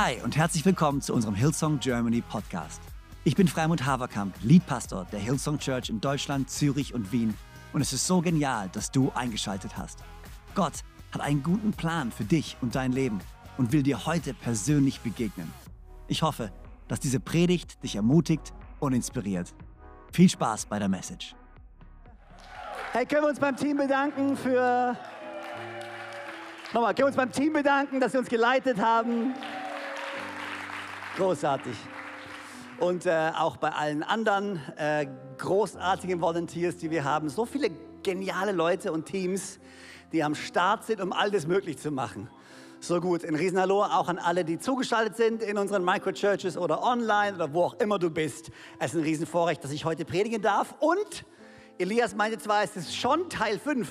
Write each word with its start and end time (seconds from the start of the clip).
Hi 0.00 0.22
und 0.22 0.36
herzlich 0.36 0.64
willkommen 0.64 1.00
zu 1.00 1.12
unserem 1.12 1.34
Hillsong 1.34 1.80
Germany 1.80 2.20
Podcast. 2.20 2.80
Ich 3.24 3.34
bin 3.34 3.48
Freimund 3.48 3.84
Haverkamp, 3.84 4.32
Leadpastor 4.44 5.08
der 5.10 5.18
Hillsong 5.18 5.58
Church 5.58 5.90
in 5.90 6.00
Deutschland, 6.00 6.48
Zürich 6.48 6.94
und 6.94 7.10
Wien 7.10 7.34
und 7.72 7.80
es 7.80 7.92
ist 7.92 8.06
so 8.06 8.20
genial, 8.20 8.68
dass 8.72 8.92
du 8.92 9.10
eingeschaltet 9.16 9.76
hast. 9.76 9.98
Gott 10.54 10.84
hat 11.10 11.20
einen 11.20 11.42
guten 11.42 11.72
Plan 11.72 12.12
für 12.12 12.22
dich 12.22 12.56
und 12.60 12.76
dein 12.76 12.92
Leben 12.92 13.18
und 13.56 13.72
will 13.72 13.82
dir 13.82 14.06
heute 14.06 14.34
persönlich 14.34 15.00
begegnen. 15.00 15.52
Ich 16.06 16.22
hoffe, 16.22 16.52
dass 16.86 17.00
diese 17.00 17.18
Predigt 17.18 17.82
dich 17.82 17.96
ermutigt 17.96 18.52
und 18.78 18.92
inspiriert. 18.92 19.52
Viel 20.12 20.28
Spaß 20.28 20.66
bei 20.66 20.78
der 20.78 20.88
Message. 20.88 21.34
Hey, 22.92 23.04
können 23.04 23.22
wir 23.22 23.30
uns 23.30 23.40
beim 23.40 23.56
Team 23.56 23.78
bedanken 23.78 24.36
für. 24.36 24.96
Nochmal, 26.72 26.94
können 26.94 26.98
wir 26.98 27.06
uns 27.06 27.16
beim 27.16 27.32
Team 27.32 27.52
bedanken, 27.52 27.98
dass 27.98 28.12
sie 28.12 28.18
uns 28.18 28.28
geleitet 28.28 28.78
haben. 28.80 29.34
Großartig. 31.18 31.74
Und 32.78 33.04
äh, 33.04 33.32
auch 33.36 33.56
bei 33.56 33.70
allen 33.70 34.04
anderen 34.04 34.62
äh, 34.76 35.08
großartigen 35.36 36.20
Volunteers, 36.20 36.76
die 36.76 36.92
wir 36.92 37.02
haben. 37.02 37.28
So 37.28 37.44
viele 37.44 37.70
geniale 38.04 38.52
Leute 38.52 38.92
und 38.92 39.06
Teams, 39.06 39.58
die 40.12 40.22
am 40.22 40.36
Start 40.36 40.84
sind, 40.84 41.00
um 41.00 41.12
all 41.12 41.32
das 41.32 41.48
möglich 41.48 41.76
zu 41.76 41.90
machen. 41.90 42.30
So 42.78 43.00
gut. 43.00 43.24
Ein 43.24 43.34
Riesenhallo 43.34 43.82
auch 43.82 44.06
an 44.06 44.18
alle, 44.18 44.44
die 44.44 44.60
zugeschaltet 44.60 45.16
sind 45.16 45.42
in 45.42 45.58
unseren 45.58 45.84
Microchurches 45.84 46.56
oder 46.56 46.84
online 46.84 47.34
oder 47.34 47.52
wo 47.52 47.64
auch 47.64 47.74
immer 47.80 47.98
du 47.98 48.10
bist. 48.10 48.52
Es 48.78 48.94
ist 48.94 49.00
ein 49.00 49.02
Riesenvorrecht, 49.02 49.64
dass 49.64 49.72
ich 49.72 49.84
heute 49.84 50.04
predigen 50.04 50.40
darf. 50.40 50.76
Und 50.78 51.24
Elias 51.78 52.14
meinte 52.14 52.38
zwar, 52.38 52.62
es 52.62 52.76
ist 52.76 52.94
schon 52.94 53.28
Teil 53.28 53.58
5, 53.58 53.90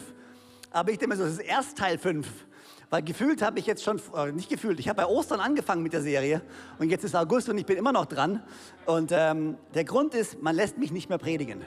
aber 0.72 0.92
ich 0.92 0.98
denke 0.98 1.14
mir 1.14 1.22
so, 1.22 1.26
es 1.26 1.34
ist 1.34 1.46
erst 1.46 1.78
Teil 1.78 1.98
5. 1.98 2.47
Weil 2.90 3.04
gefühlt 3.04 3.42
habe 3.42 3.60
ich 3.60 3.66
jetzt 3.66 3.84
schon, 3.84 4.02
äh, 4.16 4.32
nicht 4.32 4.50
gefühlt, 4.50 4.80
ich 4.80 4.88
habe 4.88 5.04
bei 5.04 5.08
Ostern 5.08 5.42
angefangen 5.42 5.84
mit 5.84 5.92
der 5.92 6.02
Serie 6.02 6.42
und 6.80 6.90
jetzt 6.90 7.04
ist 7.04 7.16
August 7.16 7.50
und 7.50 7.58
ich 7.58 7.66
bin 7.66 7.78
immer 7.78 7.92
noch 7.92 8.06
dran. 8.06 8.42
Und 8.86 9.12
ähm, 9.14 9.58
der 9.74 9.84
Grund 9.84 10.14
ist, 10.14 10.42
man 10.42 10.56
lässt 10.56 10.78
mich 10.78 10.92
nicht 10.92 11.10
mehr 11.10 11.18
predigen. 11.18 11.66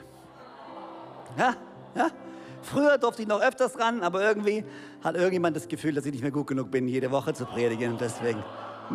Ja, 1.37 1.55
ja. 1.95 2.07
Früher 2.63 2.97
durfte 2.97 3.23
ich 3.23 3.27
noch 3.27 3.41
öfters 3.41 3.79
ran, 3.79 4.03
aber 4.03 4.23
irgendwie 4.23 4.63
hat 5.03 5.15
irgendjemand 5.15 5.55
das 5.55 5.67
Gefühl, 5.67 5.93
dass 5.93 6.05
ich 6.05 6.11
nicht 6.11 6.21
mehr 6.21 6.31
gut 6.31 6.47
genug 6.47 6.69
bin, 6.69 6.87
jede 6.87 7.11
Woche 7.11 7.33
zu 7.33 7.45
predigen. 7.45 7.93
Und 7.93 8.01
deswegen, 8.01 8.43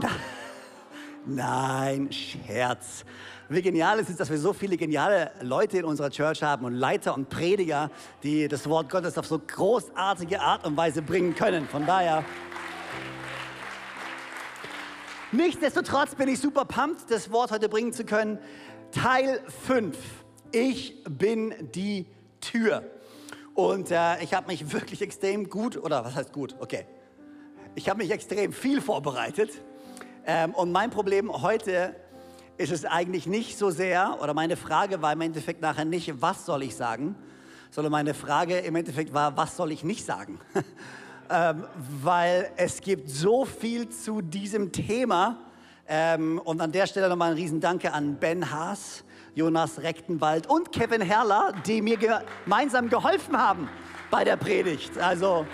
nein, 1.27 2.11
Scherz. 2.13 3.05
Wie 3.49 3.63
genial 3.63 4.01
es 4.01 4.09
ist, 4.09 4.19
dass 4.19 4.31
wir 4.31 4.39
so 4.39 4.53
viele 4.53 4.77
geniale 4.77 5.31
Leute 5.41 5.79
in 5.79 5.85
unserer 5.85 6.11
Church 6.11 6.43
haben 6.43 6.65
und 6.65 6.75
Leiter 6.75 7.15
und 7.15 7.29
Prediger, 7.29 7.91
die 8.23 8.49
das 8.49 8.69
Wort 8.69 8.91
Gottes 8.91 9.17
auf 9.19 9.27
so 9.27 9.39
großartige 9.39 10.41
Art 10.41 10.67
und 10.67 10.77
Weise 10.77 11.03
bringen 11.03 11.35
können. 11.35 11.69
Von 11.69 11.87
daher. 11.87 12.25
Nichtsdestotrotz 15.31 16.15
bin 16.15 16.29
ich 16.29 16.41
super 16.41 16.65
pumped, 16.65 17.11
das 17.11 17.31
Wort 17.31 17.51
heute 17.51 17.69
bringen 17.69 17.93
zu 17.93 18.05
können. 18.05 18.39
Teil 18.91 19.41
5. 19.67 19.97
Ich 20.53 21.05
bin 21.05 21.55
die 21.75 22.07
Tür. 22.41 22.83
Und 23.55 23.91
äh, 23.91 24.23
ich 24.23 24.35
habe 24.35 24.49
mich 24.49 24.73
wirklich 24.73 25.03
extrem 25.03 25.49
gut, 25.49 25.77
oder 25.77 26.05
was 26.05 26.15
heißt 26.15 26.33
gut? 26.33 26.57
Okay. 26.59 26.87
Ich 27.75 27.89
habe 27.89 27.99
mich 27.99 28.11
extrem 28.11 28.53
viel 28.53 28.81
vorbereitet. 28.81 29.51
Ähm, 30.29 30.55
und 30.55 30.73
mein 30.73 30.91
Problem 30.91 31.31
heute 31.41 31.95
ist 32.59 32.73
es 32.73 32.85
eigentlich 32.85 33.27
nicht 33.27 33.57
so 33.57 33.71
sehr, 33.71 34.19
oder 34.21 34.35
meine 34.35 34.57
Frage 34.57 35.01
war 35.01 35.13
im 35.13 35.21
Endeffekt 35.21 35.63
nachher 35.63 35.85
nicht, 35.85 36.21
was 36.21 36.45
soll 36.45 36.65
ich 36.65 36.75
sagen, 36.75 37.15
sondern 37.71 37.93
meine 37.93 38.13
Frage 38.13 38.59
im 38.59 38.75
Endeffekt 38.75 39.15
war, 39.15 39.37
was 39.37 39.57
soll 39.57 39.71
ich 39.71 39.85
nicht 39.85 40.05
sagen? 40.05 40.41
ähm, 41.31 41.65
weil 42.03 42.51
es 42.57 42.81
gibt 42.81 43.09
so 43.09 43.45
viel 43.45 43.89
zu 43.89 44.21
diesem 44.21 44.73
Thema. 44.73 45.39
Ähm, 45.87 46.41
und 46.45 46.61
an 46.61 46.73
der 46.73 46.89
Stelle 46.89 47.09
nochmal 47.09 47.31
ein 47.31 47.37
Riesendanke 47.37 47.93
an 47.93 48.17
Ben 48.17 48.51
Haas, 48.51 49.05
Jonas 49.37 49.81
Rechtenwald 49.83 50.49
und 50.49 50.73
Kevin 50.73 51.03
Herrler, 51.03 51.53
die 51.67 51.81
mir 51.81 51.99
gemeinsam 51.99 52.89
geholfen 52.89 53.37
haben 53.37 53.69
bei 54.11 54.25
der 54.25 54.37
Predigt. 54.37 54.99
Also 54.99 55.47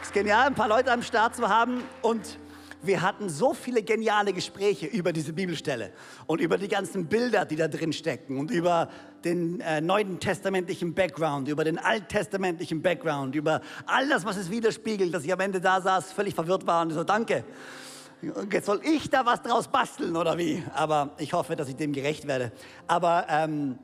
es 0.00 0.08
ist 0.08 0.14
genial, 0.14 0.46
ein 0.46 0.54
paar 0.54 0.68
Leute 0.68 0.90
am 0.90 1.02
Start 1.02 1.36
zu 1.36 1.46
haben 1.46 1.82
und 2.00 2.38
wir 2.86 3.02
hatten 3.02 3.28
so 3.28 3.54
viele 3.54 3.82
geniale 3.82 4.32
Gespräche 4.32 4.86
über 4.86 5.12
diese 5.12 5.32
Bibelstelle 5.32 5.92
und 6.26 6.40
über 6.40 6.58
die 6.58 6.68
ganzen 6.68 7.06
Bilder, 7.06 7.44
die 7.44 7.56
da 7.56 7.68
drin 7.68 7.92
stecken 7.92 8.38
und 8.38 8.50
über 8.50 8.88
den 9.24 9.60
äh, 9.60 9.80
neuen 9.80 10.20
testamentlichen 10.20 10.94
Background, 10.94 11.48
über 11.48 11.64
den 11.64 11.78
alttestamentlichen 11.78 12.82
Background, 12.82 13.34
über 13.34 13.60
all 13.86 14.08
das, 14.08 14.24
was 14.24 14.36
es 14.36 14.50
widerspiegelt, 14.50 15.12
dass 15.12 15.24
ich 15.24 15.32
am 15.32 15.40
Ende 15.40 15.60
da 15.60 15.80
saß, 15.80 16.12
völlig 16.12 16.34
verwirrt 16.34 16.66
war 16.66 16.82
und 16.82 16.92
so, 16.92 17.04
danke. 17.04 17.44
Jetzt 18.50 18.66
soll 18.66 18.80
ich 18.82 19.10
da 19.10 19.26
was 19.26 19.42
draus 19.42 19.68
basteln 19.68 20.16
oder 20.16 20.38
wie? 20.38 20.62
Aber 20.74 21.10
ich 21.18 21.32
hoffe, 21.32 21.54
dass 21.54 21.68
ich 21.68 21.76
dem 21.76 21.92
gerecht 21.92 22.26
werde. 22.26 22.50
Aber 22.86 23.26
ähm, 23.28 23.78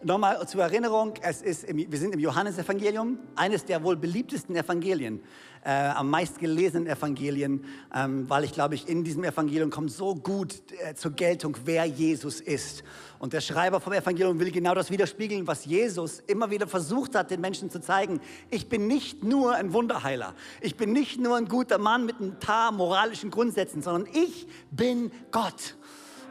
Nochmal 0.00 0.46
zur 0.46 0.62
Erinnerung, 0.62 1.14
es 1.22 1.42
ist 1.42 1.64
im, 1.64 1.78
wir 1.90 1.98
sind 1.98 2.14
im 2.14 2.20
Johannesevangelium, 2.20 3.18
eines 3.34 3.64
der 3.64 3.82
wohl 3.82 3.96
beliebtesten 3.96 4.54
Evangelien, 4.54 5.20
äh, 5.64 5.70
am 5.70 6.08
meistgelesenen 6.08 6.86
Evangelien, 6.86 7.64
ähm, 7.92 8.30
weil 8.30 8.44
ich 8.44 8.52
glaube, 8.52 8.76
ich 8.76 8.88
in 8.88 9.02
diesem 9.02 9.24
Evangelium 9.24 9.70
kommt 9.70 9.90
so 9.90 10.14
gut 10.14 10.62
äh, 10.84 10.94
zur 10.94 11.10
Geltung, 11.10 11.56
wer 11.64 11.84
Jesus 11.84 12.40
ist. 12.40 12.84
Und 13.18 13.32
der 13.32 13.40
Schreiber 13.40 13.80
vom 13.80 13.92
Evangelium 13.92 14.38
will 14.38 14.52
genau 14.52 14.72
das 14.72 14.92
widerspiegeln, 14.92 15.48
was 15.48 15.64
Jesus 15.64 16.20
immer 16.28 16.48
wieder 16.52 16.68
versucht 16.68 17.16
hat, 17.16 17.32
den 17.32 17.40
Menschen 17.40 17.68
zu 17.68 17.80
zeigen. 17.80 18.20
Ich 18.50 18.68
bin 18.68 18.86
nicht 18.86 19.24
nur 19.24 19.56
ein 19.56 19.72
Wunderheiler, 19.72 20.34
ich 20.60 20.76
bin 20.76 20.92
nicht 20.92 21.18
nur 21.20 21.36
ein 21.36 21.48
guter 21.48 21.78
Mann 21.78 22.06
mit 22.06 22.20
ein 22.20 22.38
paar 22.38 22.70
moralischen 22.70 23.32
Grundsätzen, 23.32 23.82
sondern 23.82 24.08
ich 24.14 24.46
bin 24.70 25.10
Gott. 25.32 25.74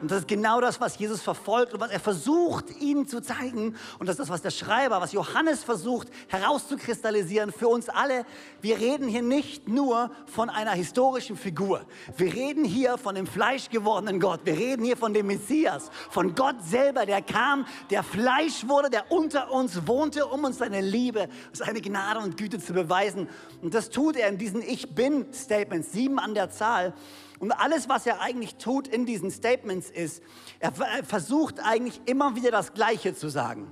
Und 0.01 0.11
das 0.11 0.19
ist 0.19 0.27
genau 0.27 0.61
das, 0.61 0.79
was 0.79 0.99
Jesus 0.99 1.21
verfolgt 1.21 1.73
und 1.73 1.79
was 1.79 1.89
er 1.89 1.99
versucht, 1.99 2.65
ihnen 2.79 3.07
zu 3.07 3.19
zeigen. 3.21 3.75
Und 3.97 4.07
das 4.07 4.13
ist 4.13 4.19
das, 4.19 4.29
was 4.29 4.41
der 4.43 4.51
Schreiber, 4.51 5.01
was 5.01 5.11
Johannes 5.11 5.63
versucht 5.63 6.09
herauszukristallisieren 6.27 7.51
für 7.51 7.67
uns 7.67 7.89
alle. 7.89 8.25
Wir 8.61 8.77
reden 8.77 9.07
hier 9.07 9.23
nicht 9.23 9.67
nur 9.67 10.11
von 10.27 10.49
einer 10.49 10.71
historischen 10.71 11.35
Figur. 11.35 11.81
Wir 12.15 12.31
reden 12.33 12.63
hier 12.63 12.97
von 12.97 13.15
dem 13.15 13.25
fleischgewordenen 13.25 14.19
Gott. 14.19 14.41
Wir 14.43 14.57
reden 14.57 14.85
hier 14.85 14.97
von 14.97 15.13
dem 15.13 15.27
Messias, 15.27 15.89
von 16.11 16.35
Gott 16.35 16.63
selber, 16.63 17.05
der 17.05 17.23
kam, 17.23 17.65
der 17.89 18.03
Fleisch 18.03 18.67
wurde, 18.67 18.91
der 18.91 19.11
unter 19.11 19.51
uns 19.51 19.87
wohnte, 19.87 20.27
um 20.27 20.43
uns 20.43 20.59
seine 20.59 20.81
Liebe, 20.81 21.27
seine 21.53 21.81
Gnade 21.81 22.19
und 22.19 22.37
Güte 22.37 22.59
zu 22.59 22.73
beweisen. 22.73 23.27
Und 23.61 23.73
das 23.73 23.89
tut 23.89 24.15
er 24.15 24.29
in 24.29 24.37
diesen 24.37 24.61
Ich 24.61 24.93
bin-Statements, 24.93 25.91
sieben 25.91 26.19
an 26.19 26.35
der 26.35 26.51
Zahl. 26.51 26.93
Und 27.39 27.51
alles, 27.51 27.87
was 27.87 28.05
er 28.05 28.21
eigentlich 28.21 28.55
tut 28.55 28.87
in 28.87 29.05
diesen 29.05 29.31
Statements 29.31 29.89
ist, 29.89 30.23
er 30.59 30.71
versucht 31.03 31.59
eigentlich 31.59 32.01
immer 32.05 32.35
wieder 32.35 32.51
das 32.51 32.73
Gleiche 32.73 33.13
zu 33.13 33.29
sagen. 33.29 33.67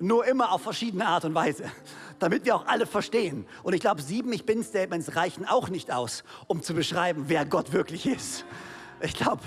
Nur 0.00 0.26
immer 0.26 0.52
auf 0.52 0.62
verschiedene 0.62 1.06
Art 1.06 1.24
und 1.24 1.34
Weise, 1.34 1.64
damit 2.18 2.44
wir 2.44 2.54
auch 2.54 2.66
alle 2.66 2.86
verstehen. 2.86 3.46
Und 3.62 3.74
ich 3.74 3.80
glaube, 3.80 4.00
sieben 4.00 4.32
Ich 4.32 4.46
Bin-Statements 4.46 5.16
reichen 5.16 5.44
auch 5.44 5.68
nicht 5.68 5.92
aus, 5.92 6.24
um 6.46 6.62
zu 6.62 6.74
beschreiben, 6.74 7.24
wer 7.26 7.44
Gott 7.44 7.72
wirklich 7.72 8.06
ist. 8.06 8.44
Ich 9.00 9.14
glaube, 9.14 9.42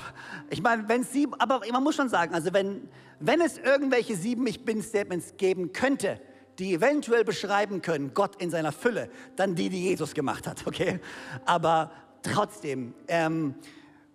ich 0.49 0.61
meine, 0.61 0.87
wenn 0.87 1.01
es 1.01 1.11
sieben, 1.11 1.33
aber 1.35 1.61
man 1.71 1.83
muss 1.83 1.95
schon 1.95 2.09
sagen, 2.09 2.33
also 2.33 2.53
wenn, 2.53 2.87
wenn 3.19 3.41
es 3.41 3.57
irgendwelche 3.57 4.15
sieben 4.15 4.45
Ich 4.47 4.63
Bin-Statements 4.63 5.35
geben 5.37 5.73
könnte, 5.73 6.21
die 6.59 6.73
eventuell 6.73 7.23
beschreiben 7.23 7.81
können, 7.81 8.13
Gott 8.13 8.41
in 8.41 8.49
seiner 8.49 8.71
Fülle, 8.71 9.09
dann 9.35 9.55
die, 9.55 9.69
die 9.69 9.83
Jesus 9.83 10.13
gemacht 10.13 10.47
hat, 10.47 10.67
okay? 10.67 10.99
Aber 11.45 11.91
trotzdem, 12.23 12.93
ähm, 13.07 13.55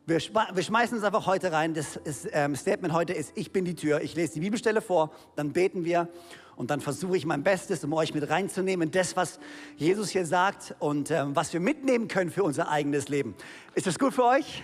wir, 0.07 0.19
wir, 0.19 0.63
schmeißen 0.63 0.97
uns 0.97 1.05
einfach 1.05 1.27
heute 1.27 1.51
rein. 1.51 1.75
Das 1.75 1.97
ist, 1.97 2.29
ähm, 2.33 2.55
Statement 2.55 2.95
heute 2.95 3.13
ist, 3.13 3.33
ich 3.35 3.53
bin 3.53 3.65
die 3.65 3.75
Tür. 3.75 4.01
Ich 4.03 4.15
lese 4.15 4.35
die 4.35 4.41
Bibelstelle 4.41 4.81
vor, 4.81 5.11
dann 5.35 5.53
beten 5.53 5.85
wir 5.85 6.09
und 6.55 6.71
dann 6.71 6.81
versuche 6.81 7.17
ich 7.17 7.27
mein 7.27 7.43
Bestes, 7.43 7.85
um 7.85 7.93
euch 7.93 8.15
mit 8.15 8.29
reinzunehmen, 8.31 8.91
das, 8.91 9.17
was 9.17 9.39
Jesus 9.77 10.11
hier 10.11 10.25
sagt 10.25 10.75
und 10.79 11.11
ähm, 11.11 11.35
was 11.35 11.53
wir 11.53 11.61
mitnehmen 11.61 12.09
können 12.09 12.31
für 12.31 12.45
unser 12.45 12.69
eigenes 12.71 13.09
Leben. 13.09 13.35
Ist 13.75 13.87
das 13.87 13.99
gut 13.99 14.15
für 14.15 14.25
euch? 14.25 14.63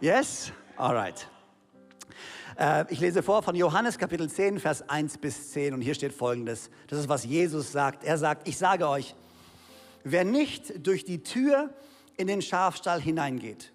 Yes? 0.00 0.52
Alright. 0.76 1.28
Äh, 2.58 2.84
ich 2.88 3.00
lese 3.00 3.22
vor 3.22 3.42
von 3.42 3.54
Johannes 3.54 3.98
Kapitel 3.98 4.28
10, 4.28 4.60
Vers 4.60 4.88
1 4.88 5.18
bis 5.18 5.50
10 5.50 5.74
und 5.74 5.80
hier 5.80 5.94
steht 5.94 6.12
folgendes. 6.12 6.70
Das 6.86 6.98
ist, 6.98 7.08
was 7.08 7.24
Jesus 7.24 7.72
sagt. 7.72 8.04
Er 8.04 8.16
sagt, 8.16 8.48
ich 8.48 8.56
sage 8.56 8.88
euch, 8.88 9.14
wer 10.04 10.24
nicht 10.24 10.86
durch 10.86 11.04
die 11.04 11.22
Tür 11.22 11.70
in 12.16 12.26
den 12.26 12.42
Schafstall 12.42 13.00
hineingeht, 13.00 13.72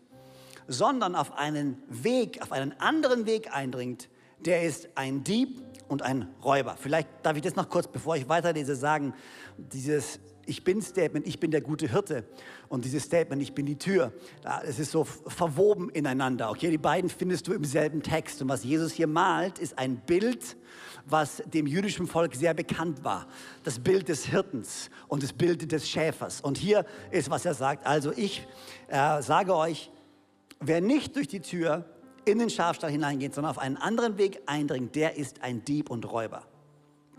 sondern 0.68 1.16
auf 1.16 1.38
einen 1.38 1.82
Weg, 1.88 2.42
auf 2.42 2.52
einen 2.52 2.74
anderen 2.80 3.26
Weg 3.26 3.54
eindringt, 3.54 4.10
der 4.40 4.64
ist 4.64 4.90
ein 4.96 5.24
Dieb 5.24 5.62
und 5.88 6.02
ein 6.02 6.28
Räuber. 6.44 6.76
Vielleicht 6.80 7.08
darf 7.24 7.36
ich 7.36 7.42
das 7.42 7.56
noch 7.56 7.70
kurz, 7.70 7.88
bevor 7.88 8.16
ich 8.16 8.30
weiterlese, 8.30 8.76
sagen, 8.76 9.14
dieses 9.58 10.20
Ich 10.46 10.64
bin 10.64 10.82
Statement, 10.82 11.26
ich 11.28 11.40
bin 11.40 11.52
der 11.52 11.62
gute 11.62 11.90
Hirte 11.90 12.24
und 12.70 12.86
dieses 12.86 13.04
Statement, 13.04 13.42
ich 13.42 13.54
bin 13.54 13.66
die 13.66 13.78
Tür, 13.78 14.14
es 14.64 14.80
ist 14.80 14.92
so 14.92 15.04
verwoben 15.04 15.90
ineinander. 15.90 16.50
Okay, 16.52 16.70
die 16.70 16.78
beiden 16.78 17.10
findest 17.10 17.48
du 17.48 17.54
im 17.54 17.66
selben 17.66 18.02
Text 18.04 18.42
und 18.42 18.50
was 18.50 18.64
Jesus 18.64 18.94
hier 18.94 19.08
malt, 19.08 19.60
ist 19.60 19.78
ein 19.78 19.98
Bild 19.98 20.56
was 21.10 21.42
dem 21.46 21.68
jüdischen 21.68 22.08
Volk 22.08 22.36
sehr 22.36 22.54
bekannt 22.54 23.04
war. 23.04 23.28
Das 23.64 23.80
Bild 23.80 24.10
des 24.10 24.26
Hirtens 24.26 24.90
und 25.08 25.24
das 25.24 25.34
Bild 25.34 25.72
des 25.72 25.90
Schäfers. 25.90 26.42
Und 26.42 26.58
hier 26.58 26.86
ist, 27.12 27.30
was 27.30 27.46
er 27.46 27.54
sagt. 27.54 27.86
Also 27.86 28.12
ich 28.16 28.46
äh, 28.88 29.22
sage 29.22 29.56
euch, 29.56 29.92
wer 30.60 30.82
nicht 30.82 31.16
durch 31.16 31.28
die 31.28 31.40
Tür 31.40 31.86
in 32.26 32.40
den 32.40 32.50
Schafstall 32.50 32.92
hineingeht, 32.92 33.34
sondern 33.34 33.52
auf 33.52 33.60
einen 33.60 33.78
anderen 33.78 34.18
Weg 34.18 34.42
eindringt, 34.46 34.96
der 34.96 35.16
ist 35.16 35.42
ein 35.42 35.64
Dieb 35.64 35.90
und 35.90 36.12
Räuber. 36.12 36.44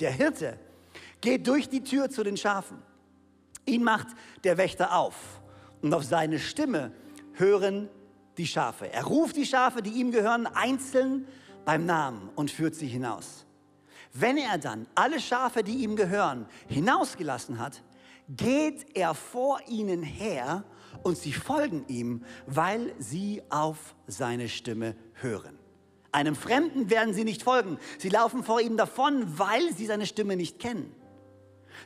Der 0.01 0.11
Hirte 0.11 0.59
geht 1.21 1.47
durch 1.47 1.69
die 1.69 1.83
Tür 1.83 2.11
zu 2.11 2.23
den 2.23 2.37
Schafen. 2.37 2.79
Ihn 3.65 3.85
macht 3.85 4.09
der 4.45 4.59
Wächter 4.59 4.97
auf 4.97 5.15
und 5.83 5.93
auf 5.95 6.05
seine 6.05 6.39
Stimme 6.39 6.93
hören 7.35 7.89
die 8.37 8.47
Schafe. 8.47 8.93
Er 8.93 9.05
ruft 9.05 9.37
die 9.37 9.47
Schafe, 9.47 9.83
die 9.83 9.91
ihm 9.91 10.11
gehören, 10.11 10.47
einzeln 10.47 11.27
beim 11.65 11.87
Namen 11.87 12.31
und 12.35 12.51
führt 12.51 12.75
sie 12.75 12.87
hinaus. 12.87 13.47
Wenn 14.13 14.37
er 14.37 14.59
dann 14.59 14.87
alle 14.95 15.21
Schafe, 15.21 15.63
die 15.63 15.83
ihm 15.85 15.97
gehören, 15.97 16.47
hinausgelassen 16.69 17.59
hat, 17.59 17.83
geht 18.29 18.97
er 18.97 19.15
vor 19.15 19.61
ihnen 19.69 20.03
her 20.03 20.65
und 21.03 21.17
sie 21.17 21.33
folgen 21.33 21.85
ihm, 21.89 22.25
weil 22.47 22.95
sie 22.99 23.43
auf 23.51 23.95
seine 24.07 24.49
Stimme 24.49 24.95
hören. 25.15 25.59
Einem 26.11 26.35
Fremden 26.35 26.91
werden 26.91 27.15
sie 27.15 27.25
nicht 27.25 27.43
folgen. 27.43 27.79
Sie 27.99 28.09
laufen 28.09 28.43
vor 28.43 28.61
ihm 28.61 28.77
davon, 28.77 29.39
weil 29.39 29.75
sie 29.75 29.87
seine 29.87 30.07
Stimme 30.07 30.37
nicht 30.37 30.59
kennen. 30.59 30.95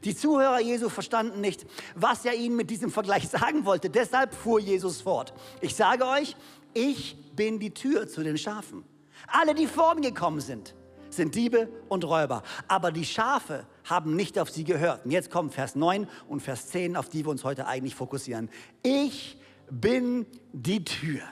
Die 0.05 0.17
Zuhörer 0.17 0.61
Jesu 0.61 0.89
verstanden 0.89 1.41
nicht, 1.41 1.67
was 1.95 2.25
er 2.25 2.35
ihnen 2.35 2.57
mit 2.57 2.71
diesem 2.71 2.91
Vergleich 2.91 3.29
sagen 3.31 3.65
wollte. 3.65 3.91
Deshalb 3.91 4.35
fuhr 4.35 4.61
Jesus 4.61 5.03
fort. 5.03 5.35
Ich 5.61 5.75
sage 5.75 6.07
euch, 6.07 6.37
ich 6.73 7.17
bin 7.35 7.59
die 7.59 7.75
Tür 7.75 8.09
zu 8.09 8.23
den 8.23 8.39
Schafen. 8.39 8.85
Alle, 9.27 9.55
die 9.55 9.67
vor 9.67 9.95
mir 9.95 10.13
gekommen 10.13 10.41
sind, 10.41 10.75
sind 11.15 11.35
Diebe 11.35 11.69
und 11.89 12.05
Räuber. 12.05 12.43
Aber 12.69 12.93
die 12.93 13.05
Schafe 13.05 13.67
haben 13.85 14.17
nicht 14.17 14.39
auf 14.39 14.51
sie 14.51 14.65
gehört. 14.65 15.05
Und 15.05 15.11
jetzt 15.11 15.31
kommen 15.31 15.51
Vers 15.51 15.75
9 15.75 16.09
und 16.29 16.41
Vers 16.41 16.69
10, 16.69 16.97
auf 16.97 17.09
die 17.09 17.25
wir 17.25 17.31
uns 17.31 17.45
heute 17.45 17.67
eigentlich 17.67 17.95
fokussieren. 17.95 18.51
Ich 18.83 19.39
bin 19.71 20.27
die 20.53 20.85
Tür. 20.85 21.23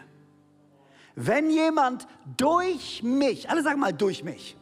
Wenn 1.14 1.50
jemand 1.50 2.06
durch 2.36 3.02
mich, 3.02 3.50
alle 3.50 3.62
sagen 3.62 3.80
mal 3.80 3.92
durch 3.92 4.24
mich, 4.24 4.56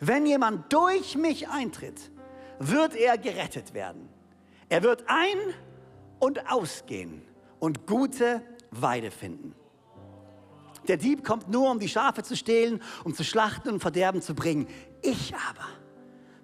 wenn 0.00 0.26
jemand 0.26 0.72
durch 0.72 1.16
mich 1.16 1.48
eintritt, 1.48 2.10
wird 2.58 2.94
er 2.94 3.18
gerettet 3.18 3.74
werden. 3.74 4.08
Er 4.68 4.82
wird 4.82 5.04
ein- 5.06 5.54
und 6.18 6.50
ausgehen 6.50 7.22
und 7.58 7.86
gute 7.86 8.42
Weide 8.70 9.10
finden. 9.10 9.54
Der 10.88 10.96
Dieb 10.96 11.24
kommt 11.24 11.48
nur, 11.48 11.70
um 11.70 11.78
die 11.78 11.88
Schafe 11.88 12.22
zu 12.22 12.36
stehlen, 12.36 12.80
um 13.04 13.14
zu 13.14 13.24
schlachten 13.24 13.70
und 13.70 13.80
Verderben 13.80 14.22
zu 14.22 14.34
bringen. 14.34 14.66
Ich 15.02 15.34
aber 15.34 15.66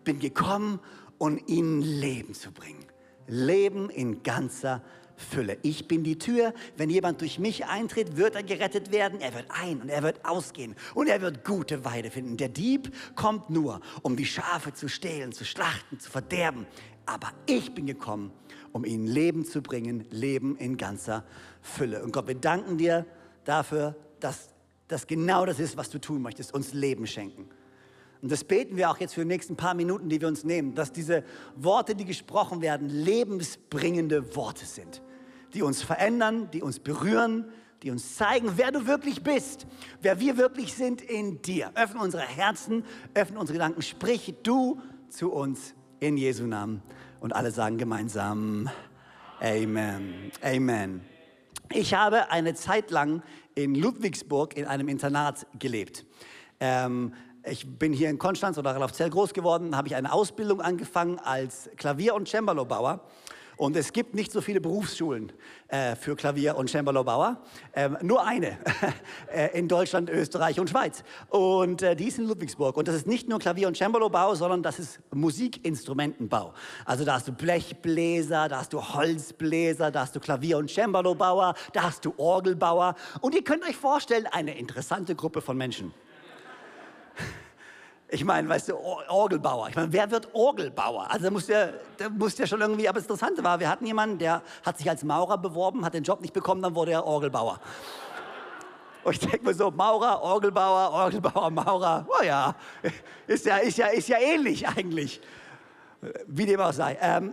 bin 0.05 0.19
gekommen, 0.19 0.81
um 1.19 1.39
ihnen 1.47 1.83
Leben 1.83 2.35
zu 2.35 2.51
bringen. 2.51 2.85
Leben 3.27 3.91
in 3.91 4.23
ganzer 4.23 4.83
Fülle. 5.21 5.59
Ich 5.63 5.87
bin 5.87 6.03
die 6.03 6.19
Tür. 6.19 6.55
Wenn 6.77 6.91
jemand 6.91 7.21
durch 7.21 7.39
mich 7.39 7.67
eintritt, 7.67 8.17
wird 8.17 8.35
er 8.35 8.43
gerettet 8.43 8.91
werden. 8.91 9.21
Er 9.21 9.35
wird 9.35 9.47
ein 9.51 9.83
und 9.83 9.89
er 9.91 10.03
wird 10.03 10.25
ausgehen 10.25 10.75
und 10.95 11.09
er 11.09 11.21
wird 11.21 11.45
gute 11.45 11.85
Weide 11.85 12.11
finden. 12.11 12.37
Der 12.37 12.49
Dieb 12.49 12.93
kommt 13.15 13.51
nur, 13.51 13.81
um 14.03 14.17
die 14.17 14.25
Schafe 14.25 14.73
zu 14.73 14.89
stehlen, 14.89 15.33
zu 15.33 15.45
schlachten, 15.45 16.01
zu 16.01 16.11
verderben. 16.11 16.67
Aber 17.07 17.29
ich 17.47 17.75
bin 17.75 17.87
gekommen, 17.87 18.33
um 18.73 18.85
ihnen 18.85 19.07
Leben 19.07 19.45
zu 19.45 19.63
bringen, 19.63 20.07
Leben 20.11 20.57
in 20.57 20.77
ganzer 20.77 21.25
Fülle. 21.61 22.03
Und 22.03 22.13
Gott, 22.13 22.27
wir 22.27 22.35
danken 22.35 22.79
dir 22.79 23.07
dafür, 23.45 23.97
dass 24.21 24.49
das 24.89 25.07
genau 25.07 25.47
das 25.47 25.61
ist, 25.61 25.77
was 25.77 25.91
du 25.91 25.99
tun 25.99 26.23
möchtest, 26.23 26.53
uns 26.53 26.73
Leben 26.73 27.07
schenken. 27.07 27.49
Und 28.23 28.31
das 28.31 28.45
beten 28.45 28.77
wir 28.77 28.91
auch 28.91 28.99
jetzt 28.99 29.15
für 29.15 29.23
die 29.23 29.29
nächsten 29.29 29.57
paar 29.57 29.75
Minuten, 29.75 30.09
die 30.09 30.21
wir 30.21 30.29
uns 30.29 30.45
nehmen, 30.45 30.75
dass 30.75 30.93
diese 30.93 31.25
Worte, 31.57 31.95
die 31.95 32.05
gesprochen 32.05 32.61
werden, 32.61 32.89
lebensbringende 32.89 34.37
Worte 34.37 34.67
sind, 34.67 35.01
die 35.55 35.63
uns 35.63 35.83
verändern, 35.83 36.51
die 36.53 36.61
uns 36.61 36.81
berühren, 36.81 37.47
die 37.83 37.91
uns 37.91 38.17
zeigen, 38.17 38.53
wer 38.57 38.73
du 38.73 38.87
wirklich 38.87 39.23
bist, 39.23 39.67
wer 40.03 40.21
wir 40.21 40.37
wirklich 40.37 40.75
sind 40.75 41.01
in 41.01 41.41
dir. 41.41 41.71
Öffne 41.75 42.01
unsere 42.01 42.23
Herzen, 42.23 42.85
öffne 43.15 43.39
unsere 43.39 43.55
Gedanken, 43.55 43.81
sprich 43.81 44.35
du 44.43 44.81
zu 45.09 45.33
uns 45.33 45.75
in 45.99 46.19
Jesu 46.19 46.45
Namen. 46.45 46.83
Und 47.21 47.35
alle 47.35 47.51
sagen 47.51 47.79
gemeinsam 47.79 48.69
Amen. 49.41 50.31
Amen. 50.43 51.01
Ich 51.73 51.95
habe 51.95 52.31
eine 52.31 52.55
Zeit 52.55 52.91
lang 52.91 53.23
in 53.55 53.75
Ludwigsburg 53.75 54.57
in 54.57 54.67
einem 54.67 54.89
Internat 54.89 55.47
gelebt. 55.59 56.05
Ähm, 56.61 57.15
ich 57.45 57.67
bin 57.67 57.93
hier 57.93 58.11
in 58.11 58.19
Konstanz 58.19 58.59
oder 58.59 58.75
Ralafzell 58.75 59.09
groß 59.09 59.33
geworden, 59.33 59.77
habe 59.77 59.89
ich 59.89 59.97
eine 59.97 60.13
Ausbildung 60.13 60.61
angefangen 60.61 61.19
als 61.19 61.71
Klavier- 61.77 62.15
und 62.15 62.29
Cembalo-Bauer. 62.29 63.07
Und 63.61 63.77
es 63.77 63.93
gibt 63.93 64.15
nicht 64.15 64.33
so 64.33 64.41
viele 64.41 64.59
Berufsschulen 64.59 65.35
äh, 65.69 65.95
für 65.95 66.17
Klavier- 66.17 66.57
und 66.57 66.71
Cembalo-Bauer. 66.71 67.43
Ähm, 67.75 67.99
nur 68.01 68.27
eine 68.27 68.57
äh, 69.31 69.51
in 69.53 69.69
Deutschland, 69.69 70.09
Österreich 70.09 70.59
und 70.59 70.71
Schweiz. 70.71 71.05
Und 71.29 71.83
äh, 71.83 71.95
die 71.95 72.09
ist 72.09 72.19
in 72.19 72.25
Ludwigsburg. 72.25 72.79
Und 72.79 72.89
das 72.89 72.95
ist 72.95 73.07
nicht 73.07 73.29
nur 73.29 73.39
Klavier- 73.39 73.69
und 73.69 73.77
Cembalo-Bau, 73.77 74.35
sondern 74.35 74.63
das 74.63 74.79
ist 74.79 74.99
Musikinstrumentenbau. 75.13 76.55
Also 76.87 77.05
da 77.05 77.17
hast 77.17 77.29
du 77.29 77.33
Blechbläser, 77.33 78.49
da 78.49 78.61
hast 78.61 78.73
du 78.73 78.81
Holzbläser, 78.81 79.91
da 79.91 80.01
hast 80.01 80.17
du 80.17 80.21
Klavier- 80.21 80.57
und 80.57 80.71
Cembalo-Bauer, 80.71 81.53
da 81.75 81.83
hast 81.83 82.07
du 82.07 82.15
Orgelbauer. 82.17 82.95
Und 83.21 83.35
ihr 83.35 83.45
könnt 83.45 83.63
euch 83.65 83.77
vorstellen, 83.77 84.27
eine 84.33 84.57
interessante 84.59 85.15
Gruppe 85.15 85.43
von 85.43 85.59
Menschen. 85.59 85.93
Ich 88.13 88.25
meine, 88.25 88.49
weißt 88.49 88.71
du, 88.71 88.77
Orgelbauer. 88.77 89.69
Ich 89.69 89.77
meine, 89.77 89.93
wer 89.93 90.11
wird 90.11 90.35
Orgelbauer? 90.35 91.09
Also 91.11 91.25
da 91.27 91.31
muss 91.31 91.47
ja, 91.47 91.69
da 91.97 92.09
muss 92.09 92.37
ja 92.39 92.47
schon 92.47 92.61
irgendwie, 92.61 92.89
aber 92.89 92.99
das 92.99 93.05
Interessante 93.05 93.45
war, 93.45 93.61
wir 93.61 93.69
hatten 93.69 93.87
jemanden, 93.87 94.19
der 94.19 94.43
hat 94.65 94.79
sich 94.79 94.89
als 94.91 95.05
Maurer 95.05 95.39
beworben, 95.39 95.85
hat 95.85 95.95
den 95.95 96.03
Job 96.03 96.21
nicht 96.21 96.35
bekommen, 96.35 96.61
dann 96.61 96.75
wurde 96.75 96.91
er 96.91 97.07
Orgelbauer. 97.07 97.61
Und 99.05 99.13
ich 99.13 99.21
denke 99.21 99.45
mir 99.45 99.55
so, 99.55 99.71
Maurer, 99.71 100.21
Orgelbauer, 100.23 100.91
Orgelbauer, 100.91 101.51
Maurer, 101.51 102.07
oh 102.09 102.23
ja, 102.25 102.55
ist 103.29 103.47
ja, 103.47 103.59
ist 103.59 103.79
ja, 103.79 103.87
ist 103.87 104.09
ja 104.09 104.19
ähnlich 104.19 104.67
eigentlich. 104.67 105.21
Wie 106.27 106.47
dem 106.47 106.61
auch 106.61 106.73
sei. 106.73 106.99
Ähm, 107.01 107.33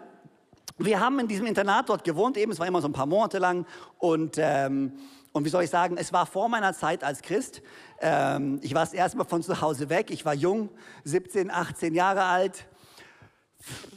wir 0.78 1.00
haben 1.00 1.20
in 1.20 1.28
diesem 1.28 1.48
Internat 1.48 1.90
dort 1.90 2.04
gewohnt, 2.04 2.38
eben, 2.38 2.52
es 2.52 2.60
war 2.60 2.68
immer 2.68 2.82
so 2.82 2.88
ein 2.88 2.94
paar 2.94 3.08
Monate 3.08 3.40
lang 3.40 3.66
und 3.98 4.36
ähm, 4.38 4.94
und 5.32 5.46
wie 5.46 5.50
soll 5.50 5.64
ich 5.64 5.70
sagen, 5.70 5.98
es 5.98 6.14
war 6.14 6.26
vor 6.26 6.50
meiner 6.50 6.74
Zeit 6.74 7.04
als 7.04 7.22
Christ. 7.22 7.62
Ähm, 8.02 8.60
ich 8.64 8.74
war 8.74 8.84
das 8.84 8.94
erste 8.94 9.18
Mal 9.18 9.26
von 9.26 9.44
zu 9.44 9.62
Hause 9.62 9.90
weg. 9.90 10.10
Ich 10.10 10.26
war 10.26 10.34
jung, 10.34 10.70
17, 11.04 11.52
18 11.52 11.94
Jahre 11.94 12.24
alt. 12.24 12.66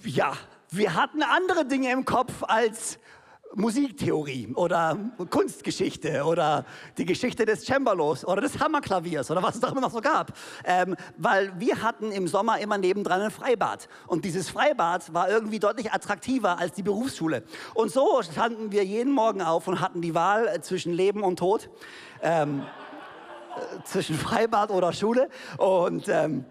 Ja, 0.04 0.32
wir 0.70 0.94
hatten 0.94 1.22
andere 1.22 1.64
Dinge 1.64 1.90
im 1.92 2.04
Kopf 2.04 2.42
als 2.42 2.99
Musiktheorie 3.54 4.52
oder 4.54 4.97
Kunstgeschichte 5.28 6.25
oder 6.25 6.64
die 6.99 7.04
Geschichte 7.04 7.45
des 7.45 7.64
Cembalos 7.64 8.25
oder 8.25 8.40
des 8.40 8.61
Hammerklaviers 8.61 9.30
oder 9.30 9.42
was 9.42 9.57
es 9.57 9.61
da 9.61 9.69
immer 9.69 9.80
noch 9.80 9.90
so 9.90 10.00
gab. 10.00 10.33
Ähm, 10.64 10.97
weil 11.16 11.52
wir 11.59 11.83
hatten 11.83 12.12
im 12.12 12.28
Sommer 12.28 12.59
immer 12.61 12.78
nebendran 12.78 13.21
ein 13.23 13.30
Freibad. 13.30 13.88
Und 14.07 14.25
dieses 14.25 14.50
Freibad 14.50 15.12
war 15.12 15.28
irgendwie 15.28 15.59
deutlich 15.59 15.92
attraktiver 15.92 16.59
als 16.59 16.73
die 16.73 16.83
Berufsschule. 16.83 17.42
Und 17.75 17.90
so 17.90 18.23
standen 18.23 18.71
wir 18.71 18.85
jeden 18.85 19.12
Morgen 19.12 19.42
auf 19.42 19.66
und 19.66 19.80
hatten 19.80 20.00
die 20.00 20.14
Wahl 20.14 20.62
zwischen 20.62 20.92
Leben 20.92 21.23
und 21.23 21.38
Tod. 21.38 21.71
Ähm, 22.23 22.61
äh, 22.61 22.79
zwischen 23.85 24.14
Freibad 24.19 24.71
oder 24.71 24.92
Schule. 24.92 25.28
Und 25.59 26.09
ähm, 26.09 26.45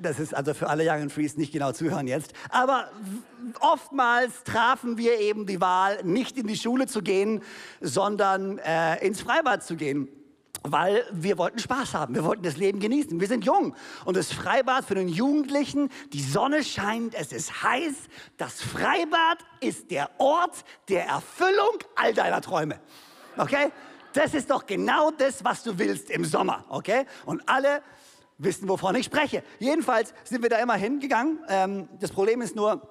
das 0.00 0.18
ist 0.18 0.34
also 0.34 0.54
für 0.54 0.68
alle 0.68 0.84
Young 0.84 1.02
and 1.02 1.12
Frees 1.12 1.36
nicht 1.36 1.52
genau 1.52 1.72
zuhören 1.72 2.06
jetzt. 2.06 2.32
Aber 2.50 2.90
oftmals 3.60 4.44
trafen 4.44 4.98
wir 4.98 5.20
eben 5.20 5.46
die 5.46 5.60
Wahl, 5.60 6.02
nicht 6.04 6.36
in 6.36 6.46
die 6.46 6.56
Schule 6.56 6.86
zu 6.86 7.02
gehen, 7.02 7.42
sondern 7.80 8.58
äh, 8.58 9.04
ins 9.04 9.20
Freibad 9.20 9.62
zu 9.62 9.76
gehen. 9.76 10.08
Weil 10.64 11.04
wir 11.10 11.38
wollten 11.38 11.58
Spaß 11.58 11.94
haben, 11.94 12.14
wir 12.14 12.22
wollten 12.22 12.44
das 12.44 12.56
Leben 12.56 12.78
genießen. 12.78 13.18
Wir 13.18 13.26
sind 13.26 13.44
jung 13.44 13.74
und 14.04 14.16
das 14.16 14.32
Freibad 14.32 14.84
für 14.84 14.94
den 14.94 15.08
Jugendlichen, 15.08 15.88
die 16.12 16.22
Sonne 16.22 16.62
scheint, 16.62 17.14
es 17.14 17.32
ist 17.32 17.64
heiß. 17.64 17.94
Das 18.36 18.62
Freibad 18.62 19.38
ist 19.60 19.90
der 19.90 20.08
Ort 20.18 20.64
der 20.88 21.06
Erfüllung 21.06 21.78
all 21.96 22.14
deiner 22.14 22.40
Träume. 22.40 22.78
Okay? 23.36 23.72
Das 24.12 24.34
ist 24.34 24.50
doch 24.50 24.66
genau 24.66 25.10
das, 25.10 25.44
was 25.44 25.62
du 25.62 25.78
willst 25.78 26.10
im 26.10 26.24
Sommer, 26.24 26.64
okay? 26.68 27.06
Und 27.24 27.48
alle 27.48 27.82
wissen, 28.38 28.68
wovon 28.68 28.94
ich 28.94 29.06
spreche. 29.06 29.42
Jedenfalls 29.58 30.14
sind 30.24 30.42
wir 30.42 30.50
da 30.50 30.58
immer 30.58 30.74
hingegangen. 30.74 31.38
Ähm, 31.48 31.88
das 32.00 32.10
Problem 32.10 32.42
ist 32.42 32.56
nur, 32.56 32.82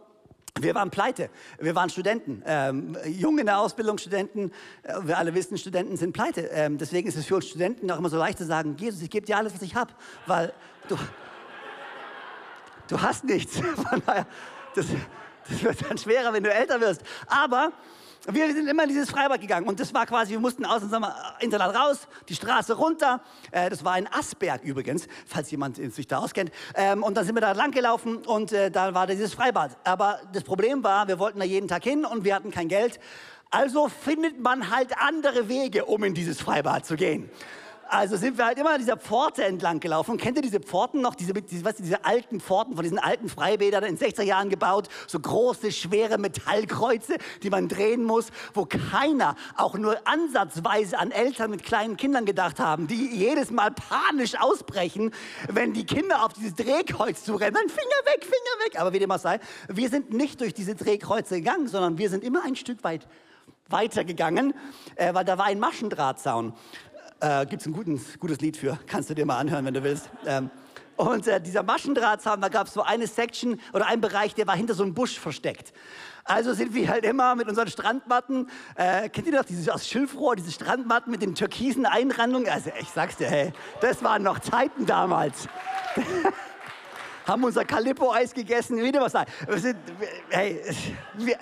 wir 0.60 0.76
waren 0.76 0.90
pleite. 0.90 1.30
Wir 1.60 1.76
waren 1.76 1.90
Studenten, 1.90 2.44
ähm, 2.46 2.98
jung 3.06 3.40
in 3.40 3.46
der 3.46 3.60
Ausbildung, 3.60 3.98
Studenten. 3.98 4.52
Äh, 4.84 4.96
wir 5.04 5.18
alle 5.18 5.34
wissen, 5.34 5.58
Studenten 5.58 5.98
sind 5.98 6.14
pleite. 6.14 6.42
Ähm, 6.52 6.78
deswegen 6.78 7.08
ist 7.08 7.18
es 7.18 7.26
für 7.26 7.36
uns 7.36 7.48
Studenten 7.48 7.90
auch 7.92 7.98
immer 7.98 8.10
so 8.10 8.18
leicht 8.18 8.38
zu 8.38 8.46
sagen, 8.46 8.76
Jesus, 8.78 9.02
ich 9.02 9.10
gebe 9.10 9.26
dir 9.26 9.38
alles, 9.38 9.54
was 9.54 9.62
ich 9.62 9.76
habe, 9.76 9.94
weil 10.26 10.54
du, 10.88 10.98
du 12.88 13.02
hast 13.02 13.24
nichts. 13.24 13.62
Das, 14.74 14.86
das 15.50 15.64
wird 15.64 15.90
dann 15.90 15.98
schwerer, 15.98 16.32
wenn 16.32 16.46
du 16.46 16.50
älter 16.50 16.80
wirst. 16.80 17.02
Aber 17.28 17.74
wir 18.28 18.54
sind 18.54 18.68
immer 18.68 18.84
in 18.84 18.90
dieses 18.90 19.10
Freibad 19.10 19.42
gegangen 19.42 19.68
und 19.68 19.80
das 19.80 19.94
war 19.94 20.06
quasi, 20.06 20.34
wir 20.34 20.40
mussten 20.40 20.66
aus 20.66 20.84
unserem 20.84 21.06
Internat 21.40 21.76
raus, 21.76 22.08
die 22.30 22.36
Straße 22.36 22.74
runter. 22.74 23.22
Äh, 23.52 23.70
das 23.70 23.84
war 23.84 23.98
in 23.98 24.08
Asberg 24.08 24.64
übrigens, 24.64 25.08
falls 25.26 25.50
jemand 25.50 25.78
sich 25.94 26.08
da 26.08 26.20
auskennt. 26.20 26.52
Ähm, 26.76 27.04
und 27.04 27.18
dann 27.18 27.26
sind 27.26 27.36
wir 27.36 27.42
da 27.42 27.54
lang 27.54 27.72
gelaufen 27.72 28.18
und 28.18 28.52
äh, 28.52 28.70
da 28.70 28.94
war 28.94 29.08
dieses 29.08 29.34
Freibad. 29.34 29.78
Aber 29.84 30.20
das 30.34 30.44
Problem 30.44 30.84
war, 30.84 31.08
wir 31.08 31.18
wollten 31.20 31.40
da 31.40 31.46
jeden 31.46 31.68
Tag 31.68 31.84
hin 31.84 32.06
und 32.06 32.24
wir 32.24 32.36
hatten 32.36 32.52
kein 32.52 32.68
Geld. 32.68 33.00
Also 33.50 33.90
findet 33.90 34.40
man 34.40 34.70
halt 34.70 34.98
andere 34.98 35.50
Wege, 35.50 35.86
um 35.86 36.04
in 36.04 36.14
dieses 36.14 36.40
Freibad 36.40 36.86
zu 36.86 36.96
gehen. 36.96 37.30
Also 37.94 38.16
sind 38.16 38.38
wir 38.38 38.46
halt 38.46 38.58
immer 38.58 38.70
an 38.70 38.80
dieser 38.80 38.96
Pforte 38.96 39.44
entlang 39.44 39.82
gelaufen. 39.82 40.16
Kennt 40.16 40.38
ihr 40.38 40.42
diese 40.42 40.62
Pforten 40.62 41.02
noch? 41.02 41.14
Diese, 41.14 41.34
diese, 41.34 41.66
was, 41.66 41.76
diese 41.76 42.06
alten 42.06 42.40
Pforten 42.40 42.76
von 42.76 42.84
diesen 42.84 43.00
alten 43.00 43.28
Freibädern 43.28 43.84
in 43.84 43.98
den 43.98 44.08
60er 44.08 44.22
Jahren 44.22 44.50
gebaut. 44.50 44.88
So 45.08 45.20
große, 45.20 45.74
schwere 45.74 46.18
Metallkreuze, 46.18 47.18
die 47.44 47.50
man 47.50 47.68
drehen 47.68 48.06
muss, 48.06 48.28
wo 48.54 48.66
keiner 48.66 49.36
auch 49.58 49.74
nur 49.74 49.98
ansatzweise 50.08 50.98
an 50.98 51.12
Eltern 51.12 51.52
mit 51.52 51.64
kleinen 51.64 51.98
Kindern 51.98 52.24
gedacht 52.24 52.62
haben, 52.62 52.88
die 52.88 53.08
jedes 53.08 53.52
Mal 53.52 53.72
panisch 53.72 54.40
ausbrechen, 54.40 55.12
wenn 55.50 55.74
die 55.74 55.86
Kinder 55.86 56.24
auf 56.24 56.32
dieses 56.32 56.56
Drehkreuz 56.56 57.26
zu 57.26 57.36
rennen. 57.36 57.58
Finger 57.58 58.06
weg, 58.06 58.24
Finger 58.24 58.66
weg. 58.66 58.80
Aber 58.80 58.94
wie 58.94 59.00
dem 59.00 59.12
auch 59.12 59.20
sei, 59.20 59.42
wir 59.68 59.90
sind 59.90 60.14
nicht 60.14 60.40
durch 60.40 60.54
diese 60.54 60.76
Drehkreuze 60.76 61.36
gegangen, 61.36 61.68
sondern 61.68 61.98
wir 61.98 62.10
sind 62.10 62.24
immer 62.24 62.46
ein 62.46 62.56
Stück 62.56 62.86
weit 62.86 63.06
weitergegangen, 63.72 64.54
äh, 64.96 65.14
weil 65.14 65.26
da 65.26 65.38
war 65.38 65.46
ein 65.46 65.60
Maschendrahtzaun. 65.60 66.54
Äh, 67.22 67.46
Gibt 67.46 67.62
es 67.62 67.68
ein 67.68 67.74
gutes, 67.74 68.20
gutes 68.20 68.42
Lied 68.42 68.58
für, 68.58 68.80
kannst 68.88 69.12
du 69.12 69.14
dir 69.14 69.28
mal 69.28 69.38
anhören, 69.38 69.64
wenn 69.64 69.76
du 69.76 69.84
willst. 69.84 70.10
Ähm, 70.26 70.50
und 70.96 71.28
äh, 71.28 71.40
dieser 71.40 71.62
Maschendrahtzaun, 71.62 72.42
da 72.42 72.50
gab 72.50 72.66
es 72.66 72.74
so 72.74 72.82
eine 72.82 73.06
Section 73.06 73.60
oder 73.74 73.86
einen 73.86 74.02
Bereich, 74.02 74.34
der 74.34 74.48
war 74.48 74.56
hinter 74.56 74.74
so 74.74 74.82
einem 74.82 74.96
Busch 74.96 75.20
versteckt. 75.20 75.72
Also 76.24 76.54
sind 76.54 76.74
wir 76.74 76.90
halt 76.90 77.06
immer 77.06 77.36
mit 77.36 77.48
unseren 77.48 77.68
Strandmatten, 77.68 78.50
äh, 78.76 79.08
kennt 79.10 79.28
ihr 79.28 79.34
noch 79.34 79.46
dieses 79.46 79.70
aus 79.70 79.88
Schilfrohr, 79.88 80.36
diese 80.36 80.52
Strandmatten 80.52 81.12
mit 81.12 81.22
den 81.22 81.36
türkisen 81.36 81.86
Einrandungen? 81.86 82.50
Also 82.50 82.72
ich 82.80 82.90
sag's 82.90 83.18
dir, 83.18 83.28
hey, 83.28 83.54
das 83.82 84.04
waren 84.04 84.24
noch 84.24 84.40
Zeiten 84.40 84.88
damals. 84.88 85.48
Haben 87.28 87.44
unser 87.44 87.66
Calippo-Eis 87.66 88.34
gegessen, 88.34 88.78
wie 88.78 88.92
was 88.94 89.12
sagen. 89.12 89.32
Wir 89.48 89.60
sind, 89.60 89.78
hey, 90.30 90.60
wir, 91.18 91.38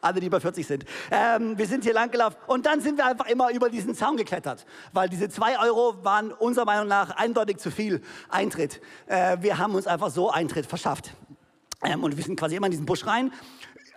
alle, 0.00 0.20
die 0.20 0.26
über 0.26 0.40
40 0.40 0.66
sind. 0.66 0.84
Ähm, 1.10 1.58
wir 1.58 1.66
sind 1.66 1.84
hier 1.84 1.94
lang 1.94 2.10
gelaufen 2.10 2.36
und 2.46 2.66
dann 2.66 2.80
sind 2.80 2.98
wir 2.98 3.06
einfach 3.06 3.26
immer 3.26 3.50
über 3.50 3.70
diesen 3.70 3.94
Zaun 3.94 4.16
geklettert, 4.16 4.66
weil 4.92 5.08
diese 5.08 5.28
zwei 5.28 5.58
Euro 5.58 6.04
waren 6.04 6.32
unserer 6.32 6.64
Meinung 6.64 6.88
nach 6.88 7.10
eindeutig 7.16 7.58
zu 7.58 7.70
viel 7.70 8.02
Eintritt. 8.28 8.80
Äh, 9.06 9.38
wir 9.40 9.58
haben 9.58 9.74
uns 9.74 9.86
einfach 9.86 10.10
so 10.10 10.30
Eintritt 10.30 10.66
verschafft. 10.66 11.12
Ähm, 11.82 12.02
und 12.04 12.16
wir 12.16 12.24
sind 12.24 12.38
quasi 12.38 12.56
immer 12.56 12.66
in 12.66 12.72
diesen 12.72 12.86
Busch 12.86 13.06
rein 13.06 13.32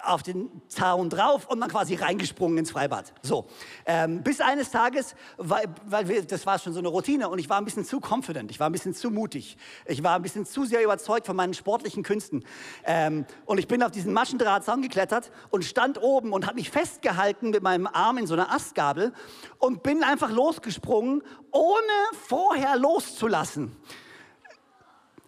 auf 0.03 0.23
den 0.23 0.49
Zaun 0.67 1.09
drauf 1.09 1.47
und 1.47 1.59
dann 1.59 1.69
quasi 1.69 1.95
reingesprungen 1.95 2.57
ins 2.57 2.71
Freibad. 2.71 3.13
So, 3.21 3.47
ähm, 3.85 4.23
bis 4.23 4.41
eines 4.41 4.71
Tages, 4.71 5.15
weil, 5.37 5.65
weil 5.85 6.07
wir, 6.07 6.23
das 6.23 6.45
war 6.45 6.59
schon 6.59 6.73
so 6.73 6.79
eine 6.79 6.87
Routine 6.87 7.29
und 7.29 7.39
ich 7.39 7.49
war 7.49 7.57
ein 7.57 7.65
bisschen 7.65 7.85
zu 7.85 7.99
confident, 7.99 8.51
ich 8.51 8.59
war 8.59 8.69
ein 8.69 8.71
bisschen 8.71 8.93
zu 8.93 9.11
mutig, 9.11 9.57
ich 9.85 10.03
war 10.03 10.15
ein 10.15 10.21
bisschen 10.21 10.45
zu 10.45 10.65
sehr 10.65 10.83
überzeugt 10.83 11.25
von 11.25 11.35
meinen 11.35 11.53
sportlichen 11.53 12.03
Künsten. 12.03 12.43
Ähm, 12.85 13.25
und 13.45 13.57
ich 13.57 13.67
bin 13.67 13.83
auf 13.83 13.91
diesen 13.91 14.13
Maschendrahtzaun 14.13 14.81
geklettert 14.81 15.31
und 15.49 15.65
stand 15.65 16.01
oben 16.01 16.33
und 16.33 16.45
habe 16.45 16.55
mich 16.55 16.69
festgehalten 16.69 17.49
mit 17.51 17.63
meinem 17.63 17.87
Arm 17.87 18.17
in 18.17 18.27
so 18.27 18.33
einer 18.33 18.53
Astgabel 18.53 19.13
und 19.57 19.83
bin 19.83 20.03
einfach 20.03 20.31
losgesprungen, 20.31 21.23
ohne 21.51 21.79
vorher 22.27 22.77
loszulassen 22.77 23.75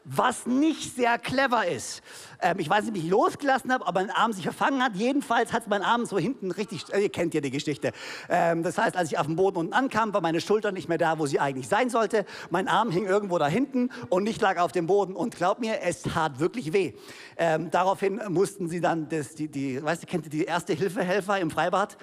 was 0.03 0.45
nicht 0.47 0.95
sehr 0.95 1.17
clever 1.19 1.67
ist. 1.67 2.01
Ähm, 2.41 2.57
ich 2.59 2.69
weiß 2.69 2.85
nicht, 2.85 2.95
wie 2.95 2.99
ich 2.99 3.09
losgelassen 3.09 3.71
habe, 3.71 3.85
ob 3.85 3.93
mein 3.93 4.09
Arm 4.09 4.33
sich 4.33 4.43
verfangen 4.43 4.83
hat. 4.83 4.95
Jedenfalls 4.95 5.53
hat 5.53 5.67
mein 5.67 5.83
Arm 5.83 6.05
so 6.05 6.17
hinten 6.17 6.51
richtig, 6.51 6.91
äh, 6.91 7.01
ihr 7.01 7.09
kennt 7.09 7.33
ja 7.33 7.41
die 7.41 7.51
Geschichte. 7.51 7.91
Ähm, 8.29 8.63
das 8.63 8.77
heißt, 8.77 8.97
als 8.97 9.11
ich 9.11 9.19
auf 9.19 9.27
dem 9.27 9.35
Boden 9.35 9.57
unten 9.57 9.73
ankam, 9.73 10.13
war 10.13 10.21
meine 10.21 10.41
Schulter 10.41 10.71
nicht 10.71 10.89
mehr 10.89 10.97
da, 10.97 11.19
wo 11.19 11.27
sie 11.27 11.39
eigentlich 11.39 11.67
sein 11.67 11.89
sollte. 11.89 12.25
Mein 12.49 12.67
Arm 12.67 12.89
hing 12.89 13.05
irgendwo 13.05 13.37
da 13.37 13.47
hinten 13.47 13.89
und 14.09 14.27
ich 14.27 14.41
lag 14.41 14.57
auf 14.57 14.71
dem 14.71 14.87
Boden. 14.87 15.15
Und 15.15 15.35
glaub 15.35 15.59
mir, 15.59 15.81
es 15.81 16.01
tat 16.01 16.39
wirklich 16.39 16.73
weh. 16.73 16.93
Ähm, 17.37 17.69
daraufhin 17.69 18.21
mussten 18.29 18.69
sie 18.69 18.81
dann, 18.81 19.07
das, 19.09 19.35
die, 19.35 19.47
die, 19.47 19.83
weißt 19.83 20.03
du, 20.03 20.07
kennt 20.07 20.25
ihr 20.25 20.31
die 20.31 20.43
Erste-Hilfe-Helfer 20.45 21.39
im 21.39 21.51
Freibad? 21.51 21.97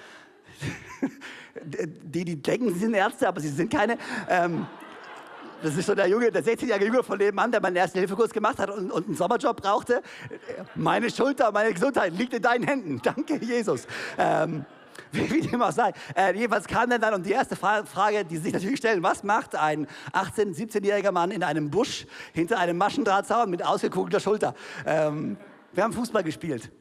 die, 1.63 2.25
die 2.25 2.41
denken, 2.41 2.73
sie 2.73 2.79
sind 2.79 2.93
Ärzte, 2.93 3.27
aber 3.27 3.41
sie 3.41 3.49
sind 3.49 3.71
keine. 3.71 3.97
Das 5.61 5.75
ist 5.75 5.87
so 5.87 5.95
der 5.95 6.07
Junge, 6.07 6.31
der 6.31 6.43
16-jährige 6.43 6.85
Junge 6.85 7.03
von 7.03 7.17
nebenan, 7.17 7.51
der 7.51 7.61
meinen 7.61 7.75
ersten 7.75 7.99
Hilfekurs 7.99 8.31
gemacht 8.31 8.59
hat 8.59 8.69
und, 8.69 8.91
und 8.91 9.07
einen 9.07 9.15
Sommerjob 9.15 9.61
brauchte. 9.61 10.01
Meine 10.75 11.09
Schulter, 11.09 11.51
meine 11.51 11.73
Gesundheit 11.73 12.13
liegt 12.13 12.33
in 12.33 12.41
deinen 12.41 12.65
Händen. 12.65 13.01
Danke, 13.03 13.35
Jesus. 13.43 13.85
Ähm, 14.17 14.65
wie, 15.11 15.29
wie 15.29 15.41
dem 15.41 15.61
auch 15.61 15.71
sei. 15.71 15.91
Äh, 16.15 16.33
jedenfalls 16.35 16.65
kam 16.65 16.91
er 16.91 16.99
dann 16.99 17.13
und 17.13 17.25
die 17.25 17.31
erste 17.31 17.55
Frage, 17.55 18.23
die 18.23 18.37
sich 18.37 18.53
natürlich 18.53 18.77
stellen, 18.77 19.03
was 19.03 19.23
macht 19.23 19.55
ein 19.55 19.87
18-, 20.13 20.55
17-jähriger 20.55 21.11
Mann 21.11 21.31
in 21.31 21.43
einem 21.43 21.69
Busch 21.69 22.05
hinter 22.33 22.57
einem 22.59 22.77
Maschendrahtzaun 22.77 23.49
mit 23.49 23.65
ausgekugelter 23.65 24.19
Schulter? 24.19 24.55
Ähm, 24.85 25.35
wir 25.73 25.83
haben 25.83 25.93
Fußball 25.93 26.23
gespielt. 26.23 26.71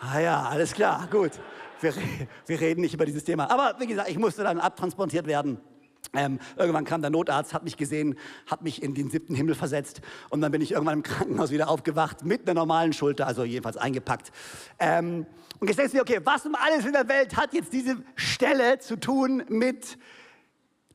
Ah 0.00 0.20
ja, 0.20 0.42
alles 0.42 0.72
klar, 0.72 1.08
gut. 1.10 1.32
Wir, 1.80 1.92
wir 2.46 2.60
reden 2.60 2.82
nicht 2.82 2.94
über 2.94 3.04
dieses 3.04 3.24
Thema. 3.24 3.50
Aber 3.50 3.74
wie 3.80 3.86
gesagt, 3.86 4.08
ich 4.08 4.18
musste 4.18 4.42
dann 4.44 4.60
abtransportiert 4.60 5.26
werden. 5.26 5.60
Ähm, 6.16 6.38
irgendwann 6.56 6.84
kam 6.84 7.02
der 7.02 7.10
Notarzt, 7.10 7.54
hat 7.54 7.64
mich 7.64 7.76
gesehen, 7.76 8.16
hat 8.50 8.62
mich 8.62 8.82
in 8.82 8.94
den 8.94 9.10
siebten 9.10 9.34
Himmel 9.34 9.54
versetzt 9.54 10.00
und 10.30 10.40
dann 10.40 10.50
bin 10.50 10.60
ich 10.60 10.72
irgendwann 10.72 10.94
im 10.94 11.02
Krankenhaus 11.02 11.50
wieder 11.50 11.68
aufgewacht 11.68 12.24
mit 12.24 12.42
einer 12.42 12.54
normalen 12.54 12.92
Schulter, 12.92 13.26
also 13.26 13.44
jedenfalls 13.44 13.76
eingepackt. 13.76 14.32
Ähm, 14.78 15.26
und 15.58 15.68
jetzt 15.68 15.78
denkst 15.78 15.92
du 15.92 15.98
dir, 15.98 16.02
okay, 16.02 16.20
was 16.24 16.44
um 16.46 16.54
alles 16.54 16.84
in 16.84 16.92
der 16.92 17.08
Welt 17.08 17.36
hat 17.36 17.54
jetzt 17.54 17.72
diese 17.72 17.96
Stelle 18.14 18.78
zu 18.78 18.98
tun 18.98 19.44
mit 19.48 19.98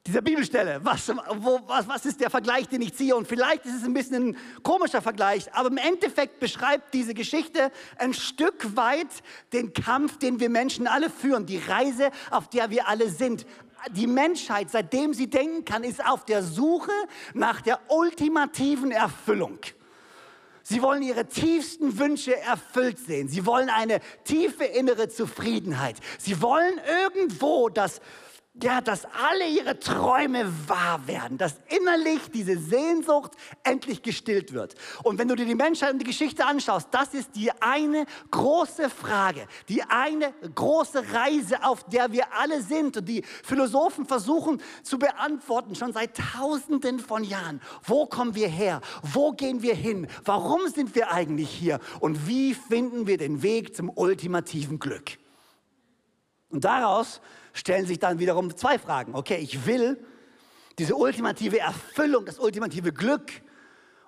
dieser 0.07 0.21
Bibelstelle? 0.21 0.79
Was, 0.83 1.09
wo, 1.09 1.59
was, 1.67 1.87
was 1.87 2.05
ist 2.05 2.21
der 2.21 2.29
Vergleich, 2.29 2.67
den 2.67 2.81
ich 2.81 2.95
ziehe? 2.95 3.15
Und 3.15 3.27
vielleicht 3.27 3.65
ist 3.65 3.75
es 3.75 3.83
ein 3.83 3.93
bisschen 3.93 4.29
ein 4.29 4.37
komischer 4.63 5.01
Vergleich, 5.01 5.53
aber 5.53 5.69
im 5.69 5.77
Endeffekt 5.77 6.39
beschreibt 6.39 6.93
diese 6.93 7.13
Geschichte 7.13 7.71
ein 7.97 8.13
Stück 8.13 8.75
weit 8.75 9.07
den 9.53 9.73
Kampf, 9.73 10.17
den 10.17 10.39
wir 10.39 10.49
Menschen 10.49 10.87
alle 10.87 11.09
führen, 11.09 11.45
die 11.45 11.57
Reise, 11.57 12.09
auf 12.31 12.49
der 12.49 12.69
wir 12.69 12.87
alle 12.87 13.09
sind 13.09 13.45
die 13.89 14.07
Menschheit, 14.07 14.69
seitdem 14.69 15.13
sie 15.13 15.29
denken 15.29 15.65
kann, 15.65 15.83
ist 15.83 16.05
auf 16.05 16.25
der 16.25 16.43
Suche 16.43 16.91
nach 17.33 17.61
der 17.61 17.79
ultimativen 17.89 18.91
Erfüllung. 18.91 19.59
Sie 20.63 20.81
wollen 20.81 21.01
ihre 21.01 21.25
tiefsten 21.25 21.97
Wünsche 21.97 22.37
erfüllt 22.37 22.99
sehen. 22.99 23.27
Sie 23.27 23.45
wollen 23.45 23.69
eine 23.69 23.99
tiefe 24.23 24.63
innere 24.63 25.09
Zufriedenheit. 25.09 25.97
Sie 26.19 26.41
wollen 26.41 26.79
irgendwo 27.03 27.69
das 27.69 27.99
ja, 28.53 28.81
dass 28.81 29.05
alle 29.05 29.47
ihre 29.47 29.79
Träume 29.79 30.51
wahr 30.67 31.07
werden, 31.07 31.37
dass 31.37 31.55
innerlich 31.69 32.19
diese 32.33 32.57
Sehnsucht 32.57 33.31
endlich 33.63 34.01
gestillt 34.01 34.51
wird. 34.51 34.75
Und 35.03 35.17
wenn 35.17 35.29
du 35.29 35.35
dir 35.35 35.45
die 35.45 35.55
Menschheit 35.55 35.93
und 35.93 35.99
die 35.99 36.05
Geschichte 36.05 36.45
anschaust, 36.45 36.89
das 36.91 37.13
ist 37.13 37.33
die 37.35 37.49
eine 37.61 38.05
große 38.29 38.89
Frage, 38.89 39.47
die 39.69 39.81
eine 39.83 40.33
große 40.53 41.13
Reise, 41.13 41.63
auf 41.63 41.85
der 41.85 42.11
wir 42.11 42.33
alle 42.33 42.61
sind 42.61 42.97
und 42.97 43.07
die 43.07 43.23
Philosophen 43.23 44.05
versuchen 44.05 44.61
zu 44.83 44.99
beantworten, 44.99 45.73
schon 45.75 45.93
seit 45.93 46.17
Tausenden 46.17 46.99
von 46.99 47.23
Jahren. 47.23 47.61
Wo 47.83 48.05
kommen 48.05 48.35
wir 48.35 48.49
her? 48.49 48.81
Wo 49.01 49.31
gehen 49.31 49.61
wir 49.61 49.75
hin? 49.75 50.07
Warum 50.25 50.67
sind 50.67 50.93
wir 50.93 51.11
eigentlich 51.11 51.49
hier? 51.49 51.79
Und 52.01 52.27
wie 52.27 52.53
finden 52.53 53.07
wir 53.07 53.17
den 53.17 53.43
Weg 53.43 53.77
zum 53.77 53.89
ultimativen 53.89 54.77
Glück? 54.77 55.17
Und 56.49 56.65
daraus 56.65 57.21
stellen 57.53 57.85
sich 57.85 57.99
dann 57.99 58.19
wiederum 58.19 58.55
zwei 58.55 58.79
Fragen. 58.79 59.15
Okay, 59.15 59.37
ich 59.37 59.65
will 59.65 59.97
diese 60.77 60.95
ultimative 60.95 61.59
Erfüllung, 61.59 62.25
das 62.25 62.39
ultimative 62.39 62.91
Glück. 62.93 63.31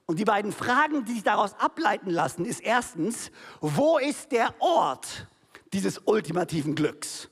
Und 0.05 0.19
die 0.19 0.25
beiden 0.25 0.51
Fragen, 0.51 1.05
die 1.05 1.13
sich 1.13 1.23
daraus 1.23 1.53
ableiten 1.59 2.09
lassen, 2.09 2.45
ist 2.45 2.61
erstens, 2.61 3.31
wo 3.61 3.97
ist 3.97 4.31
der 4.31 4.53
Ort 4.59 5.27
dieses 5.71 5.99
ultimativen 6.05 6.75
Glücks? 6.75 7.29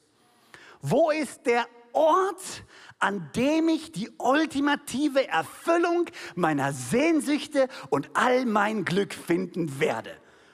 Wo 0.82 1.12
ist 1.12 1.46
der 1.46 1.66
Ort, 1.94 2.64
an 3.00 3.30
dem 3.36 3.68
ich 3.68 3.92
die 3.92 4.10
ultimative 4.18 5.28
Erfüllung 5.28 6.06
meiner 6.36 6.72
Sehnsüchte 6.72 7.68
und 7.90 8.10
all 8.14 8.46
mein 8.46 8.86
Glück 8.86 9.14
finden 9.14 9.80
werde? 9.80 10.12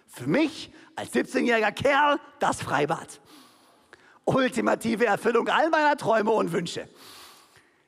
Für 0.08 0.28
mich 0.28 0.72
als 0.96 1.14
17-jähriger 1.14 1.72
Kerl 1.72 2.20
das 2.40 2.62
Freibad 2.62 3.22
ultimative 4.28 5.06
Erfüllung 5.06 5.48
all 5.48 5.70
meiner 5.70 5.98
Träume 5.98 6.32
und 6.32 6.52
Wünsche. 6.52 6.88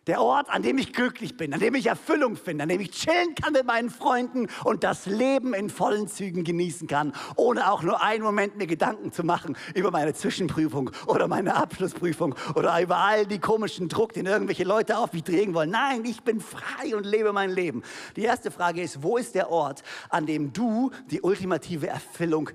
Der 0.07 0.21
Ort, 0.21 0.49
an 0.49 0.63
dem 0.63 0.79
ich 0.79 0.91
glücklich 0.93 1.37
bin, 1.37 1.53
an 1.53 1.59
dem 1.59 1.75
ich 1.75 1.85
Erfüllung 1.85 2.35
finde, 2.35 2.63
an 2.63 2.69
dem 2.69 2.81
ich 2.81 2.89
chillen 2.89 3.35
kann 3.35 3.53
mit 3.53 3.65
meinen 3.65 3.91
Freunden 3.91 4.47
und 4.63 4.83
das 4.83 5.05
Leben 5.05 5.53
in 5.53 5.69
vollen 5.69 6.07
Zügen 6.07 6.43
genießen 6.43 6.87
kann, 6.87 7.13
ohne 7.35 7.71
auch 7.71 7.83
nur 7.83 8.01
einen 8.01 8.23
Moment 8.23 8.57
mir 8.57 8.65
Gedanken 8.65 9.11
zu 9.11 9.23
machen 9.23 9.55
über 9.75 9.91
meine 9.91 10.15
Zwischenprüfung 10.15 10.89
oder 11.05 11.27
meine 11.27 11.55
Abschlussprüfung 11.55 12.33
oder 12.55 12.81
über 12.81 12.97
all 12.97 13.27
die 13.27 13.37
komischen 13.37 13.87
Druck, 13.87 14.13
den 14.13 14.25
irgendwelche 14.25 14.63
Leute 14.63 14.97
auf 14.97 15.13
mich 15.13 15.23
drehen 15.23 15.53
wollen. 15.53 15.69
Nein, 15.69 16.03
ich 16.05 16.23
bin 16.23 16.39
frei 16.39 16.95
und 16.95 17.05
lebe 17.05 17.31
mein 17.31 17.51
Leben. 17.51 17.83
Die 18.15 18.23
erste 18.23 18.49
Frage 18.49 18.81
ist, 18.81 19.03
wo 19.03 19.17
ist 19.17 19.35
der 19.35 19.51
Ort, 19.51 19.83
an 20.09 20.25
dem 20.25 20.53
du 20.53 20.89
die 21.11 21.21
ultimative 21.21 21.87
Erfüllung 21.87 22.49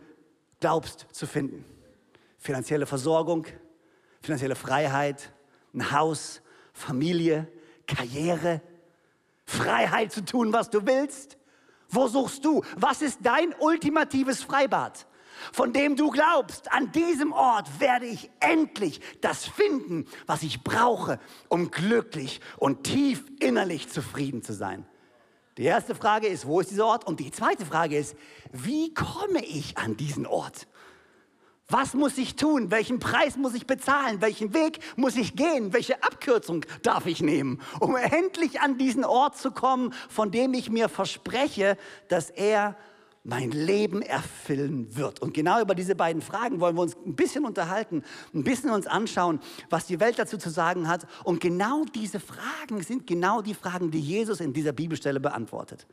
glaubst 0.59 1.07
zu 1.12 1.29
finden? 1.29 1.64
Finanzielle 2.38 2.87
Versorgung, 2.87 3.47
finanzielle 4.25 4.57
Freiheit, 4.57 5.33
ein 5.75 5.93
Haus, 5.93 6.40
Familie, 6.73 7.47
Karriere, 7.87 8.61
Freiheit 9.45 10.12
zu 10.12 10.25
tun, 10.25 10.52
was 10.52 10.71
du 10.71 10.87
willst? 10.87 11.37
Wo 11.88 12.09
suchst 12.09 12.45
du? 12.45 12.62
Was 12.76 13.02
ist 13.02 13.19
dein 13.23 13.54
ultimatives 13.59 14.43
Freibad? 14.43 15.07
von 15.52 15.73
dem 15.73 15.97
du 15.97 16.11
glaubst, 16.11 16.73
an 16.73 16.93
diesem 16.93 17.33
Ort 17.33 17.81
werde 17.81 18.07
ich 18.07 18.31
endlich 18.40 19.00
das 19.21 19.45
finden, 19.45 20.07
was 20.26 20.43
ich 20.43 20.62
brauche, 20.62 21.19
um 21.49 21.71
glücklich 21.73 22.40
und 22.57 22.85
tief 22.85 23.25
innerlich 23.40 23.88
zufrieden 23.88 24.43
zu 24.43 24.52
sein. 24.52 24.87
Die 25.57 25.64
erste 25.64 25.95
Frage 25.95 26.26
ist, 26.26 26.47
wo 26.47 26.61
ist 26.61 26.71
dieser 26.71 26.87
Ort? 26.87 27.07
Und 27.07 27.21
die 27.21 27.31
zweite 27.31 27.64
Frage 27.64 27.97
ist, 27.97 28.16
wie 28.52 28.93
komme 28.93 29.45
ich 29.45 29.78
an 29.78 29.97
diesen 29.97 30.26
Ort? 30.26 30.66
Was 31.68 31.94
muss 31.94 32.18
ich 32.18 32.37
tun? 32.37 32.71
Welchen 32.71 32.99
Preis 32.99 33.37
muss 33.37 33.54
ich 33.54 33.66
bezahlen? 33.66 34.21
Welchen 34.21 34.52
Weg 34.52 34.80
muss 34.97 35.16
ich 35.16 35.35
gehen? 35.35 35.73
Welche 35.73 36.02
Abkürzung 36.02 36.66
darf 36.83 37.06
ich 37.06 37.23
nehmen, 37.23 37.61
um 37.80 37.97
endlich 37.97 38.61
an 38.61 38.76
diesen 38.76 39.04
Ort 39.04 39.38
zu 39.38 39.50
kommen, 39.50 39.94
von 40.11 40.30
dem 40.30 40.52
ich 40.52 40.71
mir 40.71 40.90
verspreche, 40.90 41.78
dass 42.09 42.28
er 42.28 42.76
mein 43.26 43.50
Leben 43.50 44.02
erfüllen 44.02 44.94
wird. 44.94 45.21
Und 45.21 45.33
genau 45.33 45.62
über 45.62 45.75
diese 45.75 45.94
beiden 45.94 46.21
Fragen 46.21 46.61
wollen 46.61 46.76
wir 46.76 46.83
uns 46.83 46.94
ein 47.06 47.16
bisschen 47.16 47.47
unterhalten, 47.47 48.02
ein 48.35 48.44
bisschen 48.44 48.68
uns 48.68 48.87
anschauen, 48.87 49.40
was 49.71 49.87
die 49.87 49.99
Welt 49.99 50.18
dazu 50.18 50.37
zu 50.37 50.50
sagen 50.50 50.87
hat. 50.87 51.06
Und 51.25 51.40
genau 51.40 51.87
diese 51.87 52.21
Fragen 52.21 52.83
sind 52.83 53.06
genau 53.06 53.40
die 53.40 53.54
Fragen, 53.54 53.90
die 53.90 54.00
Jesus 54.00 54.40
in 54.40 54.52
dieser 54.52 54.73
Bibelstelle 54.73 55.21
beantwortet. 55.21 55.87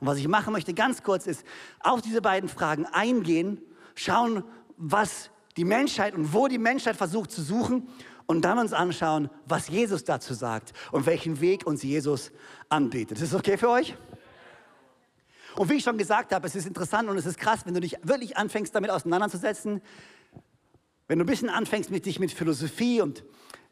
Und 0.00 0.08
was 0.08 0.18
ich 0.18 0.26
machen 0.26 0.52
möchte 0.52 0.74
ganz 0.74 1.04
kurz 1.04 1.28
ist, 1.28 1.44
auf 1.78 2.02
diese 2.02 2.20
beiden 2.20 2.48
Fragen 2.48 2.86
eingehen, 2.86 3.62
schauen, 3.94 4.42
was 4.76 5.30
die 5.56 5.64
Menschheit 5.64 6.14
und 6.14 6.32
wo 6.32 6.48
die 6.48 6.58
Menschheit 6.58 6.96
versucht 6.96 7.30
zu 7.30 7.42
suchen 7.42 7.88
und 8.26 8.42
dann 8.42 8.58
uns 8.58 8.72
anschauen, 8.72 9.30
was 9.46 9.68
Jesus 9.68 10.04
dazu 10.04 10.34
sagt 10.34 10.72
und 10.92 11.06
welchen 11.06 11.40
Weg 11.40 11.66
uns 11.66 11.82
Jesus 11.82 12.32
anbietet. 12.68 13.20
Ist 13.20 13.32
das 13.32 13.38
okay 13.38 13.56
für 13.56 13.70
euch? 13.70 13.94
Und 15.56 15.70
wie 15.70 15.74
ich 15.74 15.84
schon 15.84 15.98
gesagt 15.98 16.32
habe, 16.32 16.46
es 16.46 16.56
ist 16.56 16.66
interessant 16.66 17.08
und 17.08 17.16
es 17.16 17.26
ist 17.26 17.38
krass, 17.38 17.60
wenn 17.64 17.74
du 17.74 17.80
dich 17.80 17.96
wirklich 18.02 18.36
anfängst, 18.36 18.74
damit 18.74 18.90
auseinanderzusetzen, 18.90 19.80
wenn 21.06 21.18
du 21.18 21.24
ein 21.24 21.28
bisschen 21.28 21.50
anfängst, 21.50 21.90
mit 21.90 22.06
dich 22.06 22.18
mit 22.18 22.32
Philosophie 22.32 23.00
und 23.00 23.24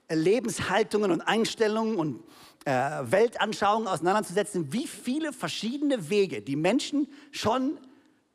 Lebenshaltungen 0.08 1.10
und 1.10 1.22
Einstellungen 1.22 1.96
und 1.96 2.22
äh, 2.64 2.70
Weltanschauungen 3.04 3.88
auseinanderzusetzen, 3.88 4.72
wie 4.72 4.86
viele 4.86 5.32
verschiedene 5.32 6.10
Wege 6.10 6.42
die 6.42 6.56
Menschen 6.56 7.08
schon 7.30 7.78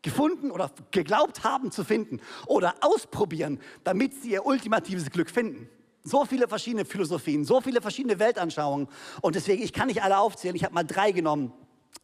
gefunden 0.02 0.52
oder 0.52 0.72
geglaubt 0.92 1.44
haben 1.44 1.72
zu 1.72 1.84
finden 1.84 2.22
oder 2.46 2.76
ausprobieren, 2.82 3.60
damit 3.84 4.22
sie 4.22 4.32
ihr 4.32 4.46
ultimatives 4.46 5.10
Glück 5.10 5.30
finden. 5.30 5.70
So 6.04 6.24
viele 6.24 6.48
verschiedene 6.48 6.86
Philosophien, 6.86 7.44
so 7.44 7.60
viele 7.60 7.82
verschiedene 7.82 8.18
Weltanschauungen. 8.20 8.88
Und 9.22 9.36
deswegen, 9.36 9.62
ich 9.64 9.74
kann 9.74 9.88
nicht 9.88 10.04
alle 10.04 10.20
aufzählen, 10.20 10.56
ich 10.56 10.64
habe 10.64 10.74
mal 10.74 10.84
drei 10.84 11.12
genommen 11.12 11.52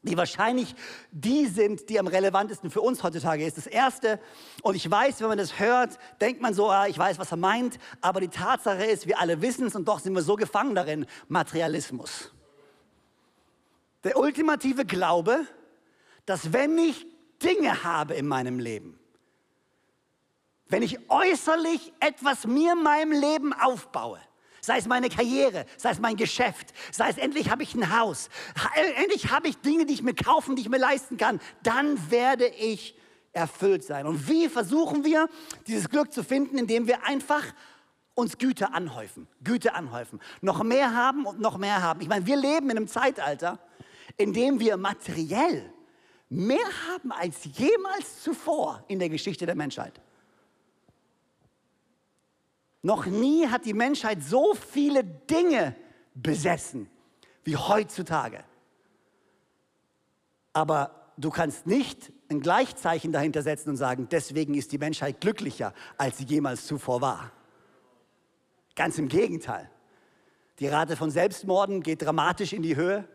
die 0.03 0.17
wahrscheinlich 0.17 0.75
die 1.11 1.45
sind, 1.47 1.89
die 1.89 1.99
am 1.99 2.07
relevantesten 2.07 2.69
für 2.69 2.81
uns 2.81 3.03
heutzutage 3.03 3.45
ist. 3.45 3.57
Das 3.57 3.67
erste, 3.67 4.19
und 4.61 4.75
ich 4.75 4.89
weiß, 4.89 5.21
wenn 5.21 5.29
man 5.29 5.37
das 5.37 5.59
hört, 5.59 5.97
denkt 6.19 6.41
man 6.41 6.53
so, 6.53 6.69
ah, 6.69 6.87
ich 6.87 6.97
weiß, 6.97 7.17
was 7.19 7.31
er 7.31 7.37
meint, 7.37 7.79
aber 8.01 8.19
die 8.19 8.27
Tatsache 8.27 8.83
ist, 8.83 9.07
wir 9.07 9.19
alle 9.19 9.41
wissen 9.41 9.65
es 9.65 9.75
und 9.75 9.87
doch 9.87 9.99
sind 9.99 10.13
wir 10.13 10.21
so 10.21 10.35
gefangen 10.35 10.75
darin, 10.75 11.05
Materialismus. 11.29 12.33
Der 14.03 14.17
ultimative 14.17 14.85
Glaube, 14.85 15.45
dass 16.25 16.51
wenn 16.51 16.77
ich 16.77 17.05
Dinge 17.43 17.83
habe 17.83 18.13
in 18.13 18.27
meinem 18.27 18.59
Leben, 18.59 18.99
wenn 20.67 20.81
ich 20.81 20.97
äußerlich 21.09 21.93
etwas 21.99 22.47
mir 22.47 22.73
in 22.73 22.83
meinem 22.83 23.11
Leben 23.11 23.53
aufbaue, 23.53 24.19
sei 24.61 24.77
es 24.77 24.87
meine 24.87 25.09
Karriere, 25.09 25.65
sei 25.77 25.91
es 25.91 25.99
mein 25.99 26.15
Geschäft, 26.15 26.73
sei 26.91 27.09
es 27.09 27.17
endlich 27.17 27.49
habe 27.51 27.63
ich 27.63 27.75
ein 27.75 27.97
Haus, 27.97 28.29
endlich 28.95 29.29
habe 29.29 29.49
ich 29.49 29.57
Dinge, 29.57 29.85
die 29.85 29.93
ich 29.93 30.03
mir 30.03 30.15
kaufen, 30.15 30.55
die 30.55 30.61
ich 30.61 30.69
mir 30.69 30.77
leisten 30.79 31.17
kann, 31.17 31.39
dann 31.61 32.09
werde 32.09 32.47
ich 32.47 32.97
erfüllt 33.33 33.83
sein. 33.83 34.07
Und 34.07 34.27
wie 34.27 34.47
versuchen 34.47 35.03
wir, 35.03 35.27
dieses 35.67 35.89
Glück 35.89 36.13
zu 36.13 36.23
finden, 36.23 36.57
indem 36.57 36.87
wir 36.87 37.05
einfach 37.05 37.43
uns 38.15 38.37
Güte 38.37 38.73
anhäufen, 38.73 39.27
Güte 39.43 39.73
anhäufen, 39.73 40.19
noch 40.41 40.63
mehr 40.63 40.95
haben 40.95 41.25
und 41.25 41.39
noch 41.39 41.57
mehr 41.57 41.81
haben. 41.81 42.01
Ich 42.01 42.07
meine, 42.07 42.25
wir 42.25 42.37
leben 42.37 42.69
in 42.69 42.77
einem 42.77 42.87
Zeitalter, 42.87 43.59
in 44.17 44.33
dem 44.33 44.59
wir 44.59 44.77
materiell 44.77 45.73
mehr 46.33 46.65
haben 46.89 47.11
als 47.11 47.43
jemals 47.57 48.21
zuvor 48.23 48.83
in 48.87 48.99
der 48.99 49.09
Geschichte 49.09 49.45
der 49.45 49.55
Menschheit. 49.55 50.01
Noch 52.81 53.05
nie 53.05 53.47
hat 53.47 53.65
die 53.65 53.73
Menschheit 53.73 54.21
so 54.21 54.53
viele 54.53 55.03
Dinge 55.03 55.75
besessen 56.13 56.89
wie 57.43 57.55
heutzutage. 57.55 58.43
Aber 60.51 61.13
du 61.17 61.29
kannst 61.29 61.65
nicht 61.65 62.11
ein 62.29 62.41
Gleichzeichen 62.41 63.11
dahinter 63.11 63.41
setzen 63.41 63.69
und 63.69 63.77
sagen, 63.77 64.07
deswegen 64.11 64.53
ist 64.55 64.71
die 64.71 64.77
Menschheit 64.77 65.21
glücklicher, 65.21 65.73
als 65.97 66.17
sie 66.17 66.25
jemals 66.25 66.65
zuvor 66.65 67.01
war. 67.01 67.31
Ganz 68.75 68.97
im 68.97 69.07
Gegenteil. 69.07 69.69
Die 70.59 70.67
Rate 70.67 70.95
von 70.95 71.09
Selbstmorden 71.09 71.81
geht 71.81 72.01
dramatisch 72.01 72.53
in 72.53 72.61
die 72.61 72.75
Höhe. 72.75 73.07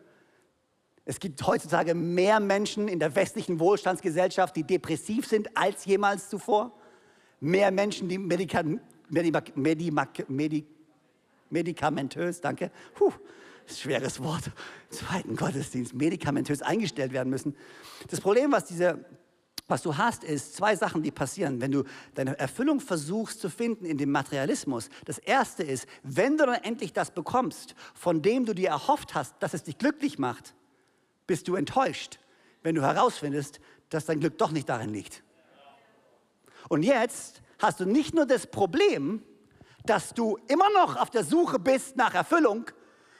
Es 1.09 1.21
gibt 1.21 1.47
heutzutage 1.47 1.95
mehr 1.95 2.39
Menschen 2.39 2.87
in 2.87 2.99
der 2.99 3.15
westlichen 3.17 3.59
Wohlstandsgesellschaft, 3.59 4.55
die 4.55 4.63
depressiv 4.63 5.27
sind 5.27 5.57
als 5.57 5.87
jemals 5.87 6.29
zuvor. 6.29 6.79
Mehr 7.41 7.71
Menschen, 7.71 8.11
die 8.11 8.19
Medikamente 8.19 8.85
Medimak 9.09 9.57
Medimak 9.57 10.29
Medi 10.29 10.67
medikamentös, 11.49 12.43
danke, 12.43 12.71
Puh, 12.95 13.11
schweres 13.67 14.23
Wort, 14.23 14.51
zweiten 14.91 15.35
Gottesdienst, 15.35 15.95
medikamentös 15.95 16.61
eingestellt 16.61 17.15
werden 17.15 17.31
müssen. 17.31 17.57
Das 18.11 18.21
Problem, 18.21 18.53
was 18.53 18.67
diese 18.67 19.03
was 19.67 19.81
du 19.83 19.97
hast, 19.97 20.25
ist 20.25 20.57
zwei 20.57 20.77
Sachen, 20.77 21.03
die 21.03 21.11
passieren, 21.11 21.63
wenn 21.63 21.73
du 21.73 21.85
deine 22.15 22.39
Erfüllung 22.39 22.81
versuchst 22.81 23.41
zu 23.41 23.49
finden 23.49 23.87
in 23.87 23.97
dem 23.97 24.11
Materialismus. 24.11 24.91
Das 25.07 25.19
erste 25.19 25.63
ist, 25.63 25.87
wenn 26.03 26.37
du 26.37 26.45
dann 26.45 26.63
endlich 26.63 26.93
das 26.93 27.11
bekommst, 27.11 27.75
von 27.95 28.21
dem 28.21 28.45
du 28.45 28.55
dir 28.55 28.69
erhofft 28.69 29.15
hast, 29.15 29.35
dass 29.41 29.55
es 29.55 29.65
dich 29.65 29.79
glücklich 29.79 30.19
macht, 30.19 30.55
bist 31.29 31.47
du 31.47 31.55
enttäuscht, 31.55 32.19
wenn 32.65 32.75
du 32.75 32.83
herausfindest, 32.83 33.61
dass 33.91 34.07
dein 34.07 34.19
Glück 34.19 34.37
doch 34.39 34.51
nicht 34.51 34.69
darin 34.69 34.93
liegt. 34.93 35.23
Und 36.69 36.83
jetzt 36.83 37.43
hast 37.61 37.79
du 37.79 37.85
nicht 37.85 38.15
nur 38.15 38.27
das 38.27 38.49
Problem, 38.49 39.23
dass 39.85 40.13
du 40.13 40.39
immer 40.49 40.69
noch 40.71 40.97
auf 40.97 41.11
der 41.11 41.23
Suche 41.23 41.61
bist 41.61 41.97
nach 41.97 42.15
Erfüllung, 42.15 42.71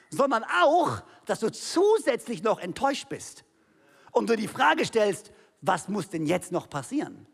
sondern 0.09 0.43
auch, 0.61 1.01
dass 1.25 1.39
du 1.39 1.51
zusätzlich 1.51 2.43
noch 2.43 2.59
enttäuscht 2.59 3.07
bist 3.09 3.45
und 4.11 4.29
du 4.29 4.35
die 4.35 4.47
Frage 4.47 4.85
stellst, 4.85 5.31
was 5.61 5.87
muss 5.87 6.09
denn 6.09 6.25
jetzt 6.25 6.51
noch 6.51 6.69
passieren, 6.69 7.27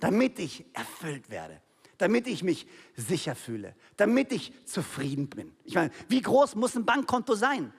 damit 0.00 0.38
ich 0.38 0.64
erfüllt 0.74 1.30
werde, 1.30 1.60
damit 1.98 2.26
ich 2.26 2.42
mich 2.42 2.66
sicher 2.94 3.34
fühle, 3.34 3.74
damit 3.96 4.32
ich 4.32 4.52
zufrieden 4.66 5.28
bin. 5.28 5.54
Ich 5.64 5.74
meine, 5.74 5.90
wie 6.08 6.20
groß 6.20 6.56
muss 6.56 6.76
ein 6.76 6.84
Bankkonto 6.84 7.34
sein? 7.34 7.72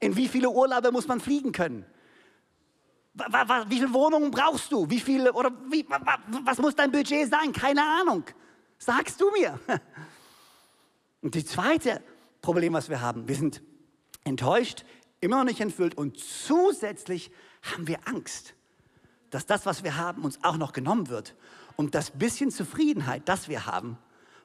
In 0.00 0.16
wie 0.16 0.28
viele 0.28 0.50
Urlaube 0.50 0.92
muss 0.92 1.08
man 1.08 1.20
fliegen 1.20 1.52
können? 1.52 1.84
Wie 3.14 3.76
viele 3.76 3.92
Wohnungen 3.92 4.30
brauchst 4.30 4.70
du? 4.70 4.88
Wie 4.88 5.00
viele, 5.00 5.32
oder 5.32 5.50
wie, 5.70 5.84
was 6.44 6.58
muss 6.58 6.76
dein 6.76 6.92
Budget 6.92 7.28
sein? 7.28 7.52
Keine 7.52 7.82
Ahnung. 7.82 8.24
Sagst 8.78 9.20
du 9.20 9.30
mir. 9.32 9.58
Und 11.22 11.34
die 11.34 11.44
zweite 11.44 12.00
Problem, 12.42 12.74
was 12.74 12.88
wir 12.88 13.00
haben, 13.00 13.26
wir 13.26 13.34
sind 13.34 13.60
enttäuscht, 14.24 14.84
immer 15.20 15.38
noch 15.38 15.44
nicht 15.44 15.60
entfüllt 15.60 15.96
und 15.96 16.18
zusätzlich 16.18 17.30
haben 17.62 17.88
wir 17.88 17.98
Angst, 18.06 18.54
dass 19.30 19.46
das, 19.46 19.66
was 19.66 19.82
wir 19.82 19.96
haben, 19.96 20.24
uns 20.24 20.42
auch 20.44 20.56
noch 20.56 20.72
genommen 20.72 21.08
wird. 21.08 21.34
Und 21.76 21.94
das 21.94 22.12
bisschen 22.12 22.50
Zufriedenheit, 22.50 23.28
das 23.28 23.48
wir 23.48 23.66
haben, 23.66 23.98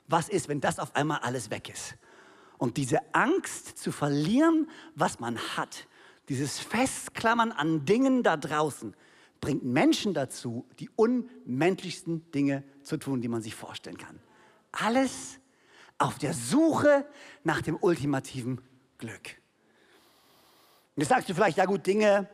was 0.08 0.30
ist, 0.30 0.50
wenn 0.50 0.62
das 0.62 0.80
auf 0.80 0.96
einmal 0.96 1.20
alles 1.20 1.50
weg 1.50 1.70
ist? 1.70 1.96
Und 2.58 2.78
diese 2.78 3.00
Angst 3.14 3.78
zu 3.78 3.92
verlieren, 3.92 4.70
was 4.96 5.20
man 5.20 5.38
hat, 5.58 5.88
dieses 6.30 6.60
Festklammern 6.60 7.52
an 7.52 7.86
Dingen 7.86 8.24
da 8.24 8.38
draußen 8.38 8.96
bringt 9.42 9.66
Menschen 9.66 10.14
dazu, 10.14 10.66
die 10.80 10.90
unmenschlichsten 10.96 12.32
Dinge 12.32 12.64
zu 12.82 12.96
tun, 12.96 13.20
die 13.20 13.28
man 13.28 13.42
sich 13.42 13.56
vorstellen 13.56 13.98
kann. 13.98 14.22
Alles 14.72 15.38
auf 15.98 16.18
der 16.18 16.34
Suche 16.34 17.06
nach 17.44 17.62
dem 17.62 17.78
ultimativen 17.80 18.62
Glück. 18.98 19.42
Und 20.96 21.02
jetzt 21.02 21.10
sagst 21.10 21.28
du 21.28 21.34
vielleicht, 21.34 21.58
ja 21.58 21.66
gut, 21.66 21.86
Dinge, 21.86 22.30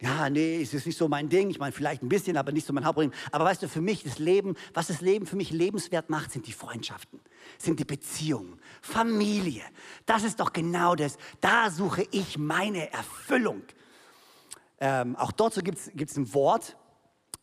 ja, 0.00 0.28
nee, 0.28 0.60
es 0.60 0.74
ist 0.74 0.84
nicht 0.84 0.98
so 0.98 1.08
mein 1.08 1.30
Ding. 1.30 1.48
Ich 1.48 1.58
meine, 1.58 1.72
vielleicht 1.72 2.02
ein 2.02 2.08
bisschen, 2.08 2.36
aber 2.36 2.52
nicht 2.52 2.66
so 2.66 2.72
mein 2.72 2.84
Hauptproblem. 2.84 3.12
Aber 3.32 3.46
weißt 3.46 3.62
du, 3.62 3.68
für 3.68 3.80
mich 3.80 4.02
das 4.02 4.18
Leben, 4.18 4.54
was 4.74 4.88
das 4.88 5.00
Leben 5.00 5.26
für 5.26 5.36
mich 5.36 5.50
lebenswert 5.50 6.10
macht, 6.10 6.32
sind 6.32 6.46
die 6.46 6.52
Freundschaften, 6.52 7.18
sind 7.56 7.80
die 7.80 7.86
Beziehungen, 7.86 8.60
Familie. 8.82 9.62
Das 10.04 10.22
ist 10.22 10.38
doch 10.40 10.52
genau 10.52 10.94
das. 10.94 11.16
Da 11.40 11.70
suche 11.70 12.06
ich 12.10 12.36
meine 12.36 12.92
Erfüllung. 12.92 13.62
Ähm, 14.80 15.16
auch 15.16 15.32
so 15.36 15.62
gibt 15.62 15.78
es 15.78 16.16
ein 16.16 16.34
Wort, 16.34 16.76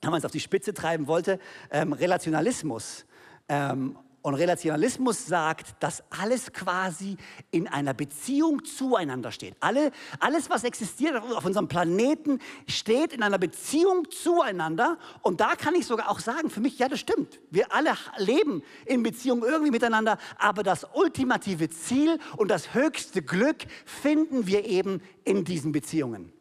wenn 0.01 0.11
man 0.11 0.19
es 0.19 0.25
auf 0.25 0.31
die 0.31 0.39
Spitze 0.39 0.75
treiben 0.75 1.07
wollte, 1.07 1.39
ähm, 1.71 1.93
Relationalismus. 1.93 3.05
Ähm, 3.49 3.97
Und 4.23 4.35
Relationalismus 4.35 5.25
sagt, 5.25 5.75
dass 5.81 6.01
alles 6.09 6.51
quasi 6.53 7.17
in 7.51 7.67
einer 7.67 7.93
Beziehung 7.93 8.63
zueinander 8.63 9.31
steht. 9.31 9.55
Alle, 9.59 9.91
alles, 10.19 10.49
was 10.49 10.63
existiert 10.63 11.17
auf 11.17 11.43
unserem 11.43 11.67
Planeten, 11.67 12.39
steht 12.65 13.13
in 13.13 13.21
einer 13.21 13.37
Beziehung 13.37 14.09
zueinander. 14.09 14.97
Und 15.21 15.41
da 15.41 15.55
kann 15.55 15.75
ich 15.75 15.85
sogar 15.85 16.09
auch 16.09 16.19
sagen, 16.19 16.49
für 16.49 16.61
mich, 16.61 16.79
ja, 16.79 16.87
das 16.87 17.01
stimmt. 17.01 17.41
Wir 17.51 17.73
alle 17.73 17.95
leben 18.17 18.63
in 18.85 19.03
Beziehung 19.03 19.43
irgendwie 19.43 19.71
miteinander. 19.71 20.17
Aber 20.39 20.63
das 20.63 20.87
ultimative 20.93 21.69
Ziel 21.69 22.17
und 22.37 22.49
das 22.49 22.73
höchste 22.73 23.21
Glück 23.21 23.65
finden 23.85 24.47
wir 24.47 24.65
eben 24.65 25.01
in 25.25 25.43
diesen 25.43 25.71
Beziehungen. 25.71 26.32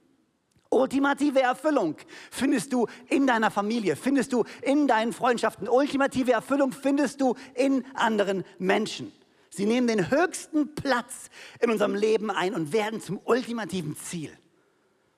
Ultimative 0.73 1.43
Erfüllung 1.43 1.97
findest 2.31 2.73
du 2.73 2.87
in 3.11 3.27
deiner 3.27 3.51
Familie, 3.51 3.95
findest 3.95 4.33
du 4.33 4.45
in 4.63 4.89
deinen 4.89 5.13
Freundschaften. 5.13 5.69
Ultimative 5.69 6.33
Erfüllung 6.33 6.73
findest 6.73 7.21
du 7.21 7.35
in 7.55 7.85
anderen 7.95 8.43
Menschen. 8.59 9.13
Sie 9.51 9.67
nehmen 9.67 9.87
den 9.87 10.11
höchsten 10.11 10.75
Platz 10.75 11.29
in 11.61 11.71
unserem 11.71 11.95
Leben 11.95 12.31
ein 12.31 12.55
und 12.55 12.73
werden 12.73 13.03
zum 13.03 13.21
ultimativen 13.23 13.97
Ziel. 13.99 14.33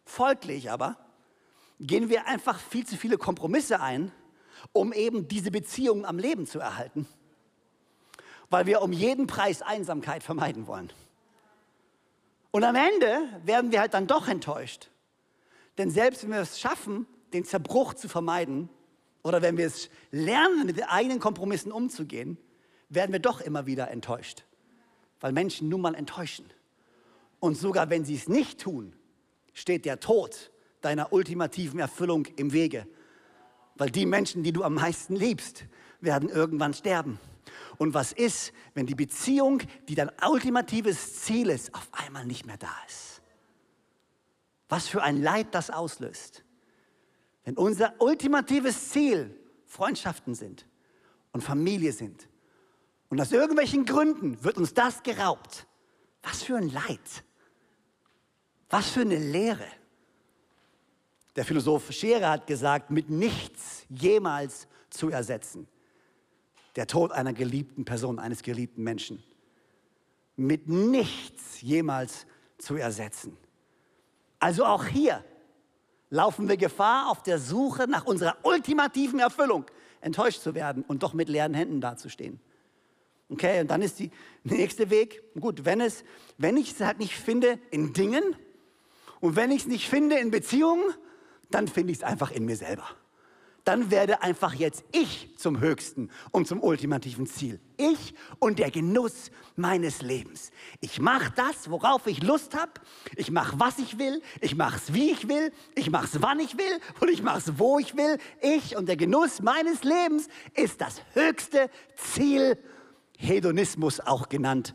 Folglich 0.04 0.72
aber 0.72 0.96
gehen 1.78 2.08
wir 2.08 2.26
einfach 2.26 2.58
viel 2.58 2.84
zu 2.84 2.96
viele 2.96 3.16
Kompromisse 3.16 3.80
ein, 3.80 4.10
um 4.72 4.92
eben 4.92 5.28
diese 5.28 5.52
Beziehungen 5.52 6.04
am 6.04 6.18
Leben 6.18 6.46
zu 6.48 6.58
erhalten, 6.58 7.06
weil 8.50 8.66
wir 8.66 8.82
um 8.82 8.92
jeden 8.92 9.28
Preis 9.28 9.62
Einsamkeit 9.62 10.24
vermeiden 10.24 10.66
wollen. 10.66 10.92
Und 12.50 12.64
am 12.64 12.74
Ende 12.74 13.28
werden 13.44 13.70
wir 13.70 13.78
halt 13.78 13.94
dann 13.94 14.08
doch 14.08 14.26
enttäuscht 14.26 14.90
denn 15.78 15.90
selbst 15.90 16.22
wenn 16.22 16.30
wir 16.30 16.40
es 16.40 16.58
schaffen, 16.58 17.06
den 17.32 17.44
Zerbruch 17.44 17.94
zu 17.94 18.08
vermeiden, 18.08 18.68
oder 19.22 19.42
wenn 19.42 19.56
wir 19.56 19.66
es 19.66 19.88
lernen, 20.10 20.66
mit 20.66 20.76
den 20.76 20.84
eigenen 20.84 21.18
Kompromissen 21.18 21.72
umzugehen, 21.72 22.38
werden 22.90 23.12
wir 23.12 23.20
doch 23.20 23.40
immer 23.40 23.66
wieder 23.66 23.90
enttäuscht. 23.90 24.44
Weil 25.20 25.32
Menschen 25.32 25.68
nun 25.68 25.80
mal 25.80 25.94
enttäuschen. 25.94 26.46
Und 27.40 27.56
sogar 27.56 27.90
wenn 27.90 28.04
sie 28.04 28.14
es 28.14 28.28
nicht 28.28 28.60
tun, 28.60 28.94
steht 29.54 29.86
der 29.86 29.98
Tod 29.98 30.50
deiner 30.82 31.12
ultimativen 31.12 31.80
Erfüllung 31.80 32.26
im 32.36 32.52
Wege. 32.52 32.86
Weil 33.76 33.90
die 33.90 34.06
Menschen, 34.06 34.42
die 34.42 34.52
du 34.52 34.62
am 34.62 34.74
meisten 34.74 35.16
liebst, 35.16 35.64
werden 36.00 36.28
irgendwann 36.28 36.74
sterben. 36.74 37.18
Und 37.78 37.94
was 37.94 38.12
ist, 38.12 38.52
wenn 38.74 38.86
die 38.86 38.94
Beziehung, 38.94 39.62
die 39.88 39.94
dein 39.94 40.10
ultimatives 40.28 41.22
Ziel 41.22 41.48
ist, 41.48 41.74
auf 41.74 41.88
einmal 41.92 42.26
nicht 42.26 42.46
mehr 42.46 42.56
da 42.58 42.72
ist? 42.86 43.13
Was 44.74 44.88
für 44.88 45.04
ein 45.04 45.22
Leid 45.22 45.54
das 45.54 45.70
auslöst. 45.70 46.42
Wenn 47.44 47.56
unser 47.56 47.94
ultimatives 48.00 48.88
Ziel 48.88 49.32
Freundschaften 49.66 50.34
sind 50.34 50.66
und 51.30 51.42
Familie 51.42 51.92
sind 51.92 52.28
und 53.08 53.20
aus 53.20 53.30
irgendwelchen 53.30 53.84
Gründen 53.84 54.42
wird 54.42 54.56
uns 54.56 54.74
das 54.74 55.04
geraubt. 55.04 55.68
Was 56.24 56.42
für 56.42 56.56
ein 56.56 56.70
Leid. 56.70 57.22
Was 58.68 58.90
für 58.90 59.02
eine 59.02 59.16
Lehre. 59.16 59.64
Der 61.36 61.44
Philosoph 61.44 61.92
Scherer 61.92 62.30
hat 62.30 62.48
gesagt, 62.48 62.90
mit 62.90 63.08
nichts 63.08 63.86
jemals 63.88 64.66
zu 64.90 65.08
ersetzen. 65.08 65.68
Der 66.74 66.88
Tod 66.88 67.12
einer 67.12 67.32
geliebten 67.32 67.84
Person, 67.84 68.18
eines 68.18 68.42
geliebten 68.42 68.82
Menschen. 68.82 69.22
Mit 70.34 70.66
nichts 70.66 71.60
jemals 71.60 72.26
zu 72.58 72.74
ersetzen. 72.74 73.36
Also 74.38 74.64
auch 74.64 74.84
hier 74.84 75.24
laufen 76.10 76.48
wir 76.48 76.56
Gefahr, 76.56 77.10
auf 77.10 77.22
der 77.22 77.38
Suche 77.38 77.88
nach 77.88 78.04
unserer 78.04 78.36
ultimativen 78.42 79.20
Erfüllung 79.20 79.66
enttäuscht 80.00 80.42
zu 80.42 80.54
werden 80.54 80.84
und 80.86 81.02
doch 81.02 81.14
mit 81.14 81.28
leeren 81.28 81.54
Händen 81.54 81.80
dazustehen. 81.80 82.40
Okay, 83.30 83.60
und 83.60 83.70
dann 83.70 83.82
ist 83.82 83.98
die 83.98 84.10
nächste 84.44 84.90
Weg, 84.90 85.22
gut, 85.40 85.64
wenn, 85.64 85.80
es, 85.80 86.04
wenn 86.36 86.56
ich 86.56 86.72
es 86.72 86.80
halt 86.80 86.98
nicht 86.98 87.14
finde 87.14 87.58
in 87.70 87.92
Dingen 87.94 88.22
und 89.20 89.34
wenn 89.34 89.50
ich 89.50 89.62
es 89.62 89.66
nicht 89.66 89.88
finde 89.88 90.16
in 90.16 90.30
Beziehungen, 90.30 90.84
dann 91.50 91.66
finde 91.66 91.92
ich 91.92 91.98
es 91.98 92.04
einfach 92.04 92.30
in 92.30 92.44
mir 92.44 92.56
selber 92.56 92.86
dann 93.64 93.90
werde 93.90 94.22
einfach 94.22 94.54
jetzt 94.54 94.84
ich 94.92 95.30
zum 95.38 95.58
höchsten 95.58 96.10
und 96.32 96.46
zum 96.46 96.62
ultimativen 96.62 97.26
Ziel. 97.26 97.60
Ich 97.78 98.14
und 98.38 98.58
der 98.58 98.70
Genuss 98.70 99.30
meines 99.56 100.02
Lebens. 100.02 100.50
Ich 100.80 101.00
mache 101.00 101.32
das, 101.34 101.70
worauf 101.70 102.06
ich 102.06 102.22
Lust 102.22 102.54
habe. 102.54 102.72
Ich 103.16 103.30
mache, 103.30 103.58
was 103.58 103.78
ich 103.78 103.98
will. 103.98 104.20
Ich 104.42 104.54
mache 104.54 104.76
es, 104.76 104.92
wie 104.92 105.10
ich 105.10 105.28
will. 105.28 105.50
Ich 105.74 105.90
mache 105.90 106.04
es, 106.04 106.20
wann 106.20 106.40
ich 106.40 106.58
will. 106.58 106.78
Und 107.00 107.10
ich 107.10 107.22
mache 107.22 107.38
es, 107.38 107.58
wo 107.58 107.78
ich 107.78 107.96
will. 107.96 108.18
Ich 108.42 108.76
und 108.76 108.86
der 108.86 108.96
Genuss 108.96 109.40
meines 109.40 109.82
Lebens 109.82 110.28
ist 110.54 110.80
das 110.80 111.00
höchste 111.14 111.70
Ziel. 111.96 112.58
Hedonismus 113.16 114.00
auch 114.00 114.28
genannt. 114.28 114.74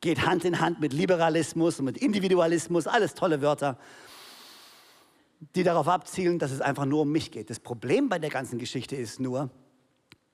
Geht 0.00 0.26
Hand 0.26 0.44
in 0.44 0.60
Hand 0.60 0.80
mit 0.80 0.92
Liberalismus 0.92 1.78
und 1.78 1.84
mit 1.86 1.98
Individualismus. 1.98 2.86
Alles 2.86 3.14
tolle 3.14 3.40
Wörter 3.42 3.78
die 5.54 5.62
darauf 5.62 5.88
abzielen, 5.88 6.38
dass 6.38 6.50
es 6.50 6.60
einfach 6.60 6.84
nur 6.84 7.02
um 7.02 7.12
mich 7.12 7.30
geht. 7.30 7.50
Das 7.50 7.60
Problem 7.60 8.08
bei 8.08 8.18
der 8.18 8.30
ganzen 8.30 8.58
Geschichte 8.58 8.96
ist 8.96 9.20
nur, 9.20 9.50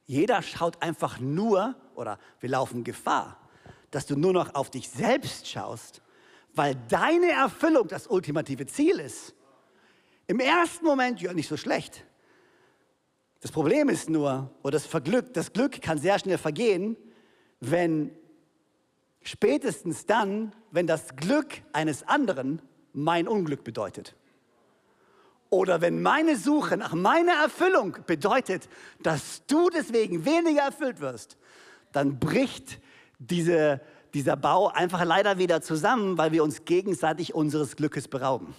jeder 0.06 0.42
schaut 0.42 0.82
einfach 0.82 1.20
nur, 1.20 1.76
oder 1.94 2.18
wir 2.40 2.50
laufen 2.50 2.84
Gefahr, 2.84 3.36
dass 3.90 4.06
du 4.06 4.16
nur 4.16 4.32
noch 4.32 4.54
auf 4.54 4.70
dich 4.70 4.88
selbst 4.88 5.48
schaust, 5.48 6.02
weil 6.54 6.76
deine 6.88 7.30
Erfüllung 7.30 7.88
das 7.88 8.06
ultimative 8.06 8.66
Ziel 8.66 8.98
ist. 8.98 9.34
Im 10.26 10.40
ersten 10.40 10.84
Moment, 10.84 11.20
ja, 11.20 11.32
nicht 11.32 11.48
so 11.48 11.56
schlecht. 11.56 12.04
Das 13.40 13.52
Problem 13.52 13.88
ist 13.88 14.10
nur, 14.10 14.50
oder 14.62 14.72
das, 14.72 14.86
Verglück, 14.86 15.32
das 15.32 15.52
Glück 15.52 15.80
kann 15.80 15.98
sehr 15.98 16.18
schnell 16.18 16.38
vergehen, 16.38 16.96
wenn 17.60 18.10
spätestens 19.22 20.06
dann, 20.06 20.54
wenn 20.70 20.86
das 20.86 21.16
Glück 21.16 21.62
eines 21.72 22.06
anderen 22.06 22.62
mein 22.92 23.28
Unglück 23.28 23.64
bedeutet. 23.64 24.14
Oder 25.50 25.80
wenn 25.80 26.00
meine 26.00 26.36
Suche 26.36 26.76
nach 26.76 26.94
meiner 26.94 27.32
Erfüllung 27.32 27.98
bedeutet, 28.06 28.68
dass 29.02 29.44
du 29.46 29.68
deswegen 29.68 30.24
weniger 30.24 30.62
erfüllt 30.62 31.00
wirst, 31.00 31.36
dann 31.92 32.20
bricht 32.20 32.80
diese, 33.18 33.80
dieser 34.14 34.36
Bau 34.36 34.68
einfach 34.68 35.04
leider 35.04 35.38
wieder 35.38 35.60
zusammen, 35.60 36.16
weil 36.16 36.30
wir 36.30 36.44
uns 36.44 36.64
gegenseitig 36.64 37.34
unseres 37.34 37.74
Glückes 37.74 38.06
berauben. 38.06 38.54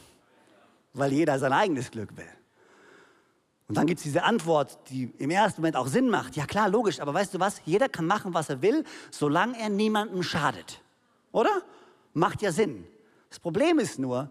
Weil 0.94 1.14
jeder 1.14 1.40
sein 1.40 1.54
eigenes 1.54 1.92
Glück 1.92 2.18
will. 2.18 2.28
Und 3.70 3.78
dann 3.78 3.88
gibt 3.88 4.00
es 4.00 4.04
diese 4.04 4.24
Antwort, 4.24 4.78
die 4.90 5.14
im 5.18 5.30
ersten 5.30 5.62
Moment 5.62 5.78
auch 5.78 5.88
Sinn 5.88 6.10
macht. 6.10 6.36
Ja 6.36 6.46
klar, 6.46 6.68
logisch, 6.68 7.00
aber 7.00 7.14
weißt 7.14 7.34
du 7.34 7.40
was? 7.40 7.62
Jeder 7.64 7.88
kann 7.88 8.06
machen, 8.06 8.34
was 8.34 8.50
er 8.50 8.62
will, 8.62 8.84
solange 9.12 9.58
er 9.58 9.70
niemandem 9.70 10.24
schadet. 10.24 10.82
Oder? 11.32 11.62
Macht 12.14 12.42
ja 12.42 12.52
Sinn. 12.52 12.86
Das 13.30 13.40
Problem 13.40 13.80
ist 13.80 13.98
nur, 13.98 14.30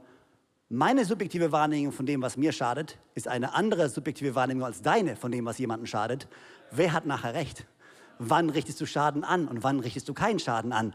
meine 0.71 1.05
subjektive 1.05 1.51
Wahrnehmung 1.51 1.93
von 1.93 2.07
dem, 2.07 2.23
was 2.23 2.37
mir 2.37 2.53
schadet, 2.53 2.97
ist 3.15 3.27
eine 3.27 3.55
andere 3.55 3.89
subjektive 3.89 4.37
Wahrnehmung 4.37 4.65
als 4.65 4.81
deine 4.81 5.17
von 5.17 5.33
dem, 5.33 5.45
was 5.45 5.59
jemandem 5.59 5.87
schadet. 5.87 6.29
Wer 6.71 6.93
hat 6.93 7.07
nachher 7.07 7.35
recht? 7.35 7.67
Wann 8.21 8.51
richtest 8.51 8.81
du 8.81 8.87
Schaden 8.87 9.25
an 9.25 9.49
und 9.49 9.65
wann 9.65 9.81
richtest 9.81 10.09
du 10.09 10.15
keinen 10.15 10.39
Schaden 10.39 10.73
an? 10.73 10.95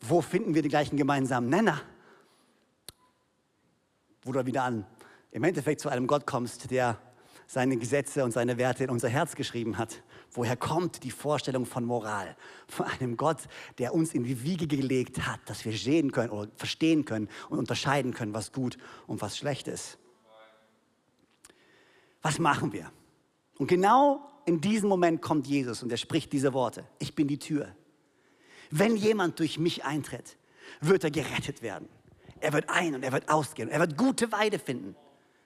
Wo 0.00 0.20
finden 0.20 0.54
wir 0.54 0.62
die 0.62 0.68
gleichen 0.68 0.96
gemeinsamen 0.96 1.50
Nenner? 1.50 1.80
Wo 4.22 4.30
du 4.30 4.46
wieder 4.46 4.62
an 4.62 4.86
im 5.32 5.42
Endeffekt 5.42 5.80
zu 5.80 5.88
einem 5.88 6.06
Gott 6.06 6.24
kommst, 6.24 6.70
der 6.70 6.96
seine 7.48 7.76
Gesetze 7.76 8.24
und 8.24 8.30
seine 8.30 8.56
Werte 8.56 8.84
in 8.84 8.90
unser 8.90 9.08
Herz 9.08 9.34
geschrieben 9.34 9.78
hat. 9.78 10.00
Woher 10.32 10.56
kommt 10.56 11.04
die 11.04 11.10
Vorstellung 11.10 11.66
von 11.66 11.84
Moral? 11.84 12.36
Von 12.66 12.86
einem 12.86 13.16
Gott, 13.16 13.42
der 13.78 13.94
uns 13.94 14.14
in 14.14 14.24
die 14.24 14.42
Wiege 14.42 14.66
gelegt 14.66 15.26
hat, 15.26 15.40
dass 15.46 15.64
wir 15.64 15.72
sehen 15.72 16.12
können 16.12 16.30
oder 16.30 16.50
verstehen 16.56 17.04
können 17.04 17.28
und 17.48 17.58
unterscheiden 17.58 18.12
können, 18.12 18.34
was 18.34 18.52
gut 18.52 18.76
und 19.06 19.22
was 19.22 19.38
schlecht 19.38 19.68
ist. 19.68 19.98
Was 22.22 22.38
machen 22.38 22.72
wir? 22.72 22.92
Und 23.58 23.68
genau 23.68 24.28
in 24.44 24.60
diesem 24.60 24.88
Moment 24.88 25.22
kommt 25.22 25.46
Jesus 25.46 25.82
und 25.82 25.90
er 25.90 25.98
spricht 25.98 26.32
diese 26.32 26.52
Worte. 26.52 26.84
Ich 26.98 27.14
bin 27.14 27.28
die 27.28 27.38
Tür. 27.38 27.74
Wenn 28.70 28.96
jemand 28.96 29.38
durch 29.38 29.58
mich 29.58 29.84
eintritt, 29.84 30.36
wird 30.80 31.04
er 31.04 31.10
gerettet 31.10 31.62
werden. 31.62 31.88
Er 32.40 32.52
wird 32.52 32.68
ein 32.68 32.94
und 32.94 33.02
er 33.02 33.12
wird 33.12 33.28
ausgehen. 33.28 33.68
Er 33.68 33.80
wird 33.80 33.96
gute 33.96 34.30
Weide 34.30 34.58
finden. 34.58 34.94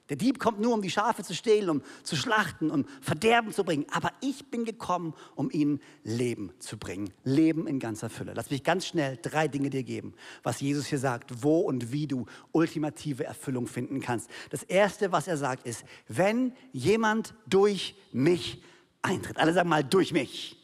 Der 0.09 0.17
Dieb 0.17 0.41
kommt 0.41 0.61
nur, 0.61 0.75
um 0.75 0.83
die 0.83 0.91
Schafe 0.91 1.23
zu 1.23 1.35
stehlen, 1.35 1.71
um 1.71 1.83
zu 2.03 2.17
schlachten, 2.17 2.71
um 2.71 2.85
Verderben 3.01 3.53
zu 3.53 3.62
bringen. 3.62 3.87
Aber 3.93 4.11
ich 4.21 4.51
bin 4.51 4.65
gekommen, 4.65 5.15
um 5.37 5.49
ihnen 5.51 5.81
Leben 6.03 6.53
zu 6.59 6.77
bringen. 6.77 7.12
Leben 7.23 7.69
in 7.69 7.79
ganzer 7.79 8.11
Fülle. 8.11 8.33
Lass 8.35 8.51
mich 8.51 8.65
ganz 8.65 8.87
schnell 8.87 9.19
drei 9.23 9.47
Dinge 9.47 9.71
dir 9.71 9.85
geben, 9.85 10.15
was 10.43 10.61
Jesus 10.61 10.87
hier 10.87 10.99
sagt, 10.99 11.43
wo 11.43 11.61
und 11.61 11.93
wie 11.93 12.09
du 12.09 12.27
ultimative 12.51 13.25
Erfüllung 13.25 13.69
finden 13.69 14.01
kannst. 14.01 14.29
Das 14.51 14.65
erste, 14.65 15.12
was 15.12 15.29
er 15.29 15.37
sagt, 15.37 15.67
ist, 15.67 15.85
wenn 16.09 16.53
jemand 16.73 17.35
durch 17.47 17.95
mich 18.12 18.62
eintritt. 19.03 19.38
Alle 19.38 19.53
sagen 19.53 19.69
mal, 19.69 19.85
durch 19.85 20.12
mich. 20.12 20.57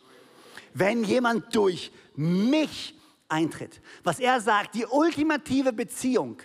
Wenn 0.74 1.04
jemand 1.04 1.54
durch 1.54 1.92
mich 2.16 2.94
eintritt. 3.28 3.80
Was 4.02 4.18
er 4.18 4.40
sagt, 4.40 4.74
die 4.74 4.86
ultimative 4.86 5.72
Beziehung 5.72 6.38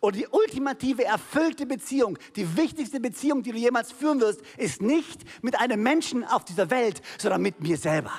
und 0.00 0.16
die 0.16 0.26
ultimative 0.28 1.04
erfüllte 1.04 1.66
Beziehung, 1.66 2.18
die 2.36 2.56
wichtigste 2.56 3.00
Beziehung, 3.00 3.42
die 3.42 3.52
du 3.52 3.58
jemals 3.58 3.92
führen 3.92 4.20
wirst, 4.20 4.40
ist 4.56 4.82
nicht 4.82 5.20
mit 5.42 5.58
einem 5.58 5.82
Menschen 5.82 6.24
auf 6.24 6.44
dieser 6.44 6.70
Welt, 6.70 7.02
sondern 7.18 7.42
mit 7.42 7.60
mir 7.60 7.76
selber. 7.76 8.12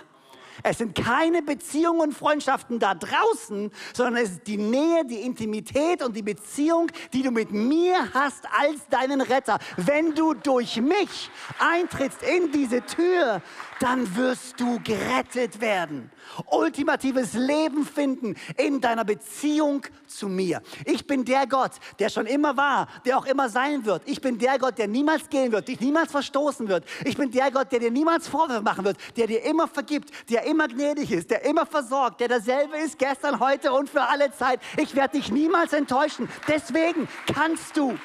Es 0.64 0.78
sind 0.80 0.96
keine 0.96 1.42
Beziehungen 1.42 2.02
und 2.02 2.14
Freundschaften 2.14 2.80
da 2.80 2.96
draußen, 2.96 3.72
sondern 3.94 4.24
es 4.24 4.32
ist 4.32 4.48
die 4.48 4.58
Nähe, 4.58 5.06
die 5.06 5.22
Intimität 5.22 6.04
und 6.04 6.16
die 6.16 6.22
Beziehung, 6.22 6.92
die 7.14 7.24
du 7.24 7.32
mit 7.32 7.52
mir 7.52 8.14
hast 8.14 8.46
als 8.58 8.88
deinen 8.90 9.22
Retter. 9.22 9.60
Wenn 9.78 10.16
du 10.16 10.34
durch 10.34 10.82
mich 10.82 11.30
eintrittst 11.60 12.24
in 12.24 12.52
diese 12.52 12.82
Tür, 12.82 13.42
dann 13.80 14.16
wirst 14.16 14.60
du 14.60 14.80
gerettet 14.84 15.62
werden. 15.62 16.12
Ultimatives 16.52 17.34
Leben 17.34 17.86
finden 17.86 18.36
in 18.58 18.82
deiner 18.82 19.06
Beziehung 19.06 19.86
zu 20.06 20.28
mir. 20.28 20.62
Ich 20.86 21.08
bin 21.08 21.26
der 21.26 21.48
Gott, 21.48 21.72
der 21.98 22.10
schon 22.10 22.26
immer 22.26 22.58
war, 22.58 22.88
der 23.06 23.18
auch 23.18 23.26
immer 23.26 23.50
sein 23.50 23.86
wird. 23.86 24.04
Ich 24.06 24.22
bin 24.22 24.38
der 24.38 24.60
Gott, 24.60 24.78
der 24.78 24.88
niemals 24.88 25.30
gehen 25.30 25.52
wird, 25.52 25.68
dich 25.68 25.80
niemals 25.80 26.12
verstoßen 26.12 26.68
wird. 26.68 26.86
Ich 27.06 27.18
bin 27.18 27.32
der 27.32 27.52
Gott, 27.52 27.72
der 27.72 27.80
dir 27.80 27.92
niemals 27.92 28.28
Vorwürfe 28.28 28.62
machen 28.62 28.86
wird, 28.86 28.98
der 29.16 29.28
dir 29.28 29.44
immer 29.44 29.68
vergibt, 29.68 30.12
der 30.30 30.46
immer 30.50 30.68
gnädig 30.68 31.12
ist, 31.12 31.30
der 31.30 31.46
immer 31.46 31.66
versorgt, 31.66 32.20
der 32.22 32.28
derselbe 32.28 32.78
ist 32.78 32.98
gestern, 32.98 33.40
heute 33.40 33.72
und 33.72 33.90
für 33.90 34.02
alle 34.02 34.32
Zeit. 34.34 34.60
Ich 34.78 34.96
werde 34.96 35.18
dich 35.18 35.32
niemals 35.32 35.74
enttäuschen. 35.74 36.30
Deswegen 36.48 37.08
kannst 37.34 37.78
du 37.78 37.98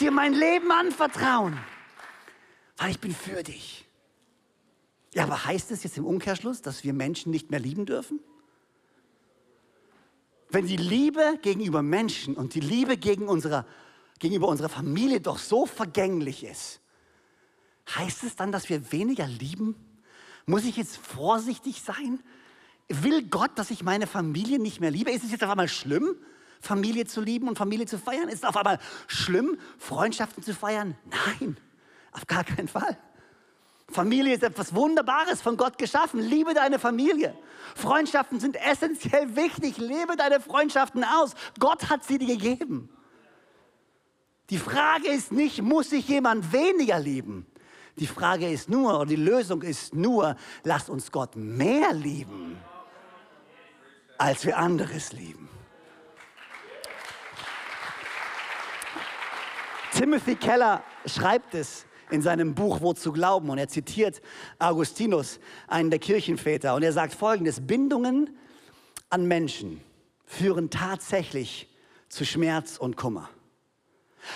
dir 0.00 0.10
mein 0.10 0.32
Leben 0.32 0.70
anvertrauen, 0.72 1.58
weil 2.78 2.90
ich 2.90 3.00
bin 3.00 3.14
für 3.14 3.42
dich. 3.42 3.86
Ja, 5.12 5.24
aber 5.24 5.44
heißt 5.44 5.70
es 5.70 5.82
jetzt 5.82 5.98
im 5.98 6.06
Umkehrschluss, 6.06 6.62
dass 6.62 6.84
wir 6.84 6.92
Menschen 6.92 7.30
nicht 7.30 7.50
mehr 7.50 7.60
lieben 7.60 7.84
dürfen? 7.84 8.20
Wenn 10.50 10.66
die 10.66 10.76
Liebe 10.76 11.38
gegenüber 11.42 11.82
Menschen 11.82 12.34
und 12.34 12.54
die 12.54 12.60
Liebe 12.60 12.96
gegen 12.96 13.28
unserer, 13.28 13.66
gegenüber 14.18 14.48
unserer 14.48 14.68
Familie 14.68 15.20
doch 15.20 15.38
so 15.38 15.66
vergänglich 15.66 16.44
ist, 16.44 16.80
heißt 17.96 18.24
es 18.24 18.36
dann, 18.36 18.52
dass 18.52 18.68
wir 18.68 18.92
weniger 18.92 19.26
lieben? 19.26 19.74
Muss 20.46 20.64
ich 20.64 20.76
jetzt 20.76 20.96
vorsichtig 20.96 21.82
sein? 21.82 22.20
Will 22.88 23.22
Gott, 23.28 23.52
dass 23.56 23.70
ich 23.70 23.82
meine 23.82 24.06
Familie 24.06 24.58
nicht 24.58 24.80
mehr 24.80 24.90
liebe? 24.90 25.10
Ist 25.10 25.24
es 25.24 25.30
jetzt 25.30 25.44
auf 25.44 25.50
einmal 25.50 25.68
schlimm, 25.68 26.16
Familie 26.60 27.06
zu 27.06 27.20
lieben 27.20 27.48
und 27.48 27.56
Familie 27.56 27.86
zu 27.86 27.98
feiern? 27.98 28.28
Ist 28.28 28.42
es 28.42 28.44
auf 28.44 28.56
einmal 28.56 28.78
schlimm, 29.06 29.58
Freundschaften 29.78 30.42
zu 30.42 30.54
feiern? 30.54 30.96
Nein, 31.04 31.56
auf 32.12 32.26
gar 32.26 32.44
keinen 32.44 32.68
Fall. 32.68 32.98
Familie 33.90 34.34
ist 34.34 34.42
etwas 34.42 34.74
Wunderbares 34.74 35.42
von 35.42 35.56
Gott 35.56 35.76
geschaffen. 35.78 36.20
Liebe 36.20 36.54
deine 36.54 36.78
Familie. 36.78 37.36
Freundschaften 37.74 38.38
sind 38.38 38.56
essentiell 38.56 39.34
wichtig. 39.36 39.78
Lebe 39.78 40.16
deine 40.16 40.40
Freundschaften 40.40 41.04
aus. 41.04 41.34
Gott 41.58 41.90
hat 41.90 42.04
sie 42.04 42.18
dir 42.18 42.36
gegeben. 42.36 42.88
Die 44.50 44.58
Frage 44.58 45.08
ist 45.08 45.32
nicht, 45.32 45.62
muss 45.62 45.92
ich 45.92 46.08
jemand 46.08 46.52
weniger 46.52 46.98
lieben? 46.98 47.46
Die 48.00 48.06
Frage 48.06 48.50
ist 48.50 48.70
nur, 48.70 48.96
oder 48.96 49.06
die 49.06 49.16
Lösung 49.16 49.60
ist 49.60 49.94
nur, 49.94 50.34
lass 50.64 50.88
uns 50.88 51.12
Gott 51.12 51.36
mehr 51.36 51.92
lieben, 51.92 52.56
als 54.16 54.46
wir 54.46 54.56
anderes 54.56 55.12
lieben. 55.12 55.50
Timothy 59.92 60.34
Keller 60.34 60.82
schreibt 61.04 61.54
es 61.54 61.84
in 62.10 62.22
seinem 62.22 62.54
Buch 62.54 62.80
Wozu 62.80 63.12
glauben 63.12 63.50
und 63.50 63.58
er 63.58 63.68
zitiert 63.68 64.22
Augustinus, 64.58 65.38
einen 65.68 65.90
der 65.90 65.98
Kirchenväter, 65.98 66.74
und 66.74 66.82
er 66.82 66.94
sagt 66.94 67.12
folgendes, 67.12 67.66
Bindungen 67.66 68.34
an 69.10 69.28
Menschen 69.28 69.82
führen 70.24 70.70
tatsächlich 70.70 71.68
zu 72.08 72.24
Schmerz 72.24 72.78
und 72.78 72.96
Kummer. 72.96 73.28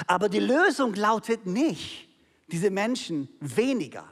Aber 0.07 0.29
die 0.29 0.41
Lösung 0.41 0.95
lautet 0.95 1.47
nicht, 1.47 2.09
diese 2.55 2.71
Menschen 2.71 3.29
weniger, 3.41 4.05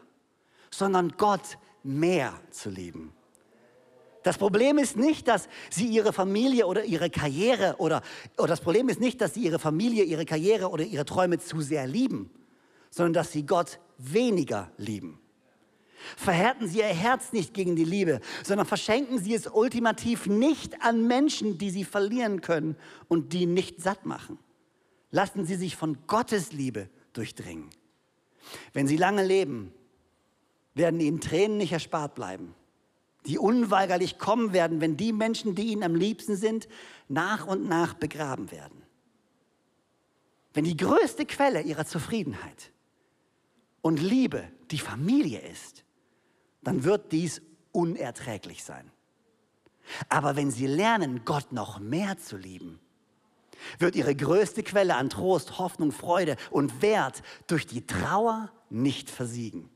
sondern 0.69 1.11
Gott 1.17 1.59
mehr 1.85 2.35
zu 2.51 2.71
lieben. 2.71 3.13
Das 4.25 4.37
Problem 4.37 4.79
ist 4.79 4.97
nicht, 4.97 5.29
dass 5.29 5.49
sie 5.71 5.87
ihre 5.87 6.13
Familie 6.13 6.67
oder 6.67 6.83
ihre 6.83 7.09
Karriere 7.09 7.77
oder, 7.79 8.03
oder 8.37 8.49
das 8.49 8.61
Problem 8.61 8.89
ist 8.89 8.99
nicht, 8.99 9.21
dass 9.21 9.35
sie 9.35 9.45
ihre 9.45 9.61
Familie, 9.61 10.03
ihre 10.03 10.25
Karriere 10.25 10.71
oder 10.71 10.83
ihre 10.83 11.05
Träume 11.05 11.39
zu 11.39 11.61
sehr 11.61 11.87
lieben, 11.87 12.31
sondern 12.91 13.13
dass 13.13 13.31
sie 13.31 13.47
Gott 13.47 13.79
weniger 13.97 14.73
lieben. 14.77 15.21
Verhärten 16.17 16.67
Sie 16.67 16.79
Ihr 16.79 16.87
Herz 16.87 17.33
nicht 17.33 17.55
gegen 17.55 17.77
die 17.77 17.85
Liebe, 17.85 18.19
sondern 18.43 18.67
verschenken 18.67 19.21
Sie 19.21 19.35
es 19.35 19.47
ultimativ 19.47 20.27
nicht 20.27 20.83
an 20.83 21.07
Menschen, 21.07 21.59
die 21.59 21.71
Sie 21.71 21.85
verlieren 21.85 22.41
können 22.41 22.75
und 23.07 23.33
die 23.33 23.47
nicht 23.47 23.81
satt 23.81 24.05
machen. 24.05 24.37
Lassen 25.13 25.47
Sie 25.47 25.55
sich 25.55 25.77
von 25.77 25.97
Gottes 26.09 26.51
Liebe 26.51 26.91
durchdringen. 27.13 27.71
Wenn 28.73 28.87
Sie 28.87 28.97
lange 28.97 29.25
leben, 29.25 29.73
werden 30.75 31.01
Ihnen 31.01 31.21
Tränen 31.21 31.59
nicht 31.59 31.73
erspart 31.73 32.15
bleiben, 32.15 32.55
die 33.27 33.39
unweigerlich 33.39 34.19
kommen 34.19 34.53
werden, 34.53 34.81
wenn 34.81 34.97
die 34.97 35.13
Menschen, 35.13 35.55
die 35.55 35.73
Ihnen 35.73 35.83
am 35.83 35.95
liebsten 35.95 36.37
sind, 36.37 36.69
nach 37.09 37.47
und 37.47 37.69
nach 37.69 37.95
begraben 37.95 38.51
werden. 38.51 38.83
Wenn 40.55 40.65
die 40.65 40.77
größte 40.77 41.27
Quelle 41.27 41.63
Ihrer 41.63 41.87
Zufriedenheit 41.87 42.73
und 43.81 44.01
Liebe 44.01 44.51
die 44.71 44.79
Familie 44.79 45.41
ist, 45.41 45.85
dann 46.63 46.85
wird 46.85 47.13
dies 47.13 47.43
unerträglich 47.73 48.65
sein. 48.65 48.91
Aber 50.09 50.37
wenn 50.37 50.51
sie 50.51 50.67
lernen, 50.67 51.25
Gott 51.25 51.53
noch 51.53 51.81
mehr 51.81 52.19
zu 52.19 52.37
lieben, 52.37 52.79
wird 53.79 53.97
ihre 53.97 54.15
größte 54.15 54.63
Quelle 54.63 54.97
an 54.97 55.11
Trost, 55.11 55.59
Hoffnung, 55.59 55.93
Freude 55.93 56.37
und 56.51 56.83
Wert 56.83 57.23
durch 57.47 57.67
die 57.67 57.87
Trauer 57.87 58.51
nicht 58.71 59.11
versiegen. 59.11 59.69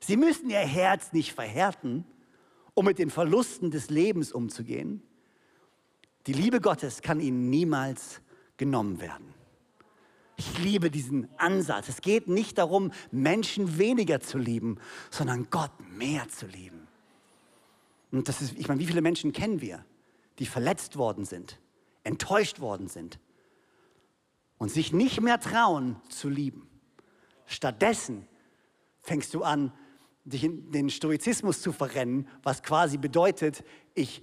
Sie 0.00 0.16
müssen 0.16 0.50
ihr 0.50 0.58
Herz 0.58 1.12
nicht 1.12 1.32
verhärten, 1.32 2.04
um 2.74 2.84
mit 2.84 2.98
den 2.98 3.10
Verlusten 3.10 3.70
des 3.70 3.90
Lebens 3.90 4.32
umzugehen. 4.32 5.02
Die 6.26 6.32
Liebe 6.32 6.60
Gottes 6.60 7.02
kann 7.02 7.20
ihnen 7.20 7.50
niemals 7.50 8.20
genommen 8.56 9.00
werden. 9.00 9.34
Ich 10.36 10.58
liebe 10.58 10.90
diesen 10.90 11.28
Ansatz. 11.38 11.88
Es 11.88 12.00
geht 12.00 12.28
nicht 12.28 12.58
darum, 12.58 12.92
Menschen 13.12 13.78
weniger 13.78 14.20
zu 14.20 14.38
lieben, 14.38 14.78
sondern 15.10 15.48
Gott 15.50 15.72
mehr 15.96 16.28
zu 16.28 16.46
lieben. 16.46 16.88
Und 18.10 18.28
das 18.28 18.42
ist, 18.42 18.54
ich 18.58 18.68
meine, 18.68 18.80
wie 18.80 18.86
viele 18.86 19.02
Menschen 19.02 19.32
kennen 19.32 19.60
wir, 19.60 19.84
die 20.38 20.46
verletzt 20.46 20.96
worden 20.96 21.24
sind, 21.24 21.60
enttäuscht 22.04 22.60
worden 22.60 22.88
sind 22.88 23.18
und 24.58 24.70
sich 24.70 24.92
nicht 24.92 25.20
mehr 25.20 25.40
trauen 25.40 25.96
zu 26.08 26.28
lieben. 26.28 26.68
Stattdessen 27.46 28.26
fängst 29.00 29.34
du 29.34 29.42
an, 29.42 29.72
dich 30.24 30.44
in 30.44 30.70
den 30.70 30.88
Stoizismus 30.88 31.60
zu 31.60 31.72
verrennen, 31.72 32.28
was 32.42 32.62
quasi 32.62 32.96
bedeutet, 32.96 33.64
ich 33.94 34.22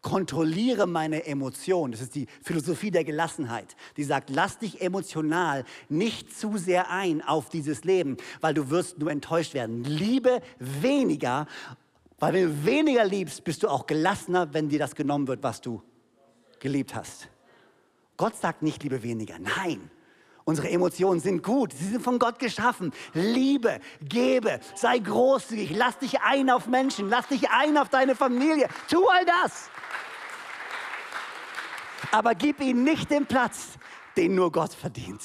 kontrolliere 0.00 0.86
meine 0.86 1.26
Emotionen. 1.26 1.92
Das 1.92 2.00
ist 2.00 2.14
die 2.14 2.26
Philosophie 2.42 2.90
der 2.90 3.04
Gelassenheit, 3.04 3.76
die 3.96 4.04
sagt, 4.04 4.30
lass 4.30 4.58
dich 4.58 4.80
emotional 4.80 5.64
nicht 5.88 6.36
zu 6.36 6.58
sehr 6.58 6.90
ein 6.90 7.22
auf 7.22 7.48
dieses 7.48 7.84
Leben, 7.84 8.16
weil 8.40 8.54
du 8.54 8.70
wirst 8.70 8.98
nur 8.98 9.10
enttäuscht 9.10 9.54
werden. 9.54 9.84
Liebe 9.84 10.40
weniger, 10.58 11.46
weil 12.18 12.34
wenn 12.34 12.48
du 12.48 12.64
weniger 12.64 13.04
liebst, 13.04 13.44
bist 13.44 13.62
du 13.62 13.68
auch 13.68 13.86
gelassener, 13.86 14.52
wenn 14.52 14.68
dir 14.68 14.78
das 14.78 14.94
genommen 14.94 15.28
wird, 15.28 15.42
was 15.42 15.60
du 15.60 15.82
geliebt 16.62 16.94
hast. 16.94 17.28
Gott 18.16 18.36
sagt 18.36 18.62
nicht, 18.62 18.82
liebe 18.82 19.02
weniger. 19.02 19.38
Nein. 19.38 19.90
Unsere 20.44 20.70
Emotionen 20.70 21.20
sind 21.20 21.42
gut, 21.42 21.72
sie 21.72 21.84
sind 21.84 22.02
von 22.02 22.18
Gott 22.18 22.38
geschaffen. 22.38 22.92
Liebe, 23.14 23.78
gebe, 24.00 24.58
sei 24.74 24.98
großzügig, 24.98 25.76
lass 25.76 25.98
dich 25.98 26.20
ein 26.20 26.50
auf 26.50 26.66
Menschen, 26.66 27.08
lass 27.08 27.28
dich 27.28 27.48
ein 27.50 27.76
auf 27.76 27.90
deine 27.90 28.16
Familie. 28.16 28.68
Tu 28.88 29.06
all 29.06 29.24
das 29.24 29.70
aber 32.12 32.34
gib 32.34 32.60
ihnen 32.60 32.84
nicht 32.84 33.10
den 33.10 33.26
Platz, 33.26 33.78
den 34.16 34.34
nur 34.34 34.52
Gott 34.52 34.72
verdient. 34.74 35.22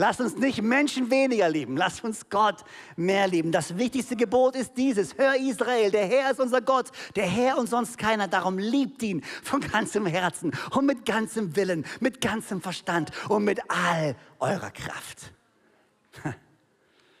Lass 0.00 0.20
uns 0.20 0.36
nicht 0.36 0.62
Menschen 0.62 1.10
weniger 1.10 1.48
lieben, 1.48 1.76
lass 1.76 2.02
uns 2.02 2.28
Gott 2.30 2.64
mehr 2.94 3.26
lieben. 3.26 3.50
Das 3.50 3.76
wichtigste 3.78 4.14
Gebot 4.14 4.54
ist 4.54 4.74
dieses, 4.76 5.18
hör 5.18 5.34
Israel, 5.34 5.90
der 5.90 6.06
Herr 6.06 6.30
ist 6.30 6.38
unser 6.38 6.60
Gott, 6.60 6.92
der 7.16 7.26
Herr 7.26 7.58
und 7.58 7.68
sonst 7.68 7.98
keiner, 7.98 8.28
darum 8.28 8.58
liebt 8.58 9.02
ihn 9.02 9.24
von 9.42 9.60
ganzem 9.60 10.06
Herzen 10.06 10.52
und 10.70 10.86
mit 10.86 11.04
ganzem 11.04 11.56
Willen, 11.56 11.84
mit 11.98 12.20
ganzem 12.20 12.62
Verstand 12.62 13.10
und 13.28 13.42
mit 13.42 13.58
all 13.68 14.14
eurer 14.38 14.70
Kraft. 14.70 15.32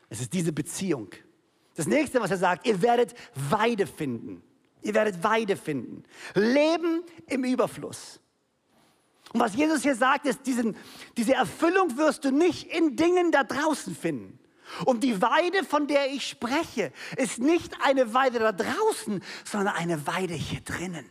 Es 0.08 0.20
ist 0.20 0.32
diese 0.32 0.52
Beziehung. 0.52 1.10
Das 1.74 1.88
nächste, 1.88 2.20
was 2.20 2.30
er 2.30 2.38
sagt, 2.38 2.64
ihr 2.64 2.80
werdet 2.80 3.12
Weide 3.34 3.88
finden. 3.88 4.40
Ihr 4.82 4.94
werdet 4.94 5.24
Weide 5.24 5.56
finden. 5.56 6.04
Leben 6.34 7.02
im 7.26 7.42
Überfluss. 7.42 8.20
Und 9.32 9.40
was 9.40 9.54
Jesus 9.54 9.82
hier 9.82 9.94
sagt, 9.94 10.26
ist, 10.26 10.46
diesen, 10.46 10.76
diese 11.16 11.34
Erfüllung 11.34 11.96
wirst 11.96 12.24
du 12.24 12.30
nicht 12.30 12.70
in 12.72 12.96
Dingen 12.96 13.30
da 13.30 13.44
draußen 13.44 13.94
finden. 13.94 14.38
Und 14.84 15.02
die 15.02 15.20
Weide, 15.20 15.64
von 15.64 15.86
der 15.86 16.10
ich 16.10 16.26
spreche, 16.26 16.92
ist 17.16 17.38
nicht 17.38 17.74
eine 17.82 18.14
Weide 18.14 18.38
da 18.38 18.52
draußen, 18.52 19.22
sondern 19.44 19.74
eine 19.74 20.06
Weide 20.06 20.34
hier 20.34 20.60
drinnen. 20.60 21.08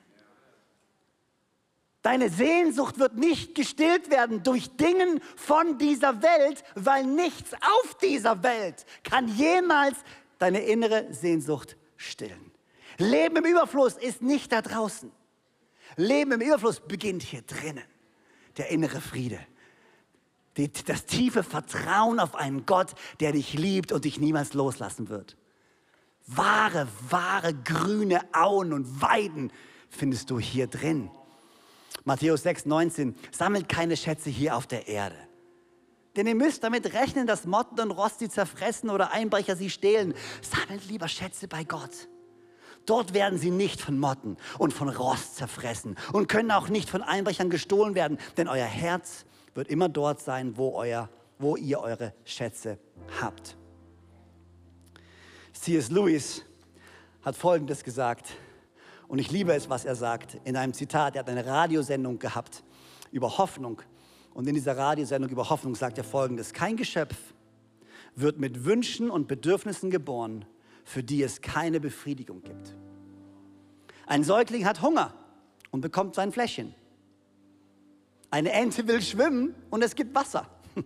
Deine 2.03 2.29
Sehnsucht 2.29 2.99
wird 2.99 3.17
nicht 3.17 3.55
gestillt 3.55 4.09
werden 4.09 4.43
durch 4.43 4.69
Dingen 4.77 5.19
von 5.35 5.77
dieser 5.77 6.21
Welt, 6.21 6.63
weil 6.75 7.03
nichts 7.03 7.53
auf 7.53 7.95
dieser 7.95 8.43
Welt 8.43 8.85
kann 9.03 9.27
jemals 9.27 9.97
deine 10.39 10.61
innere 10.61 11.11
Sehnsucht 11.13 11.75
stillen. 11.97 12.51
Leben 12.97 13.37
im 13.37 13.45
Überfluss 13.45 13.97
ist 13.97 14.21
nicht 14.21 14.51
da 14.51 14.61
draußen. 14.61 15.11
Leben 15.97 16.31
im 16.31 16.41
Überfluss 16.41 16.79
beginnt 16.79 17.23
hier 17.23 17.41
drinnen. 17.41 17.83
Der 18.57 18.69
innere 18.69 19.01
Friede. 19.01 19.39
Die, 20.57 20.71
das 20.71 21.05
tiefe 21.05 21.43
Vertrauen 21.43 22.19
auf 22.19 22.35
einen 22.35 22.65
Gott, 22.65 22.93
der 23.19 23.31
dich 23.31 23.53
liebt 23.53 23.91
und 23.91 24.05
dich 24.05 24.19
niemals 24.19 24.53
loslassen 24.53 25.09
wird. 25.09 25.37
Wahre, 26.25 26.87
wahre 27.09 27.53
grüne 27.53 28.21
Auen 28.33 28.73
und 28.73 29.01
Weiden 29.01 29.51
findest 29.89 30.29
du 30.29 30.39
hier 30.39 30.67
drin. 30.67 31.09
Matthäus 32.03 32.43
6, 32.43 32.65
19. 32.65 33.15
Sammelt 33.31 33.69
keine 33.69 33.95
Schätze 33.95 34.29
hier 34.29 34.55
auf 34.55 34.67
der 34.67 34.87
Erde. 34.87 35.17
Denn 36.15 36.25
ihr 36.25 36.35
müsst 36.35 36.63
damit 36.63 36.93
rechnen, 36.93 37.27
dass 37.27 37.45
Motten 37.45 37.79
und 37.79 37.91
Rost 37.91 38.19
sie 38.19 38.29
zerfressen 38.29 38.89
oder 38.89 39.11
Einbrecher 39.11 39.55
sie 39.55 39.69
stehlen. 39.69 40.15
Sammelt 40.41 40.87
lieber 40.87 41.07
Schätze 41.07 41.47
bei 41.47 41.63
Gott. 41.63 42.09
Dort 42.87 43.13
werden 43.13 43.37
sie 43.37 43.51
nicht 43.51 43.81
von 43.81 43.99
Motten 43.99 44.37
und 44.57 44.73
von 44.73 44.89
Rost 44.89 45.35
zerfressen 45.35 45.95
und 46.13 46.27
können 46.27 46.49
auch 46.49 46.69
nicht 46.69 46.89
von 46.89 47.03
Einbrechern 47.03 47.51
gestohlen 47.51 47.93
werden, 47.93 48.17
denn 48.37 48.47
euer 48.47 48.65
Herz 48.65 49.25
wird 49.53 49.67
immer 49.67 49.89
dort 49.89 50.21
sein, 50.21 50.57
wo, 50.57 50.73
euer, 50.73 51.09
wo 51.37 51.55
ihr 51.57 51.79
eure 51.79 52.13
Schätze 52.23 52.79
habt. 53.21 53.55
C.S. 55.51 55.91
Lewis 55.91 56.43
hat 57.23 57.35
Folgendes 57.35 57.83
gesagt, 57.83 58.37
und 59.07 59.19
ich 59.19 59.31
liebe 59.31 59.53
es, 59.53 59.69
was 59.69 59.85
er 59.85 59.95
sagt, 59.95 60.37
in 60.43 60.55
einem 60.55 60.73
Zitat. 60.73 61.15
Er 61.15 61.19
hat 61.19 61.29
eine 61.29 61.45
Radiosendung 61.45 62.19
gehabt 62.19 62.63
über 63.11 63.37
Hoffnung. 63.37 63.81
Und 64.33 64.47
in 64.47 64.55
dieser 64.55 64.77
Radiosendung 64.77 65.29
über 65.29 65.49
Hoffnung 65.49 65.75
sagt 65.75 65.97
er 65.97 66.03
Folgendes, 66.03 66.53
kein 66.53 66.77
Geschöpf 66.77 67.15
wird 68.15 68.39
mit 68.39 68.65
Wünschen 68.65 69.09
und 69.09 69.27
Bedürfnissen 69.27 69.89
geboren, 69.89 70.45
für 70.87 71.03
die 71.03 71.21
es 71.21 71.41
keine 71.41 71.81
Befriedigung 71.81 72.41
gibt. 72.41 72.73
Ein 74.05 74.23
Säugling 74.23 74.65
hat 74.65 74.81
Hunger 74.81 75.13
und 75.69 75.81
bekommt 75.81 76.15
sein 76.15 76.31
Fläschchen. 76.31 76.73
Eine 78.31 78.53
Ente 78.53 78.87
will 78.87 79.01
schwimmen 79.01 79.53
und 79.69 79.83
es 79.83 79.93
gibt 79.95 80.15
Wasser. 80.15 80.49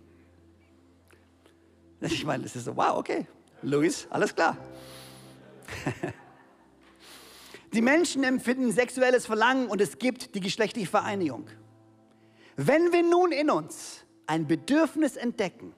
Ich 2.01 2.25
meine, 2.25 2.41
das 2.41 2.55
ist 2.55 2.65
so, 2.65 2.75
wow, 2.75 2.97
okay, 2.97 3.27
Luis, 3.61 4.07
alles 4.09 4.33
klar. 4.33 4.57
Die 7.73 7.83
Menschen 7.83 8.23
empfinden 8.23 8.71
sexuelles 8.71 9.27
Verlangen 9.27 9.67
und 9.67 9.79
es 9.81 9.99
gibt 9.99 10.33
die 10.33 10.39
geschlechtliche 10.39 10.87
Vereinigung. 10.87 11.45
Wenn 12.55 12.91
wir 12.91 13.03
nun 13.03 13.31
in 13.31 13.51
uns 13.51 14.03
ein 14.25 14.47
Bedürfnis 14.47 15.15
entdecken, 15.15 15.75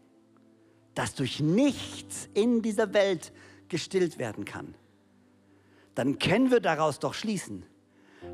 das 0.95 1.13
durch 1.13 1.41
nichts 1.41 2.29
in 2.33 2.61
dieser 2.61 2.93
Welt 2.93 3.33
gestillt 3.73 4.19
werden 4.19 4.45
kann, 4.45 4.75
dann 5.95 6.19
können 6.19 6.51
wir 6.51 6.59
daraus 6.59 6.99
doch 6.99 7.15
schließen, 7.15 7.65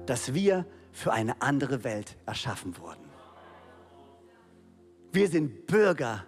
dass 0.05 0.33
wir 0.33 0.65
für 0.91 1.13
eine 1.13 1.41
andere 1.41 1.85
Welt 1.85 2.17
erschaffen 2.25 2.77
wurden. 2.77 3.05
Wir 5.13 5.29
sind 5.29 5.65
Bürger 5.65 6.25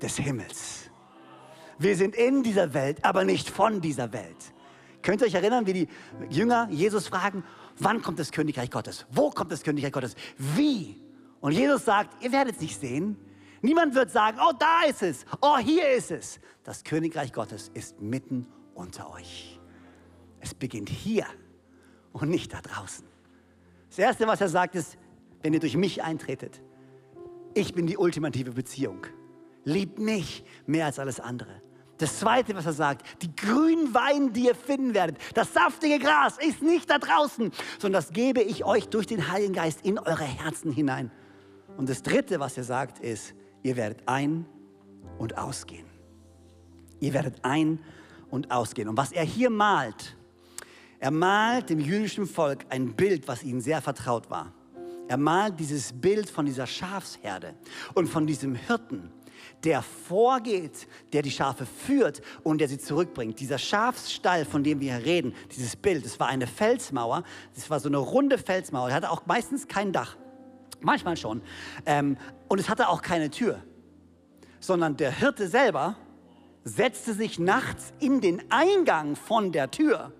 des 0.00 0.16
Himmels. 0.16 0.90
Wir 1.76 1.96
sind 1.96 2.14
in 2.14 2.44
dieser 2.44 2.72
Welt, 2.72 3.04
aber 3.04 3.24
nicht 3.24 3.50
von 3.50 3.80
dieser 3.80 4.12
Welt. 4.12 4.52
Könnt 5.02 5.22
ihr 5.22 5.26
euch 5.26 5.34
erinnern, 5.34 5.66
wie 5.66 5.72
die 5.72 5.88
Jünger 6.30 6.68
Jesus 6.70 7.08
fragen, 7.08 7.42
wann 7.80 8.00
kommt 8.00 8.20
das 8.20 8.30
Königreich 8.30 8.70
Gottes? 8.70 9.06
Wo 9.10 9.30
kommt 9.30 9.50
das 9.50 9.64
Königreich 9.64 9.90
Gottes? 9.90 10.14
Wie? 10.38 11.02
Und 11.40 11.50
Jesus 11.50 11.84
sagt, 11.84 12.22
ihr 12.22 12.30
werdet 12.30 12.54
es 12.54 12.60
nicht 12.60 12.80
sehen. 12.80 13.16
Niemand 13.62 13.94
wird 13.94 14.10
sagen, 14.10 14.38
oh, 14.40 14.52
da 14.58 14.82
ist 14.88 15.02
es, 15.02 15.24
oh, 15.40 15.56
hier 15.56 15.88
ist 15.90 16.10
es. 16.10 16.40
Das 16.64 16.82
Königreich 16.82 17.32
Gottes 17.32 17.70
ist 17.74 18.00
mitten 18.00 18.46
unter 18.74 19.10
euch. 19.12 19.60
Es 20.40 20.52
beginnt 20.52 20.88
hier 20.88 21.24
und 22.12 22.28
nicht 22.28 22.52
da 22.52 22.60
draußen. 22.60 23.06
Das 23.88 23.98
Erste, 23.98 24.26
was 24.26 24.40
er 24.40 24.48
sagt, 24.48 24.74
ist, 24.74 24.98
wenn 25.42 25.54
ihr 25.54 25.60
durch 25.60 25.76
mich 25.76 26.02
eintretet, 26.02 26.60
ich 27.54 27.72
bin 27.72 27.86
die 27.86 27.96
ultimative 27.96 28.52
Beziehung. 28.52 29.06
Liebt 29.64 29.98
mich 29.98 30.44
mehr 30.66 30.86
als 30.86 30.98
alles 30.98 31.20
andere. 31.20 31.60
Das 31.98 32.18
Zweite, 32.18 32.56
was 32.56 32.66
er 32.66 32.72
sagt, 32.72 33.22
die 33.22 33.36
grünen 33.36 33.94
Weine, 33.94 34.32
die 34.32 34.46
ihr 34.46 34.56
finden 34.56 34.92
werdet, 34.92 35.18
das 35.34 35.52
saftige 35.52 36.00
Gras 36.00 36.36
ist 36.38 36.62
nicht 36.62 36.90
da 36.90 36.98
draußen, 36.98 37.52
sondern 37.78 38.02
das 38.02 38.12
gebe 38.12 38.42
ich 38.42 38.64
euch 38.64 38.88
durch 38.88 39.06
den 39.06 39.30
Heiligen 39.30 39.52
Geist 39.52 39.82
in 39.84 40.00
eure 40.00 40.24
Herzen 40.24 40.72
hinein. 40.72 41.12
Und 41.76 41.88
das 41.88 42.02
Dritte, 42.02 42.40
was 42.40 42.56
er 42.56 42.64
sagt, 42.64 42.98
ist, 42.98 43.34
ihr 43.62 43.76
werdet 43.76 44.02
ein- 44.06 44.46
und 45.18 45.38
ausgehen. 45.38 45.86
Ihr 47.00 47.12
werdet 47.12 47.44
ein- 47.44 47.78
und 48.30 48.50
ausgehen. 48.50 48.88
Und 48.88 48.96
was 48.96 49.12
er 49.12 49.24
hier 49.24 49.50
malt, 49.50 50.16
er 50.98 51.10
malt 51.10 51.68
dem 51.68 51.80
jüdischen 51.80 52.26
Volk 52.26 52.64
ein 52.70 52.94
Bild, 52.94 53.26
was 53.26 53.42
ihnen 53.42 53.60
sehr 53.60 53.82
vertraut 53.82 54.30
war. 54.30 54.52
Er 55.08 55.16
malt 55.16 55.58
dieses 55.58 55.92
Bild 55.92 56.30
von 56.30 56.46
dieser 56.46 56.66
Schafsherde 56.66 57.54
und 57.94 58.08
von 58.08 58.26
diesem 58.26 58.54
Hirten, 58.54 59.10
der 59.64 59.82
vorgeht, 59.82 60.86
der 61.12 61.22
die 61.22 61.30
Schafe 61.30 61.66
führt 61.66 62.22
und 62.44 62.60
der 62.60 62.68
sie 62.68 62.78
zurückbringt. 62.78 63.38
Dieser 63.40 63.58
Schafsstall, 63.58 64.44
von 64.44 64.62
dem 64.64 64.80
wir 64.80 64.96
hier 64.96 65.04
reden, 65.04 65.34
dieses 65.54 65.76
Bild, 65.76 66.04
das 66.04 66.18
war 66.20 66.28
eine 66.28 66.46
Felsmauer, 66.46 67.24
das 67.54 67.68
war 67.68 67.80
so 67.80 67.88
eine 67.88 67.98
runde 67.98 68.38
Felsmauer, 68.38 68.88
die 68.88 68.94
hatte 68.94 69.10
auch 69.10 69.26
meistens 69.26 69.68
kein 69.68 69.92
Dach, 69.92 70.16
manchmal 70.84 71.16
schon. 71.16 71.42
Ähm, 71.86 72.16
und 72.48 72.58
es 72.58 72.68
hatte 72.68 72.88
auch 72.88 73.02
keine 73.02 73.30
Tür, 73.30 73.62
sondern 74.60 74.96
der 74.96 75.10
Hirte 75.10 75.48
selber 75.48 75.96
setzte 76.64 77.12
sich 77.14 77.38
nachts 77.38 77.92
in 77.98 78.20
den 78.20 78.42
Eingang 78.50 79.16
von 79.16 79.52
der 79.52 79.70
Tür 79.70 80.12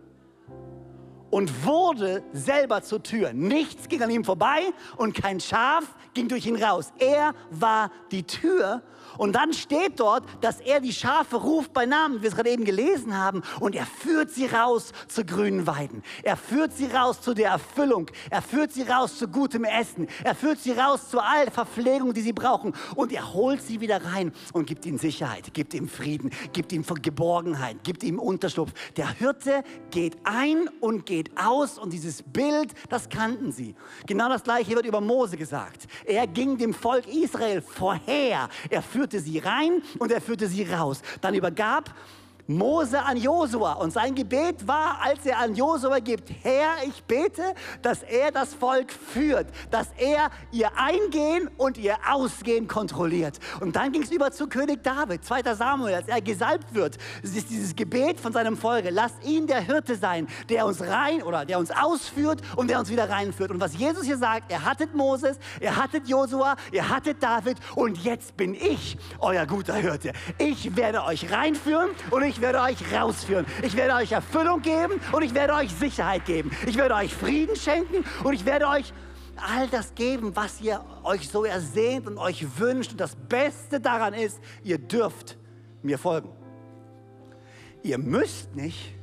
und 1.30 1.64
wurde 1.64 2.22
selber 2.32 2.82
zur 2.82 3.02
Tür. 3.02 3.32
Nichts 3.32 3.88
ging 3.88 4.02
an 4.02 4.10
ihm 4.10 4.24
vorbei 4.24 4.60
und 4.96 5.14
kein 5.14 5.40
Schaf 5.40 5.84
ging 6.14 6.28
durch 6.28 6.46
ihn 6.46 6.62
raus. 6.62 6.92
Er 6.98 7.34
war 7.50 7.90
die 8.10 8.24
Tür 8.24 8.82
und 9.18 9.34
dann 9.34 9.52
steht 9.52 10.00
dort, 10.00 10.24
dass 10.40 10.60
er 10.60 10.80
die 10.80 10.92
Schafe 10.92 11.36
ruft 11.36 11.72
bei 11.72 11.86
Namen, 11.86 12.18
wie 12.18 12.22
wir 12.22 12.28
es 12.28 12.34
gerade 12.34 12.50
eben 12.50 12.64
gelesen 12.64 13.16
haben, 13.16 13.42
und 13.60 13.74
er 13.74 13.86
führt 13.86 14.30
sie 14.30 14.46
raus 14.46 14.92
zu 15.08 15.24
grünen 15.24 15.66
Weiden. 15.66 16.02
Er 16.22 16.36
führt 16.36 16.72
sie 16.72 16.86
raus 16.86 17.20
zu 17.20 17.34
der 17.34 17.50
Erfüllung. 17.50 18.10
Er 18.30 18.42
führt 18.42 18.72
sie 18.72 18.82
raus 18.82 19.18
zu 19.18 19.28
gutem 19.28 19.64
Essen. 19.64 20.08
Er 20.24 20.34
führt 20.34 20.60
sie 20.60 20.72
raus 20.72 21.10
zu 21.10 21.20
all 21.20 21.44
der 21.44 21.52
Verpflegung, 21.52 22.12
die 22.14 22.20
sie 22.20 22.32
brauchen. 22.32 22.74
Und 22.94 23.12
er 23.12 23.32
holt 23.32 23.62
sie 23.62 23.80
wieder 23.80 24.04
rein 24.04 24.32
und 24.52 24.66
gibt 24.66 24.86
ihnen 24.86 24.98
Sicherheit, 24.98 25.52
gibt 25.54 25.74
ihm 25.74 25.88
Frieden, 25.88 26.30
gibt 26.52 26.72
ihm 26.72 26.84
Geborgenheit, 27.02 27.82
gibt 27.84 28.02
ihm 28.02 28.18
Unterschlupf. 28.18 28.72
Der 28.96 29.08
Hirte 29.10 29.64
geht 29.90 30.16
ein 30.24 30.68
und 30.80 31.06
geht 31.06 31.30
aus 31.36 31.78
und 31.78 31.92
dieses 31.92 32.22
Bild, 32.22 32.72
das 32.88 33.08
kannten 33.08 33.52
sie. 33.52 33.74
Genau 34.06 34.28
das 34.28 34.44
gleiche 34.44 34.74
wird 34.74 34.86
über 34.86 35.00
Mose 35.00 35.36
gesagt. 35.36 35.86
Er 36.04 36.26
ging 36.26 36.58
dem 36.58 36.74
Volk 36.74 37.06
Israel 37.08 37.62
vorher. 37.62 38.48
Er 38.70 38.82
führt 38.82 39.01
führte 39.02 39.18
sie 39.18 39.38
rein 39.40 39.82
und 39.98 40.12
er 40.12 40.20
führte 40.20 40.46
sie 40.46 40.62
raus. 40.62 41.02
Dann 41.20 41.34
übergab 41.34 41.92
Mose 42.46 43.00
an 43.00 43.16
Josua 43.16 43.74
und 43.74 43.92
sein 43.92 44.14
Gebet 44.14 44.66
war, 44.66 44.98
als 45.00 45.24
er 45.26 45.38
an 45.38 45.54
Josua 45.54 46.00
gibt, 46.00 46.30
Herr, 46.42 46.84
ich 46.86 47.02
bete, 47.04 47.54
dass 47.82 48.02
er 48.02 48.30
das 48.30 48.52
Volk 48.54 48.92
führt, 48.92 49.46
dass 49.70 49.88
er 49.96 50.30
ihr 50.50 50.70
Eingehen 50.76 51.48
und 51.56 51.78
ihr 51.78 51.96
Ausgehen 52.10 52.66
kontrolliert. 52.66 53.38
Und 53.60 53.76
dann 53.76 53.92
ging 53.92 54.02
es 54.02 54.10
über 54.10 54.32
zu 54.32 54.48
König 54.48 54.82
David, 54.82 55.24
2. 55.24 55.54
Samuel, 55.54 55.94
als 55.94 56.08
er 56.08 56.20
gesalbt 56.20 56.74
wird. 56.74 56.98
Es 57.22 57.36
ist 57.36 57.50
dieses 57.50 57.76
Gebet 57.76 58.18
von 58.18 58.32
seinem 58.32 58.56
Volke, 58.56 58.90
lass 58.90 59.12
ihn 59.24 59.46
der 59.46 59.60
Hirte 59.60 59.94
sein, 59.96 60.26
der 60.48 60.66
uns 60.66 60.80
rein 60.80 61.22
oder 61.22 61.44
der 61.44 61.58
uns 61.58 61.70
ausführt 61.70 62.42
und 62.56 62.68
der 62.68 62.78
uns 62.78 62.90
wieder 62.90 63.08
reinführt. 63.08 63.50
Und 63.50 63.60
was 63.60 63.76
Jesus 63.76 64.04
hier 64.04 64.18
sagt, 64.18 64.50
er 64.50 64.64
hattet 64.64 64.94
Moses, 64.94 65.38
er 65.60 65.76
hattet 65.76 66.08
Josua, 66.08 66.56
ihr 66.72 66.88
hattet 66.88 67.22
David 67.22 67.58
und 67.76 67.98
jetzt 67.98 68.36
bin 68.36 68.54
ich 68.54 68.96
euer 69.20 69.46
guter 69.46 69.74
Hirte. 69.74 70.12
Ich 70.38 70.76
werde 70.76 71.04
euch 71.04 71.30
reinführen 71.30 71.90
und 72.10 72.22
ich 72.22 72.31
ich 72.32 72.40
werde 72.40 72.60
euch 72.60 72.78
rausführen. 72.92 73.46
Ich 73.62 73.76
werde 73.76 73.94
euch 73.94 74.12
Erfüllung 74.12 74.62
geben 74.62 75.00
und 75.12 75.22
ich 75.22 75.34
werde 75.34 75.54
euch 75.54 75.70
Sicherheit 75.74 76.24
geben. 76.24 76.50
Ich 76.66 76.76
werde 76.76 76.94
euch 76.94 77.14
Frieden 77.14 77.56
schenken 77.56 78.04
und 78.24 78.32
ich 78.32 78.44
werde 78.46 78.66
euch 78.68 78.92
all 79.36 79.68
das 79.68 79.94
geben, 79.94 80.34
was 80.34 80.60
ihr 80.60 80.82
euch 81.04 81.28
so 81.28 81.44
ersehnt 81.44 82.06
und 82.06 82.16
euch 82.16 82.58
wünscht. 82.58 82.92
Und 82.92 83.00
das 83.00 83.14
Beste 83.16 83.80
daran 83.80 84.14
ist, 84.14 84.40
ihr 84.64 84.78
dürft 84.78 85.36
mir 85.82 85.98
folgen. 85.98 86.30
Ihr 87.82 87.98
müsst 87.98 88.54
nicht, 88.54 88.94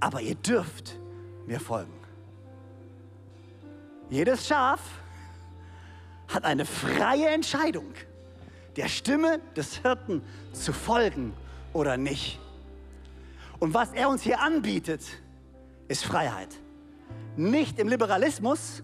aber 0.00 0.20
ihr 0.20 0.34
dürft 0.34 0.98
mir 1.46 1.60
folgen. 1.60 1.92
Jedes 4.10 4.46
Schaf 4.46 4.80
hat 6.28 6.44
eine 6.44 6.66
freie 6.66 7.28
Entscheidung, 7.28 7.94
der 8.76 8.88
Stimme 8.88 9.40
des 9.56 9.78
Hirten 9.78 10.22
zu 10.52 10.72
folgen 10.72 11.32
oder 11.78 11.96
nicht. 11.96 12.38
Und 13.58 13.72
was 13.72 13.92
er 13.92 14.08
uns 14.08 14.22
hier 14.22 14.40
anbietet, 14.40 15.02
ist 15.88 16.04
Freiheit. 16.04 16.48
Nicht 17.36 17.78
im 17.78 17.88
Liberalismus 17.88 18.82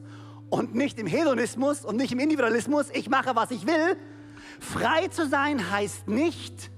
und 0.49 0.75
nicht 0.75 0.99
im 0.99 1.07
Hedonismus 1.07 1.85
und 1.85 1.97
nicht 1.97 2.13
im 2.13 2.21
Individualismus, 2.21 2.87
ich 2.93 3.11
mache, 3.11 3.37
was 3.37 3.51
ich 3.51 3.67
will. 3.67 3.97
Frei 4.61 5.09
zu 5.09 5.29
sein 5.29 5.71
heißt 5.71 6.09
nicht, 6.09 6.71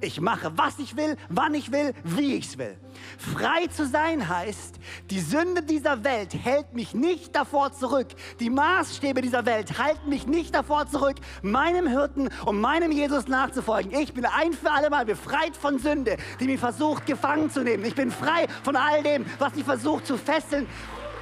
Ich 0.00 0.20
mache, 0.20 0.52
was 0.56 0.78
ich 0.78 0.96
will, 0.96 1.16
wann 1.28 1.54
ich 1.54 1.72
will, 1.72 1.92
wie 2.04 2.36
ich 2.36 2.46
es 2.46 2.58
will. 2.58 2.76
Frei 3.18 3.66
zu 3.66 3.84
sein 3.84 4.28
heißt, 4.28 4.76
die 5.10 5.18
Sünde 5.18 5.62
dieser 5.62 6.04
Welt 6.04 6.34
hält 6.34 6.72
mich 6.72 6.94
nicht 6.94 7.34
davor 7.34 7.72
zurück. 7.72 8.06
Die 8.38 8.48
Maßstäbe 8.48 9.22
dieser 9.22 9.44
Welt 9.44 9.76
halten 9.78 10.08
mich 10.08 10.28
nicht 10.28 10.54
davor 10.54 10.86
zurück, 10.86 11.16
meinem 11.42 11.88
Hirten 11.88 12.28
und 12.44 12.60
meinem 12.60 12.92
Jesus 12.92 13.26
nachzufolgen. 13.26 13.92
Ich 13.92 14.14
bin 14.14 14.24
ein 14.24 14.52
für 14.52 14.70
alle 14.70 14.88
Mal 14.88 15.04
befreit 15.04 15.56
von 15.56 15.80
Sünde, 15.80 16.16
die 16.38 16.46
mich 16.46 16.60
versucht 16.60 17.04
gefangen 17.04 17.50
zu 17.50 17.64
nehmen. 17.64 17.84
Ich 17.84 17.96
bin 17.96 18.12
frei 18.12 18.46
von 18.62 18.76
all 18.76 19.02
dem, 19.02 19.26
was 19.40 19.56
mich 19.56 19.64
versucht 19.64 20.06
zu 20.06 20.16
fesseln. 20.16 20.68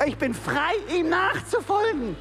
Ich 0.05 0.19
bin 0.19 0.35
frei, 0.35 0.75
ihm 0.95 1.09
nachzufolgen. 1.09 2.15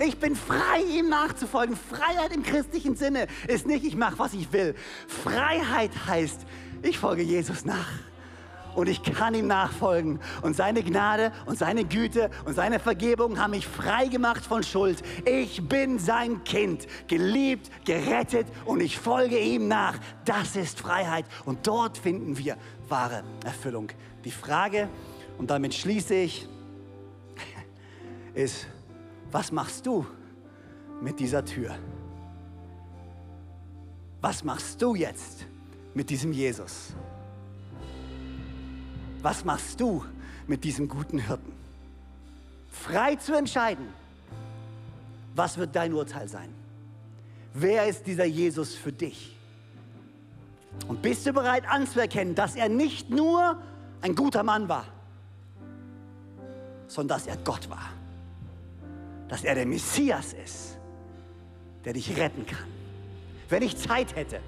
Ich 0.00 0.18
bin 0.18 0.34
frei, 0.34 0.82
ihm 0.90 1.08
nachzufolgen. 1.08 1.76
Freiheit 1.76 2.34
im 2.34 2.42
christlichen 2.42 2.96
Sinne 2.96 3.26
ist 3.46 3.66
nicht, 3.66 3.84
ich 3.84 3.96
mache, 3.96 4.18
was 4.18 4.34
ich 4.34 4.52
will. 4.52 4.74
Freiheit 5.06 5.90
heißt, 6.06 6.46
ich 6.82 6.98
folge 6.98 7.22
Jesus 7.22 7.64
nach. 7.64 7.88
Und 8.74 8.88
ich 8.88 9.02
kann 9.02 9.34
ihm 9.34 9.46
nachfolgen. 9.46 10.18
Und 10.40 10.56
seine 10.56 10.82
Gnade 10.82 11.32
und 11.44 11.58
seine 11.58 11.84
Güte 11.84 12.30
und 12.46 12.54
seine 12.54 12.78
Vergebung 12.78 13.38
haben 13.38 13.50
mich 13.50 13.66
frei 13.66 14.06
gemacht 14.06 14.44
von 14.44 14.62
Schuld. 14.62 15.02
Ich 15.26 15.68
bin 15.68 15.98
sein 15.98 16.42
Kind, 16.44 16.86
geliebt, 17.06 17.70
gerettet 17.84 18.46
und 18.64 18.80
ich 18.80 18.98
folge 18.98 19.38
ihm 19.38 19.68
nach. 19.68 19.98
Das 20.24 20.56
ist 20.56 20.80
Freiheit. 20.80 21.26
Und 21.44 21.66
dort 21.66 21.98
finden 21.98 22.38
wir 22.38 22.56
wahre 22.88 23.24
Erfüllung. 23.44 23.88
Die 24.24 24.30
Frage, 24.30 24.88
und 25.38 25.50
damit 25.50 25.74
schließe 25.74 26.14
ich, 26.14 26.48
ist, 28.34 28.66
was 29.32 29.50
machst 29.50 29.86
du 29.86 30.06
mit 31.00 31.18
dieser 31.18 31.44
Tür? 31.44 31.74
Was 34.20 34.44
machst 34.44 34.80
du 34.80 34.94
jetzt 34.94 35.46
mit 35.94 36.10
diesem 36.10 36.32
Jesus? 36.32 36.92
Was 39.22 39.44
machst 39.44 39.80
du 39.80 40.04
mit 40.46 40.62
diesem 40.62 40.86
guten 40.86 41.18
Hirten? 41.18 41.52
Frei 42.70 43.16
zu 43.16 43.34
entscheiden, 43.34 43.88
was 45.34 45.56
wird 45.56 45.74
dein 45.74 45.92
Urteil 45.92 46.28
sein? 46.28 46.54
Wer 47.54 47.86
ist 47.86 48.06
dieser 48.06 48.24
Jesus 48.24 48.74
für 48.74 48.92
dich? 48.92 49.36
Und 50.88 51.02
bist 51.02 51.26
du 51.26 51.32
bereit 51.32 51.64
anzuerkennen, 51.68 52.34
dass 52.34 52.54
er 52.54 52.68
nicht 52.68 53.10
nur 53.10 53.58
ein 54.00 54.14
guter 54.14 54.42
Mann 54.42 54.68
war, 54.68 54.86
sondern 56.86 57.18
dass 57.18 57.26
er 57.26 57.36
Gott 57.38 57.68
war? 57.68 57.90
Dass 59.32 59.44
er 59.44 59.54
der 59.54 59.64
Messias 59.64 60.34
ist, 60.34 60.78
der 61.86 61.94
dich 61.94 62.14
retten 62.18 62.44
kann. 62.44 62.68
Wenn 63.48 63.62
ich 63.62 63.78
Zeit 63.78 64.14
hätte, 64.14 64.40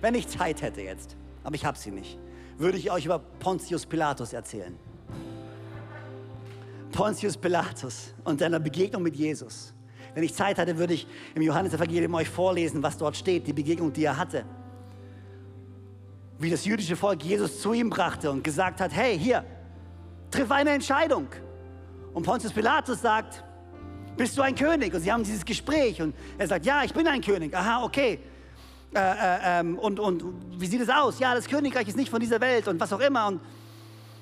wenn 0.00 0.14
ich 0.14 0.26
Zeit 0.28 0.62
hätte 0.62 0.80
jetzt, 0.80 1.14
aber 1.42 1.54
ich 1.54 1.66
habe 1.66 1.76
sie 1.76 1.90
nicht, 1.90 2.18
würde 2.56 2.78
ich 2.78 2.90
euch 2.90 3.04
über 3.04 3.18
Pontius 3.18 3.84
Pilatus 3.84 4.32
erzählen. 4.32 4.78
Pontius 6.90 7.36
Pilatus 7.36 8.14
und 8.24 8.40
seiner 8.40 8.58
Begegnung 8.58 9.02
mit 9.02 9.14
Jesus. 9.14 9.74
Wenn 10.14 10.24
ich 10.24 10.32
Zeit 10.32 10.56
hatte, 10.56 10.78
würde 10.78 10.94
ich 10.94 11.06
im 11.34 11.42
Johannesevangelium 11.42 12.14
euch 12.14 12.30
vorlesen, 12.30 12.82
was 12.82 12.96
dort 12.96 13.18
steht, 13.18 13.46
die 13.46 13.52
Begegnung, 13.52 13.92
die 13.92 14.04
er 14.04 14.16
hatte. 14.16 14.46
Wie 16.38 16.48
das 16.48 16.64
jüdische 16.64 16.96
Volk 16.96 17.22
Jesus 17.22 17.60
zu 17.60 17.74
ihm 17.74 17.90
brachte 17.90 18.30
und 18.30 18.42
gesagt 18.42 18.80
hat, 18.80 18.90
hey, 18.94 19.18
hier, 19.18 19.44
triff 20.30 20.50
eine 20.50 20.70
Entscheidung. 20.70 21.26
Und 22.14 22.22
Pontius 22.22 22.54
Pilatus 22.54 23.02
sagt, 23.02 23.44
bist 24.16 24.36
du 24.38 24.42
ein 24.42 24.54
König? 24.54 24.94
Und 24.94 25.00
sie 25.00 25.12
haben 25.12 25.24
dieses 25.24 25.44
Gespräch 25.44 26.00
und 26.00 26.14
er 26.38 26.46
sagt, 26.46 26.66
ja, 26.66 26.84
ich 26.84 26.92
bin 26.92 27.06
ein 27.06 27.20
König. 27.20 27.54
Aha, 27.54 27.82
okay. 27.84 28.18
Äh, 28.94 28.98
äh, 28.98 29.38
ähm, 29.60 29.78
und, 29.78 29.98
und 29.98 30.24
wie 30.58 30.66
sieht 30.66 30.80
es 30.80 30.88
aus? 30.88 31.18
Ja, 31.18 31.34
das 31.34 31.48
Königreich 31.48 31.88
ist 31.88 31.96
nicht 31.96 32.10
von 32.10 32.20
dieser 32.20 32.40
Welt 32.40 32.68
und 32.68 32.78
was 32.78 32.92
auch 32.92 33.00
immer. 33.00 33.26
Und, 33.26 33.40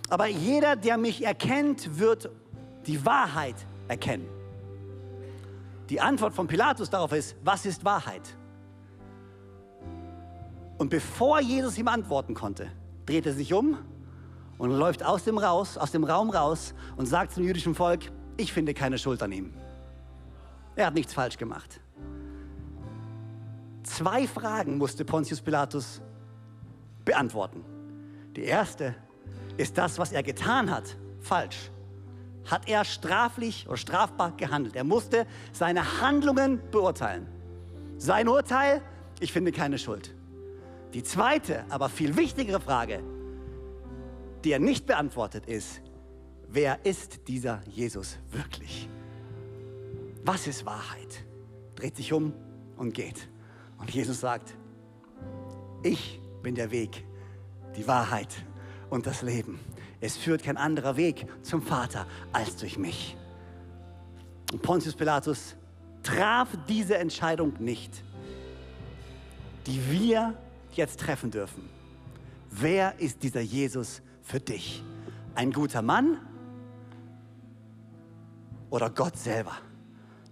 aber 0.09 0.27
jeder, 0.27 0.77
der 0.77 0.97
mich 0.97 1.25
erkennt, 1.25 1.99
wird 1.99 2.31
die 2.87 3.05
Wahrheit 3.05 3.57
erkennen. 3.89 4.27
Die 5.91 6.01
Antwort 6.01 6.33
von 6.33 6.47
Pilatus 6.47 6.89
darauf 6.89 7.13
ist, 7.13 7.37
was 7.45 7.67
ist 7.67 7.85
Wahrheit? 7.85 8.23
Und 10.79 10.89
bevor 10.89 11.41
Jesus 11.41 11.77
ihm 11.77 11.89
antworten 11.89 12.35
konnte, 12.35 12.69
dreht 13.05 13.27
er 13.27 13.35
sich 13.35 13.53
um 13.53 13.77
und 14.57 14.71
läuft 14.71 15.05
aus 15.05 15.25
dem, 15.25 15.37
raus, 15.37 15.77
aus 15.77 15.91
dem 15.93 16.05
Raum 16.05 16.31
raus 16.31 16.73
und 16.97 17.07
sagt 17.07 17.33
zum 17.33 17.45
jüdischen 17.45 17.75
Volk, 17.75 18.11
ich 18.37 18.53
finde 18.53 18.73
keine 18.73 18.97
Schuld 18.97 19.23
an 19.23 19.33
ihm. 19.33 19.53
Er 20.75 20.87
hat 20.87 20.95
nichts 20.95 21.13
falsch 21.13 21.37
gemacht. 21.37 21.81
Zwei 23.83 24.27
Fragen 24.27 24.79
musste 24.79 25.05
Pontius 25.05 25.41
Pilatus 25.41 26.01
beantworten. 27.05 27.65
Die 28.37 28.45
erste, 28.45 28.95
ist 29.57 29.77
das, 29.77 29.99
was 29.99 30.13
er 30.13 30.23
getan 30.23 30.71
hat, 30.71 30.97
falsch? 31.21 31.71
Hat 32.51 32.69
er 32.69 32.85
straflich 32.85 33.67
oder 33.69 33.77
strafbar 33.77 34.33
gehandelt? 34.37 34.77
Er 34.77 34.85
musste 34.85 35.27
seine 35.53 36.01
Handlungen 36.01 36.61
beurteilen. 36.71 37.29
Sein 37.99 38.29
Urteil, 38.29 38.83
ich 39.21 39.33
finde 39.33 39.53
keine 39.53 39.79
Schuld. 39.79 40.15
Die 40.95 41.03
zweite, 41.03 41.65
aber 41.69 41.89
viel 41.89 42.17
wichtigere 42.17 42.61
Frage, 42.61 43.03
die 44.45 44.53
er 44.53 44.59
nicht 44.59 44.87
beantwortet, 44.87 45.47
ist, 45.47 45.81
wer 46.49 46.85
ist 46.85 47.29
dieser 47.29 47.61
Jesus 47.69 48.19
wirklich? 48.31 48.89
Was 50.25 50.47
ist 50.47 50.65
Wahrheit? 50.67 51.25
Dreht 51.75 51.97
sich 51.97 52.13
um 52.13 52.33
und 52.77 52.95
geht. 52.95 53.29
Und 53.79 53.91
Jesus 53.91 54.21
sagt, 54.21 54.55
ich 55.83 56.21
bin 56.43 56.55
der 56.55 56.71
Weg, 56.71 57.05
die 57.77 57.87
Wahrheit 57.89 58.45
und 58.91 59.07
das 59.07 59.23
Leben. 59.23 59.59
Es 60.01 60.17
führt 60.17 60.43
kein 60.43 60.57
anderer 60.57 60.97
Weg 60.97 61.27
zum 61.43 61.63
Vater 61.63 62.07
als 62.33 62.57
durch 62.57 62.79
mich. 62.79 63.17
Und 64.53 64.63
Pontius 64.63 64.95
Pilatus 64.95 65.57
traf 66.03 66.49
diese 66.69 66.99
Entscheidung 66.99 67.55
nicht, 67.59 68.05
die 69.67 69.91
wir 69.91 70.37
jetzt 70.73 71.01
treffen 71.01 71.31
dürfen. 71.31 71.69
Wer 72.51 72.99
ist 73.01 73.23
dieser 73.23 73.41
Jesus 73.41 74.03
für 74.23 74.41
dich? 74.41 74.85
Ein 75.35 75.53
guter 75.53 75.83
Mann 75.83 76.19
oder 78.71 78.91
Gott 78.91 79.17
selber? 79.17 79.57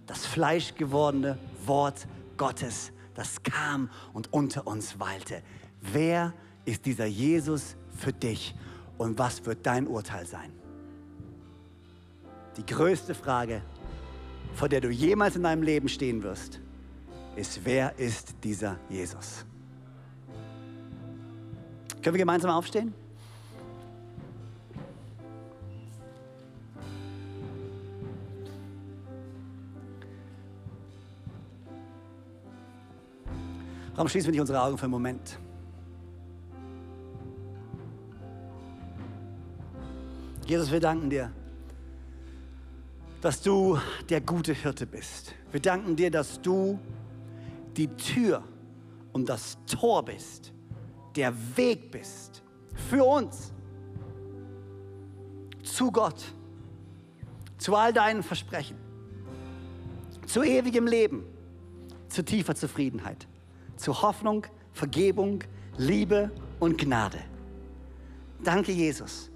Das 0.05 0.25
fleischgewordene 0.25 1.37
Wort 1.65 2.07
Gottes, 2.37 2.91
das 3.13 3.43
kam 3.43 3.89
und 4.13 4.33
unter 4.33 4.67
uns 4.67 4.99
weilte. 4.99 5.41
Wer 5.81 6.33
ist 6.65 6.85
dieser 6.85 7.05
Jesus 7.05 7.75
für 7.95 8.13
dich 8.13 8.55
und 8.97 9.17
was 9.17 9.45
wird 9.45 9.65
dein 9.65 9.87
Urteil 9.87 10.25
sein? 10.25 10.51
Die 12.57 12.65
größte 12.65 13.15
Frage, 13.15 13.61
vor 14.53 14.69
der 14.69 14.81
du 14.81 14.89
jemals 14.89 15.35
in 15.35 15.43
deinem 15.43 15.63
Leben 15.63 15.87
stehen 15.87 16.21
wirst, 16.23 16.59
ist, 17.35 17.61
wer 17.63 17.97
ist 17.97 18.35
dieser 18.43 18.77
Jesus? 18.89 19.45
Können 22.01 22.15
wir 22.15 22.19
gemeinsam 22.19 22.51
aufstehen? 22.51 22.93
Warum 34.01 34.09
schließen 34.09 34.29
wir 34.29 34.31
nicht 34.31 34.41
unsere 34.41 34.59
Augen 34.59 34.79
für 34.79 34.85
einen 34.85 34.93
Moment? 34.93 35.37
Jesus, 40.47 40.71
wir 40.71 40.79
danken 40.79 41.07
dir, 41.07 41.31
dass 43.21 43.43
du 43.43 43.77
der 44.09 44.21
gute 44.21 44.53
Hirte 44.53 44.87
bist. 44.87 45.35
Wir 45.51 45.59
danken 45.59 45.95
dir, 45.95 46.09
dass 46.09 46.41
du 46.41 46.79
die 47.77 47.89
Tür 47.89 48.43
und 49.13 49.29
das 49.29 49.59
Tor 49.67 50.03
bist, 50.03 50.51
der 51.15 51.31
Weg 51.55 51.91
bist 51.91 52.41
für 52.89 53.03
uns 53.03 53.53
zu 55.61 55.91
Gott, 55.91 56.23
zu 57.59 57.75
all 57.75 57.93
deinen 57.93 58.23
Versprechen, 58.23 58.77
zu 60.25 60.41
ewigem 60.41 60.87
Leben, 60.87 61.23
zu 62.09 62.25
tiefer 62.25 62.55
Zufriedenheit 62.55 63.27
zu 63.81 64.01
Hoffnung, 64.01 64.45
Vergebung, 64.73 65.43
Liebe 65.77 66.31
und 66.59 66.77
Gnade. 66.77 67.19
Danke, 68.43 68.71
Jesus, 68.71 69.31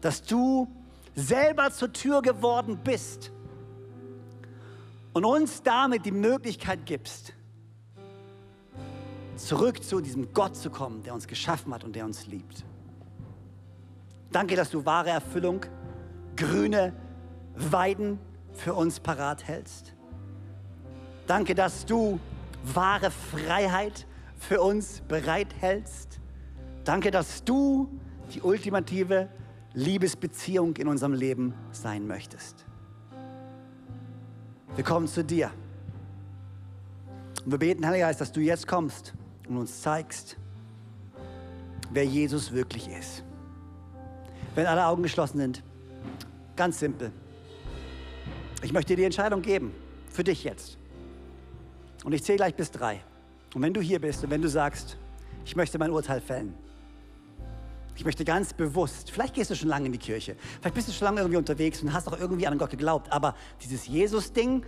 dass 0.00 0.22
du 0.22 0.68
selber 1.14 1.70
zur 1.70 1.92
Tür 1.92 2.20
geworden 2.20 2.78
bist 2.82 3.30
und 5.12 5.24
uns 5.24 5.62
damit 5.62 6.04
die 6.04 6.12
Möglichkeit 6.12 6.84
gibst, 6.84 7.32
zurück 9.36 9.82
zu 9.82 10.00
diesem 10.00 10.32
Gott 10.32 10.56
zu 10.56 10.68
kommen, 10.70 11.02
der 11.02 11.14
uns 11.14 11.26
geschaffen 11.26 11.72
hat 11.72 11.84
und 11.84 11.94
der 11.94 12.04
uns 12.04 12.26
liebt. 12.26 12.64
Danke, 14.32 14.56
dass 14.56 14.70
du 14.70 14.84
wahre 14.84 15.10
Erfüllung, 15.10 15.60
grüne 16.34 16.92
Weiden 17.54 18.18
für 18.52 18.74
uns 18.74 18.98
parat 18.98 19.46
hältst. 19.46 19.94
Danke, 21.26 21.54
dass 21.54 21.86
du 21.86 22.18
wahre 22.74 23.10
Freiheit, 23.10 24.06
für 24.38 24.60
uns 24.60 25.02
bereithältst. 25.08 26.20
Danke, 26.84 27.10
dass 27.10 27.42
du 27.44 27.88
die 28.34 28.42
ultimative 28.42 29.28
Liebesbeziehung 29.72 30.76
in 30.76 30.88
unserem 30.88 31.12
Leben 31.12 31.54
sein 31.72 32.06
möchtest. 32.06 32.64
Wir 34.74 34.84
kommen 34.84 35.08
zu 35.08 35.24
dir. 35.24 35.50
Und 37.44 37.52
wir 37.52 37.58
beten, 37.58 37.86
Heiliger 37.86 38.06
Geist, 38.06 38.20
dass 38.20 38.32
du 38.32 38.40
jetzt 38.40 38.66
kommst 38.66 39.14
und 39.48 39.56
uns 39.56 39.80
zeigst, 39.80 40.36
wer 41.90 42.04
Jesus 42.04 42.52
wirklich 42.52 42.88
ist. 42.88 43.22
Wenn 44.54 44.66
alle 44.66 44.86
Augen 44.86 45.02
geschlossen 45.02 45.38
sind, 45.38 45.62
ganz 46.56 46.78
simpel. 46.78 47.12
Ich 48.62 48.72
möchte 48.72 48.92
dir 48.92 48.96
die 48.96 49.04
Entscheidung 49.04 49.42
geben, 49.42 49.72
für 50.10 50.24
dich 50.24 50.44
jetzt. 50.44 50.75
Und 52.06 52.12
ich 52.12 52.22
zähle 52.22 52.36
gleich 52.36 52.54
bis 52.54 52.70
drei. 52.70 53.02
Und 53.52 53.62
wenn 53.62 53.74
du 53.74 53.80
hier 53.80 54.00
bist 54.00 54.22
und 54.22 54.30
wenn 54.30 54.40
du 54.40 54.48
sagst, 54.48 54.96
ich 55.44 55.56
möchte 55.56 55.76
mein 55.76 55.90
Urteil 55.90 56.20
fällen, 56.20 56.54
ich 57.96 58.04
möchte 58.04 58.24
ganz 58.24 58.52
bewusst, 58.52 59.10
vielleicht 59.10 59.34
gehst 59.34 59.50
du 59.50 59.56
schon 59.56 59.68
lange 59.68 59.86
in 59.86 59.92
die 59.92 59.98
Kirche, 59.98 60.36
vielleicht 60.60 60.76
bist 60.76 60.86
du 60.86 60.92
schon 60.92 61.06
lange 61.06 61.18
irgendwie 61.18 61.38
unterwegs 61.38 61.82
und 61.82 61.92
hast 61.92 62.06
auch 62.06 62.16
irgendwie 62.16 62.46
an 62.46 62.56
Gott 62.58 62.70
geglaubt, 62.70 63.10
aber 63.10 63.34
dieses 63.60 63.88
Jesus-Ding, 63.88 64.62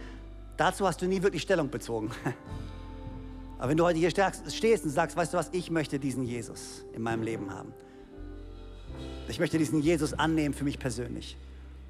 dazu 0.56 0.84
hast 0.84 1.00
du 1.00 1.06
nie 1.06 1.22
wirklich 1.22 1.42
Stellung 1.42 1.70
bezogen. 1.70 2.10
Aber 3.58 3.70
wenn 3.70 3.76
du 3.76 3.84
heute 3.84 3.98
hier 3.98 4.10
stehst 4.10 4.84
und 4.84 4.90
sagst, 4.90 5.16
weißt 5.16 5.32
du 5.32 5.36
was, 5.36 5.48
ich 5.50 5.68
möchte 5.68 5.98
diesen 5.98 6.24
Jesus 6.24 6.84
in 6.92 7.02
meinem 7.02 7.24
Leben 7.24 7.52
haben. 7.52 7.72
Ich 9.28 9.40
möchte 9.40 9.58
diesen 9.58 9.80
Jesus 9.80 10.12
annehmen 10.12 10.54
für 10.54 10.62
mich 10.62 10.78
persönlich. 10.78 11.36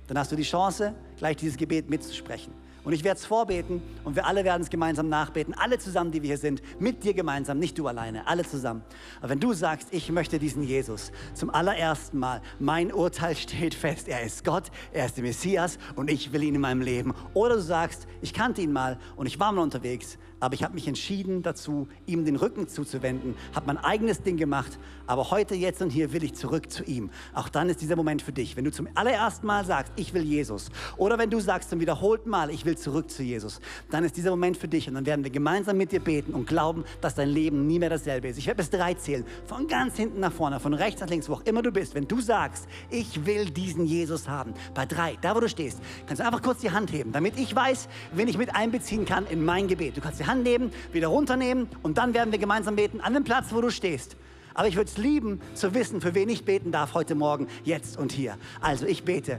Dann 0.07 0.19
hast 0.19 0.33
du 0.33 0.37
die 0.37 0.45
Chance, 0.45 0.95
gleich 1.19 1.37
dieses 1.37 1.59
Gebet 1.59 1.91
mitzusprechen. 1.91 2.55
Und 2.89 2.95
ich 2.95 3.05
werde 3.05 3.19
es 3.19 3.27
vorbeten 3.27 3.83
und 4.03 4.17
wir 4.17 4.25
alle 4.25 4.45
werden 4.45 4.63
es 4.63 4.71
gemeinsam 4.71 5.11
nachbeten. 5.11 5.53
Alle 5.53 5.79
zusammen, 5.79 6.11
die 6.11 6.23
wir 6.23 6.29
hier 6.29 6.39
sind, 6.39 6.63
mit 6.81 7.05
dir 7.05 7.13
gemeinsam, 7.13 7.59
nicht 7.59 7.79
du 7.79 7.87
alleine, 7.87 8.27
alle 8.27 8.47
zusammen. 8.47 8.83
Aber 9.21 9.29
wenn 9.29 9.41
du 9.41 9.53
sagst, 9.53 9.89
ich 9.91 10.11
möchte 10.11 10.39
diesen 10.39 10.63
Jesus 10.63 11.13
zum 11.35 11.51
allerersten 11.51 12.19
Mal, 12.19 12.41
mein 12.59 12.91
Urteil 12.91 13.37
steht 13.37 13.75
fest, 13.75 14.09
er 14.09 14.23
ist 14.23 14.43
Gott, 14.43 14.71
er 14.91 15.05
ist 15.05 15.19
der 15.19 15.25
Messias 15.25 15.77
und 15.97 16.11
ich 16.11 16.33
will 16.33 16.43
ihn 16.43 16.55
in 16.55 16.63
meinem 16.63 16.81
Leben. 16.81 17.13
Oder 17.35 17.57
du 17.57 17.61
sagst, 17.61 18.07
ich 18.23 18.33
kannte 18.33 18.63
ihn 18.63 18.73
mal 18.73 18.99
und 19.17 19.27
ich 19.27 19.39
war 19.39 19.53
mal 19.53 19.61
unterwegs, 19.61 20.17
aber 20.41 20.55
ich 20.55 20.63
habe 20.63 20.75
mich 20.75 20.87
entschieden 20.87 21.43
dazu, 21.43 21.89
ihm 22.07 22.25
den 22.25 22.37
Rücken 22.37 22.69
zuzuwenden, 22.69 23.35
habe 23.55 23.67
mein 23.67 23.79
eigenes 23.79 24.23
Ding 24.23 24.37
gemacht, 24.37 24.79
aber 25.07 25.31
heute, 25.31 25.55
jetzt 25.55 25.83
und 25.83 25.91
hier 25.91 26.13
will 26.13 26.23
ich 26.23 26.35
zurück 26.35 26.71
zu 26.71 26.85
ihm. 26.85 27.11
Auch 27.35 27.49
dann 27.49 27.69
ist 27.69 27.81
dieser 27.81 27.97
Moment 27.97 28.23
für 28.23 28.33
dich. 28.33 28.57
Wenn 28.57 28.65
du 28.65 28.71
zum 28.71 28.89
allerersten 28.95 29.47
Mal 29.47 29.65
sagst, 29.65 29.93
ich 29.97 30.15
will 30.15 30.23
Jesus, 30.23 30.71
oder 30.97 31.19
wenn 31.19 31.31
du 31.31 31.41
sagst 31.41 31.71
zum 31.71 31.81
wiederholten 31.81 32.31
Mal, 32.31 32.51
ich 32.51 32.65
will 32.65 32.77
zurück 32.77 33.11
zu 33.11 33.23
Jesus, 33.23 33.61
dann 33.91 34.05
ist 34.05 34.17
dieser 34.17 34.31
Moment 34.31 34.57
für 34.57 34.69
dich 34.69 34.89
und 34.89 34.95
dann 34.95 35.07
werden 35.07 35.25
wir 35.25 35.31
gemeinsam 35.31 35.77
mit 35.77 35.93
dir 35.93 36.01
beten 36.01 36.35
und 36.35 36.47
glauben, 36.47 36.85
dass 37.01 37.15
dein 37.15 37.29
Leben 37.29 37.67
nie 37.67 37.79
mehr 37.79 37.91
dasselbe 37.91 38.29
ist. 38.29 38.39
Ich 38.39 38.47
werde 38.47 38.59
bis 38.59 38.71
drei 38.71 38.95
zählen, 38.95 39.25
von 39.47 39.67
ganz 39.67 39.97
hinten 39.97 40.21
nach 40.21 40.33
vorne, 40.33 40.61
von 40.61 40.75
rechts 40.75 41.01
nach 41.01 41.09
links, 41.09 41.29
wo 41.29 41.35
auch 41.35 41.45
immer 41.47 41.63
du 41.63 41.73
bist. 41.73 41.95
Wenn 41.95 42.07
du 42.07 42.21
sagst, 42.21 42.69
ich 42.91 43.27
will 43.27 43.51
diesen 43.51 43.87
Jesus 43.87 44.29
haben, 44.29 44.55
bei 44.75 44.87
drei, 44.87 45.17
da 45.21 45.35
wo 45.35 45.41
du 45.41 45.49
stehst, 45.49 45.81
kannst 46.07 46.21
du 46.21 46.27
einfach 46.27 46.43
kurz 46.43 46.61
die 46.61 46.71
Hand 46.71 46.93
heben, 46.93 47.13
damit 47.13 47.39
ich 47.39 47.55
weiß, 47.55 47.89
wen 48.13 48.29
ich 48.29 48.39
mit 48.39 48.55
einbeziehen 48.55 49.05
kann 49.05 49.27
in 49.27 49.45
mein 49.45 49.69
Gebet. 49.69 49.97
Du 49.97 50.01
kannst 50.01 50.21
die 50.21 50.28
Hand 50.29 50.45
nehmen, 50.45 50.71
wieder 50.93 51.09
runternehmen 51.09 51.69
und 51.83 51.99
dann 51.99 52.15
werden 52.15 52.31
wir 52.31 52.39
gemeinsam 52.39 52.77
beten 52.77 53.01
an 53.01 53.15
dem 53.15 53.25
Platz, 53.25 53.47
wo 53.51 53.61
du 53.61 53.71
stehst. 53.71 54.17
Aber 54.59 54.67
ich 54.67 54.75
würde 54.75 54.91
es 54.91 54.99
lieben 54.99 55.41
zu 55.55 55.73
wissen, 55.73 56.01
für 56.01 56.17
wen 56.17 56.29
ich 56.29 56.45
beten 56.45 56.73
darf 56.73 56.93
heute 56.93 57.15
Morgen, 57.15 57.47
jetzt 57.63 57.97
und 57.97 58.11
hier. 58.11 58.37
Also 58.61 58.87
ich 58.87 59.05
bete. 59.05 59.39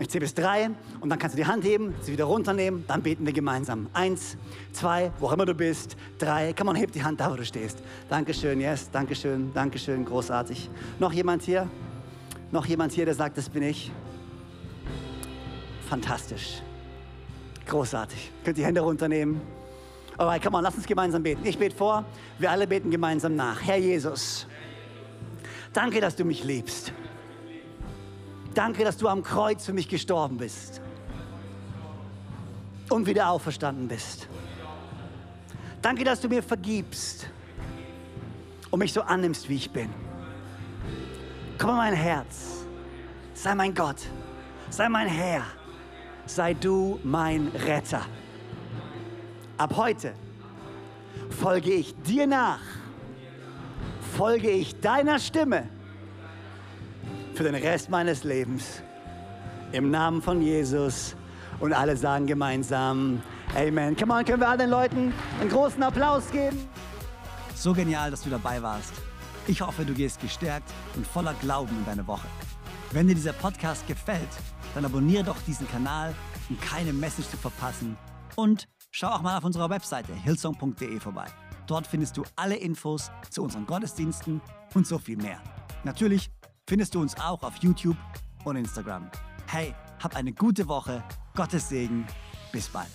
Ich 0.00 0.08
zähle 0.08 0.22
bis 0.22 0.34
drei 0.34 0.70
und 1.00 1.10
dann 1.10 1.18
kannst 1.20 1.36
du 1.36 1.40
die 1.40 1.46
Hand 1.46 1.64
heben, 1.64 1.94
sie 2.00 2.10
wieder 2.10 2.24
runternehmen, 2.24 2.84
dann 2.88 3.02
beten 3.02 3.24
wir 3.24 3.32
gemeinsam. 3.32 3.86
Eins, 3.92 4.36
zwei, 4.72 5.12
wo 5.20 5.26
auch 5.26 5.32
immer 5.32 5.46
du 5.46 5.54
bist, 5.54 5.96
drei. 6.18 6.52
Komm 6.58 6.66
on, 6.66 6.74
heb 6.74 6.90
die 6.90 7.04
Hand 7.04 7.20
da, 7.20 7.30
wo 7.30 7.36
du 7.36 7.44
stehst. 7.44 7.78
Dankeschön, 8.08 8.60
yes, 8.60 8.90
Dankeschön, 8.90 9.52
Dankeschön, 9.54 10.04
großartig. 10.04 10.68
Noch 10.98 11.12
jemand 11.12 11.42
hier? 11.42 11.68
Noch 12.50 12.66
jemand 12.66 12.90
hier, 12.90 13.04
der 13.04 13.14
sagt, 13.14 13.38
das 13.38 13.48
bin 13.48 13.62
ich? 13.62 13.92
Fantastisch. 15.88 16.62
Großartig. 17.66 18.32
Könnt 18.42 18.58
die 18.58 18.64
Hände 18.64 18.80
runternehmen. 18.80 19.40
Alright, 20.18 20.42
komm 20.42 20.54
on, 20.54 20.64
lass 20.64 20.74
uns 20.74 20.84
gemeinsam 20.84 21.22
beten. 21.22 21.46
Ich 21.46 21.56
bete 21.56 21.76
vor, 21.76 22.04
wir 22.40 22.50
alle 22.50 22.66
beten 22.66 22.90
gemeinsam 22.90 23.36
nach. 23.36 23.62
Herr 23.62 23.76
Jesus, 23.76 24.48
danke, 25.72 26.00
dass 26.00 26.16
du 26.16 26.24
mich 26.24 26.42
liebst. 26.42 26.92
Danke, 28.52 28.82
dass 28.82 28.96
du 28.96 29.06
am 29.06 29.22
Kreuz 29.22 29.64
für 29.64 29.72
mich 29.72 29.88
gestorben 29.88 30.36
bist 30.36 30.80
und 32.90 33.06
wieder 33.06 33.28
auferstanden 33.28 33.86
bist. 33.86 34.26
Danke, 35.80 36.02
dass 36.02 36.20
du 36.20 36.28
mir 36.28 36.42
vergibst 36.42 37.28
und 38.70 38.80
mich 38.80 38.92
so 38.92 39.02
annimmst, 39.02 39.48
wie 39.48 39.54
ich 39.54 39.70
bin. 39.70 39.88
Komm 41.58 41.70
in 41.70 41.76
mein 41.76 41.94
Herz. 41.94 42.64
Sei 43.34 43.54
mein 43.54 43.72
Gott. 43.72 44.08
Sei 44.70 44.88
mein 44.88 45.06
Herr. 45.06 45.44
Sei 46.26 46.54
du 46.54 46.98
mein 47.04 47.52
Retter. 47.66 48.02
Ab 49.58 49.76
heute 49.76 50.14
folge 51.30 51.72
ich 51.72 51.92
dir 52.02 52.28
nach, 52.28 52.60
folge 54.16 54.48
ich 54.50 54.78
deiner 54.78 55.18
Stimme 55.18 55.68
für 57.34 57.42
den 57.42 57.56
Rest 57.56 57.90
meines 57.90 58.22
Lebens. 58.22 58.82
Im 59.72 59.90
Namen 59.90 60.22
von 60.22 60.40
Jesus. 60.40 61.16
Und 61.58 61.72
alle 61.72 61.96
sagen 61.96 62.26
gemeinsam 62.26 63.20
Amen. 63.56 63.96
Come 63.96 64.14
on, 64.14 64.24
können 64.24 64.40
wir 64.40 64.48
all 64.48 64.58
den 64.58 64.70
Leuten 64.70 65.12
einen 65.40 65.50
großen 65.50 65.82
Applaus 65.82 66.30
geben? 66.30 66.68
So 67.56 67.72
genial, 67.72 68.12
dass 68.12 68.22
du 68.22 68.30
dabei 68.30 68.62
warst. 68.62 68.92
Ich 69.48 69.60
hoffe, 69.60 69.84
du 69.84 69.92
gehst 69.92 70.20
gestärkt 70.20 70.70
und 70.94 71.04
voller 71.04 71.34
Glauben 71.34 71.76
in 71.76 71.84
deine 71.84 72.06
Woche. 72.06 72.28
Wenn 72.92 73.08
dir 73.08 73.14
dieser 73.16 73.32
Podcast 73.32 73.84
gefällt, 73.88 74.28
dann 74.76 74.84
abonniere 74.84 75.24
doch 75.24 75.40
diesen 75.48 75.68
Kanal, 75.68 76.14
um 76.48 76.60
keine 76.60 76.92
Message 76.92 77.28
zu 77.28 77.36
verpassen. 77.36 77.96
Und 78.36 78.68
Schau 79.00 79.10
auch 79.10 79.22
mal 79.22 79.38
auf 79.38 79.44
unserer 79.44 79.70
Webseite 79.70 80.12
hillsong.de 80.12 80.98
vorbei. 80.98 81.26
Dort 81.68 81.86
findest 81.86 82.16
du 82.16 82.24
alle 82.34 82.56
Infos 82.56 83.12
zu 83.30 83.44
unseren 83.44 83.64
Gottesdiensten 83.64 84.40
und 84.74 84.88
so 84.88 84.98
viel 84.98 85.16
mehr. 85.16 85.40
Natürlich 85.84 86.32
findest 86.68 86.96
du 86.96 87.00
uns 87.00 87.16
auch 87.20 87.44
auf 87.44 87.54
YouTube 87.58 87.96
und 88.42 88.56
Instagram. 88.56 89.08
Hey, 89.46 89.72
hab 90.02 90.16
eine 90.16 90.32
gute 90.32 90.66
Woche, 90.66 91.04
Gottes 91.36 91.68
Segen, 91.68 92.08
bis 92.50 92.68
bald. 92.68 92.88